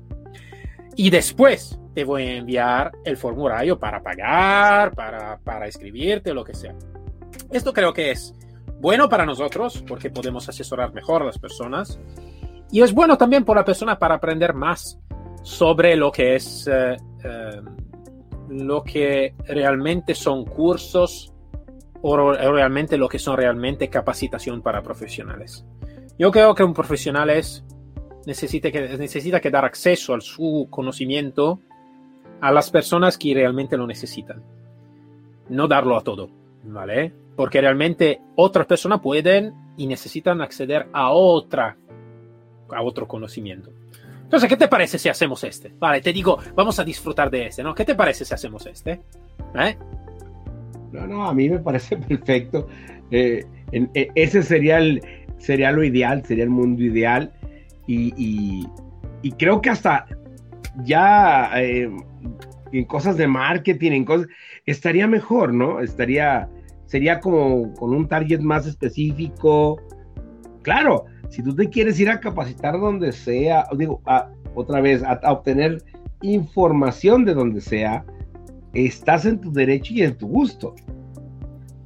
Y 0.95 1.09
después 1.09 1.79
te 1.93 2.03
voy 2.03 2.23
a 2.23 2.35
enviar 2.37 2.91
el 3.05 3.17
formulario 3.17 3.79
para 3.79 4.01
pagar, 4.01 4.93
para, 4.93 5.39
para 5.39 5.67
escribirte, 5.67 6.33
lo 6.33 6.43
que 6.43 6.55
sea. 6.55 6.75
Esto 7.51 7.73
creo 7.73 7.93
que 7.93 8.11
es 8.11 8.33
bueno 8.79 9.09
para 9.09 9.25
nosotros 9.25 9.83
porque 9.87 10.09
podemos 10.09 10.47
asesorar 10.49 10.93
mejor 10.93 11.21
a 11.21 11.25
las 11.25 11.39
personas. 11.39 11.99
Y 12.71 12.81
es 12.81 12.93
bueno 12.93 13.17
también 13.17 13.45
por 13.45 13.55
la 13.55 13.65
persona 13.65 13.97
para 13.97 14.15
aprender 14.15 14.53
más 14.53 14.99
sobre 15.43 15.95
lo 15.95 16.11
que 16.11 16.35
es 16.35 16.67
eh, 16.67 16.97
eh, 17.23 17.61
lo 18.49 18.83
que 18.83 19.33
realmente 19.45 20.13
son 20.13 20.45
cursos 20.45 21.33
o 22.01 22.33
realmente 22.33 22.97
lo 22.97 23.09
que 23.09 23.19
son 23.19 23.37
realmente 23.37 23.89
capacitación 23.89 24.61
para 24.61 24.83
profesionales. 24.83 25.65
Yo 26.19 26.31
creo 26.31 26.53
que 26.53 26.63
un 26.63 26.73
profesional 26.73 27.29
es 27.29 27.63
necesita 28.25 28.71
que, 28.71 28.97
necesita 28.97 29.39
que 29.39 29.49
dar 29.49 29.65
acceso 29.65 30.13
al 30.13 30.21
su 30.21 30.67
conocimiento 30.69 31.61
a 32.41 32.51
las 32.51 32.69
personas 32.69 33.17
que 33.17 33.33
realmente 33.33 33.77
lo 33.77 33.87
necesitan. 33.87 34.43
No 35.49 35.67
darlo 35.67 35.97
a 35.97 36.03
todo, 36.03 36.29
¿vale? 36.67 37.13
Porque 37.35 37.61
realmente 37.61 38.21
otras 38.35 38.65
personas 38.65 39.01
pueden 39.01 39.53
y 39.77 39.87
necesitan 39.87 40.41
acceder 40.41 40.87
a 40.93 41.11
otra, 41.11 41.77
a 42.69 42.81
otro 42.81 43.07
conocimiento. 43.07 43.71
Entonces, 44.23 44.49
¿qué 44.49 44.57
te 44.57 44.67
parece 44.67 44.97
si 44.99 45.07
hacemos 45.07 45.43
este? 45.43 45.73
Vale, 45.79 46.01
te 46.01 46.11
digo, 46.11 46.37
vamos 46.53 46.79
a 46.79 46.83
disfrutar 46.83 47.31
de 47.31 47.47
este, 47.47 47.63
¿no? 47.63 47.73
¿Qué 47.73 47.85
te 47.85 47.95
parece 47.95 48.25
si 48.25 48.33
hacemos 48.33 48.65
este? 48.65 48.99
¿Eh? 49.55 49.77
No, 50.91 51.07
no, 51.07 51.25
a 51.27 51.33
mí 51.33 51.49
me 51.49 51.59
parece 51.59 51.95
perfecto. 52.09 52.67
Eh, 53.09 53.45
eh, 53.71 54.07
ese 54.15 54.43
sería, 54.43 54.79
el, 54.79 55.01
sería 55.37 55.71
lo 55.71 55.83
ideal, 55.83 56.25
sería 56.25 56.43
el 56.43 56.49
mundo 56.49 56.83
ideal. 56.83 57.31
Y, 57.87 58.67
creo 59.37 59.61
que 59.61 59.69
hasta 59.69 60.07
ya 60.83 61.51
eh, 61.61 61.89
en 62.71 62.85
cosas 62.85 63.17
de 63.17 63.27
marketing, 63.27 63.91
en 63.91 64.05
cosas, 64.05 64.27
estaría 64.65 65.07
mejor, 65.07 65.53
¿no? 65.53 65.79
Estaría, 65.79 66.49
sería 66.87 67.19
como 67.19 67.73
con 67.75 67.93
un 67.93 68.07
target 68.07 68.39
más 68.39 68.65
específico. 68.65 69.79
Claro, 70.63 71.05
si 71.29 71.43
tú 71.43 71.55
te 71.55 71.69
quieres 71.69 71.99
ir 71.99 72.09
a 72.09 72.19
capacitar 72.19 72.79
donde 72.79 73.11
sea, 73.11 73.65
digo, 73.77 74.01
otra 74.55 74.81
vez, 74.81 75.03
a, 75.03 75.19
obtener 75.31 75.83
información 76.21 77.25
de 77.25 77.33
donde 77.33 77.61
sea, 77.61 78.03
estás 78.73 79.25
en 79.25 79.39
tu 79.39 79.51
derecho 79.51 79.93
y 79.93 80.01
en 80.01 80.17
tu 80.17 80.27
gusto. 80.27 80.73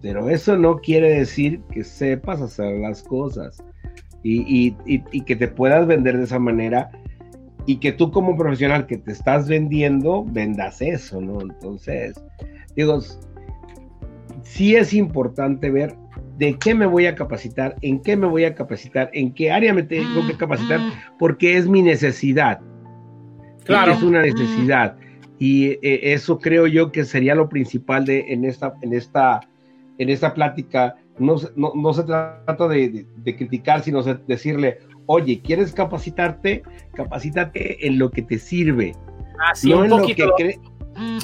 Pero 0.02 0.30
eso 0.30 0.58
no 0.58 0.78
quiere 0.78 1.12
decir 1.20 1.62
que 1.72 1.84
sepas 1.84 2.42
hacer 2.42 2.80
las 2.80 3.04
cosas 3.04 3.64
y, 4.24 4.76
y, 4.86 5.22
que 5.22 5.36
te 5.36 5.48
puedas 5.48 5.86
vender 5.86 6.18
de 6.18 6.24
esa 6.24 6.40
manera 6.40 6.90
y 7.66 7.78
que 7.78 7.92
tú 7.92 8.12
como 8.12 8.36
profesional 8.36 8.88
que 8.88 8.98
te 8.98 9.12
estás 9.12 9.48
vendiendo, 9.48 10.24
vendas 10.26 10.82
eso, 10.82 11.22
¿no? 11.22 11.42
Entonces, 11.42 12.20
digo, 12.76 13.00
sí 14.52 14.76
es 14.76 14.94
importante 14.94 15.72
ver 15.72 15.96
de 16.38 16.58
qué 16.58 16.76
me 16.76 16.86
voy 16.86 17.06
a 17.06 17.16
capacitar, 17.16 17.76
en 17.82 18.02
qué 18.02 18.18
me 18.18 18.28
voy 18.28 18.44
a 18.44 18.54
capacitar, 18.54 19.10
en 19.14 19.34
qué 19.34 19.50
área 19.50 19.74
me 19.74 19.84
tengo 19.84 20.28
que 20.28 20.36
capacitar, 20.36 20.80
porque 21.18 21.58
es 21.58 21.68
mi 21.68 21.82
necesidad. 21.82 22.60
Claro. 23.64 23.94
Es 23.94 24.04
una 24.04 24.22
necesidad. 24.22 24.98
Y 25.40 25.68
eh, 25.82 26.14
eso 26.14 26.40
creo 26.40 26.68
yo 26.68 26.92
que 26.92 27.06
sería 27.06 27.34
lo 27.34 27.48
principal 27.48 28.06
de, 28.06 28.26
en, 28.28 28.44
esta, 28.44 28.74
en, 28.82 28.94
esta, 28.94 29.40
en 29.98 30.10
esta 30.10 30.34
plática. 30.34 30.96
No, 31.18 31.36
no, 31.56 31.94
se 31.94 32.04
trata 32.04 32.68
de, 32.68 33.06
criticar, 33.38 33.84
sino 33.84 34.04
de 34.04 34.16
decirle, 34.28 34.80
oye, 35.06 35.42
¿quieres 35.42 35.72
capacitarte? 35.72 36.64
Capacítate 36.94 37.88
en 37.88 38.00
lo 38.00 38.12
que 38.12 38.24
te 38.24 38.38
sirve. 38.38 38.94
Ah, 39.40 39.56
sí, 39.56 39.70
no 39.70 39.84
en 39.84 39.92
lo 39.92 40.06
que 40.06 40.16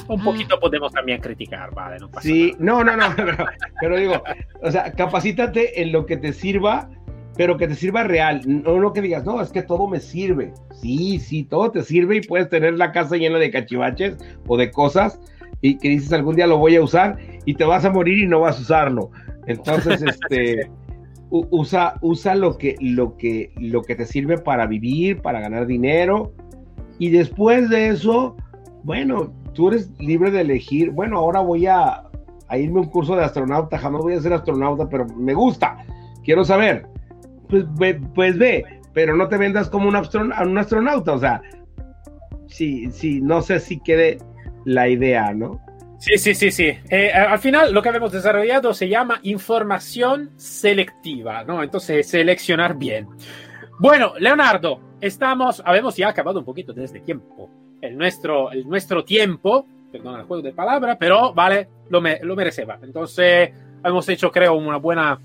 un 0.08 0.22
poquito 0.22 0.58
podemos 0.58 0.92
también 0.92 1.20
criticar, 1.20 1.74
vale, 1.74 1.98
no 1.98 2.10
pasa 2.10 2.26
Sí, 2.26 2.54
no, 2.58 2.82
no, 2.84 2.96
no, 2.96 3.06
pero, 3.80 3.96
digo, 3.96 4.22
o 4.62 4.70
sea, 4.70 4.92
capacítate 4.92 5.82
en 5.82 5.92
lo 5.92 6.06
que 6.06 6.16
te 6.16 6.32
sirva, 6.32 6.90
pero 7.36 7.56
que 7.56 7.68
te 7.68 7.74
sirva 7.74 8.04
real, 8.04 8.40
no 8.46 8.78
lo 8.78 8.92
que 8.92 9.00
digas, 9.00 9.24
no, 9.24 9.40
es 9.40 9.50
que 9.50 9.62
todo 9.62 9.86
me 9.86 10.00
sirve. 10.00 10.52
Sí, 10.80 11.18
sí, 11.20 11.44
todo 11.44 11.70
te 11.70 11.82
sirve 11.82 12.16
y 12.16 12.20
puedes 12.20 12.48
tener 12.48 12.74
la 12.74 12.92
casa 12.92 13.16
llena 13.16 13.38
de 13.38 13.50
cachivaches 13.50 14.16
o 14.46 14.56
de 14.56 14.70
cosas 14.70 15.20
y 15.60 15.78
que 15.78 15.88
dices 15.88 16.12
algún 16.12 16.36
día 16.36 16.46
lo 16.46 16.58
voy 16.58 16.76
a 16.76 16.82
usar 16.82 17.18
y 17.44 17.54
te 17.54 17.64
vas 17.64 17.84
a 17.84 17.90
morir 17.90 18.18
y 18.18 18.26
no 18.26 18.40
vas 18.40 18.58
a 18.58 18.62
usarlo. 18.62 19.10
Entonces, 19.46 20.02
este 20.06 20.70
usa, 21.30 21.94
usa 22.00 22.34
lo 22.34 22.56
que, 22.56 22.76
lo 22.80 23.16
que, 23.16 23.52
lo 23.56 23.82
que 23.82 23.94
te 23.94 24.06
sirve 24.06 24.38
para 24.38 24.66
vivir, 24.66 25.20
para 25.20 25.40
ganar 25.40 25.66
dinero. 25.66 26.32
Y 26.98 27.10
después 27.10 27.68
de 27.68 27.88
eso, 27.88 28.36
bueno, 28.82 29.32
tú 29.58 29.70
eres 29.70 29.90
libre 29.98 30.30
de 30.30 30.42
elegir, 30.42 30.92
bueno, 30.92 31.18
ahora 31.18 31.40
voy 31.40 31.66
a, 31.66 32.04
irme 32.52 32.78
a 32.78 32.82
un 32.82 32.90
curso 32.90 33.16
de 33.16 33.24
astronauta, 33.24 33.76
jamás 33.76 34.02
voy 34.02 34.14
a 34.14 34.20
ser 34.20 34.32
astronauta, 34.32 34.88
pero 34.88 35.04
me 35.16 35.34
gusta, 35.34 35.78
quiero 36.22 36.44
saber. 36.44 36.86
Pues 37.48 37.64
ve, 37.74 38.00
pues 38.14 38.36
pero 38.92 39.16
no 39.16 39.26
te 39.26 39.36
vendas 39.36 39.68
como 39.68 39.88
un, 39.88 39.96
astronauta, 39.96 41.12
o 41.12 41.18
sea, 41.18 41.42
no 43.20 43.42
sé 43.42 43.58
si 43.58 43.80
quede 43.80 44.18
la 44.64 44.88
idea, 44.88 45.34
¿no? 45.34 45.60
Sí, 45.98 46.18
sí, 46.18 46.36
sí, 46.36 46.52
sí. 46.52 46.78
Eh, 46.88 47.10
al 47.10 47.40
final 47.40 47.74
lo 47.74 47.82
que 47.82 47.88
hemos 47.88 48.12
desarrollado 48.12 48.72
se 48.72 48.88
llama 48.88 49.18
información 49.24 50.30
selectiva, 50.36 51.42
¿no? 51.42 51.64
Entonces, 51.64 52.08
seleccionar 52.08 52.78
bien. 52.78 53.08
Bueno, 53.80 54.12
Leonardo, 54.20 54.78
estamos, 55.00 55.60
habemos 55.66 55.96
ya 55.96 56.10
acabado 56.10 56.38
un 56.38 56.44
poquito 56.44 56.72
desde 56.72 56.98
este 56.98 57.00
tiempo 57.00 57.50
el 57.80 57.96
nuestro, 57.96 58.50
el 58.50 58.68
nuestro 58.68 59.04
tiempo, 59.04 59.66
perdón 59.90 60.20
el 60.20 60.26
juego 60.26 60.42
de 60.42 60.52
palabras, 60.52 60.96
pero 60.98 61.32
vale, 61.32 61.68
lo, 61.90 62.00
me, 62.00 62.18
lo 62.22 62.36
mereceba. 62.36 62.78
Entonces, 62.82 63.50
hemos 63.84 64.08
hecho, 64.08 64.30
creo, 64.30 64.54
una 64.54 64.76
buena, 64.76 65.18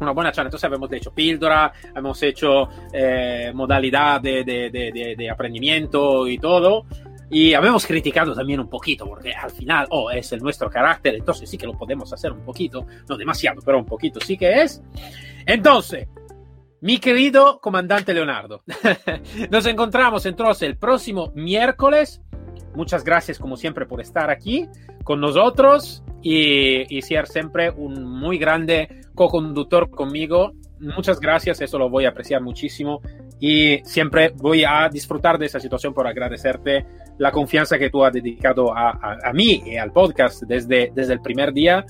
una 0.00 0.12
buena 0.12 0.32
charla. 0.32 0.48
Entonces, 0.48 0.70
hemos 0.72 0.92
hecho 0.92 1.12
píldora, 1.12 1.72
hemos 1.94 2.22
hecho 2.22 2.68
eh, 2.92 3.52
modalidad 3.54 4.20
de, 4.20 4.44
de, 4.44 4.70
de, 4.70 5.14
de, 5.16 5.30
aprendimiento 5.30 6.26
y 6.26 6.38
todo. 6.38 6.86
Y 7.30 7.54
habíamos 7.54 7.86
criticado 7.86 8.34
también 8.34 8.60
un 8.60 8.68
poquito, 8.68 9.06
porque 9.06 9.32
al 9.32 9.50
final, 9.50 9.86
oh, 9.90 10.10
es 10.10 10.30
el 10.32 10.40
nuestro 10.40 10.70
carácter, 10.70 11.14
entonces 11.14 11.48
sí 11.48 11.56
que 11.56 11.66
lo 11.66 11.72
podemos 11.72 12.12
hacer 12.12 12.30
un 12.30 12.40
poquito, 12.40 12.86
no 13.08 13.16
demasiado, 13.16 13.60
pero 13.64 13.78
un 13.78 13.86
poquito 13.86 14.20
sí 14.20 14.36
que 14.36 14.62
es. 14.62 14.82
Entonces, 15.46 16.06
mi 16.84 16.98
querido 16.98 17.60
comandante 17.60 18.12
Leonardo, 18.12 18.62
nos 19.50 19.64
encontramos 19.64 20.26
entonces 20.26 20.68
el 20.68 20.76
próximo 20.76 21.32
miércoles. 21.34 22.20
Muchas 22.74 23.04
gracias 23.04 23.38
como 23.38 23.56
siempre 23.56 23.86
por 23.86 24.02
estar 24.02 24.28
aquí 24.28 24.68
con 25.02 25.18
nosotros 25.18 26.04
y, 26.20 27.00
ser 27.00 27.26
siempre 27.26 27.70
un 27.70 28.04
muy 28.04 28.36
grande 28.36 29.00
co-conductor 29.14 29.88
conmigo. 29.88 30.52
Muchas 30.78 31.20
gracias, 31.20 31.62
eso 31.62 31.78
lo 31.78 31.88
voy 31.88 32.04
a 32.04 32.10
apreciar 32.10 32.42
muchísimo 32.42 33.00
y 33.40 33.78
siempre 33.84 34.34
voy 34.36 34.64
a 34.64 34.86
disfrutar 34.90 35.38
de 35.38 35.46
esa 35.46 35.60
situación 35.60 35.94
por 35.94 36.06
agradecerte 36.06 36.84
la 37.16 37.32
confianza 37.32 37.78
que 37.78 37.88
tú 37.88 38.04
has 38.04 38.12
dedicado 38.12 38.76
a, 38.76 38.90
a 39.24 39.32
mí 39.32 39.62
y 39.64 39.78
al 39.78 39.90
podcast 39.90 40.42
desde, 40.42 40.92
desde 40.94 41.14
el 41.14 41.22
primer 41.22 41.54
día. 41.54 41.86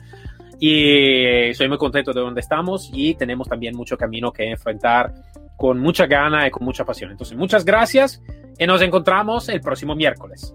Y 0.59 1.53
soy 1.55 1.69
muy 1.69 1.79
contento 1.79 2.13
de 2.13 2.21
donde 2.21 2.41
estamos 2.41 2.91
y 2.93 3.15
tenemos 3.15 3.49
también 3.49 3.77
mucho 3.77 3.97
camino 3.97 4.33
que 4.33 4.51
enfrentar 4.51 5.13
con 5.57 5.79
mucha 5.81 6.07
gana 6.07 6.47
y 6.47 6.51
con 6.51 6.65
mucha 6.65 6.85
pasión. 6.85 7.11
Entonces, 7.11 7.37
muchas 7.37 7.65
gracias 7.65 8.23
y 8.59 8.67
nos 8.67 8.83
encontramos 8.83 9.49
el 9.49 9.61
próximo 9.61 9.95
miércoles. 9.95 10.55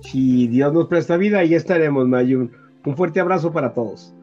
Si 0.00 0.46
Dios 0.48 0.72
nos 0.72 0.86
presta 0.86 1.16
vida, 1.16 1.38
ahí 1.38 1.54
estaremos, 1.54 2.06
Mayun. 2.06 2.52
Un 2.84 2.96
fuerte 2.96 3.20
abrazo 3.20 3.52
para 3.52 3.72
todos. 3.72 4.14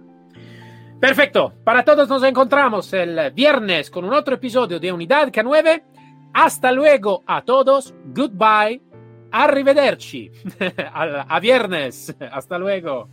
Perfecto. 0.99 1.53
Para 1.64 1.84
todos 1.84 2.07
nos 2.07 2.24
encontramos 2.24 2.93
el 2.93 3.32
viernes 3.32 3.89
con 3.89 4.05
un 4.05 4.14
otro 4.14 4.36
episodio 4.36 4.80
de 4.80 4.91
Unidad 4.91 5.30
K9. 5.30 5.82
Hasta 6.34 6.72
luego 6.72 7.24
a 7.26 7.41
todos. 7.41 7.95
Goodbye. 8.14 8.82
Arrivederci. 9.32 10.32
a 10.93 11.39
viernes. 11.39 12.16
Hasta 12.32 12.59
luego. 12.59 13.09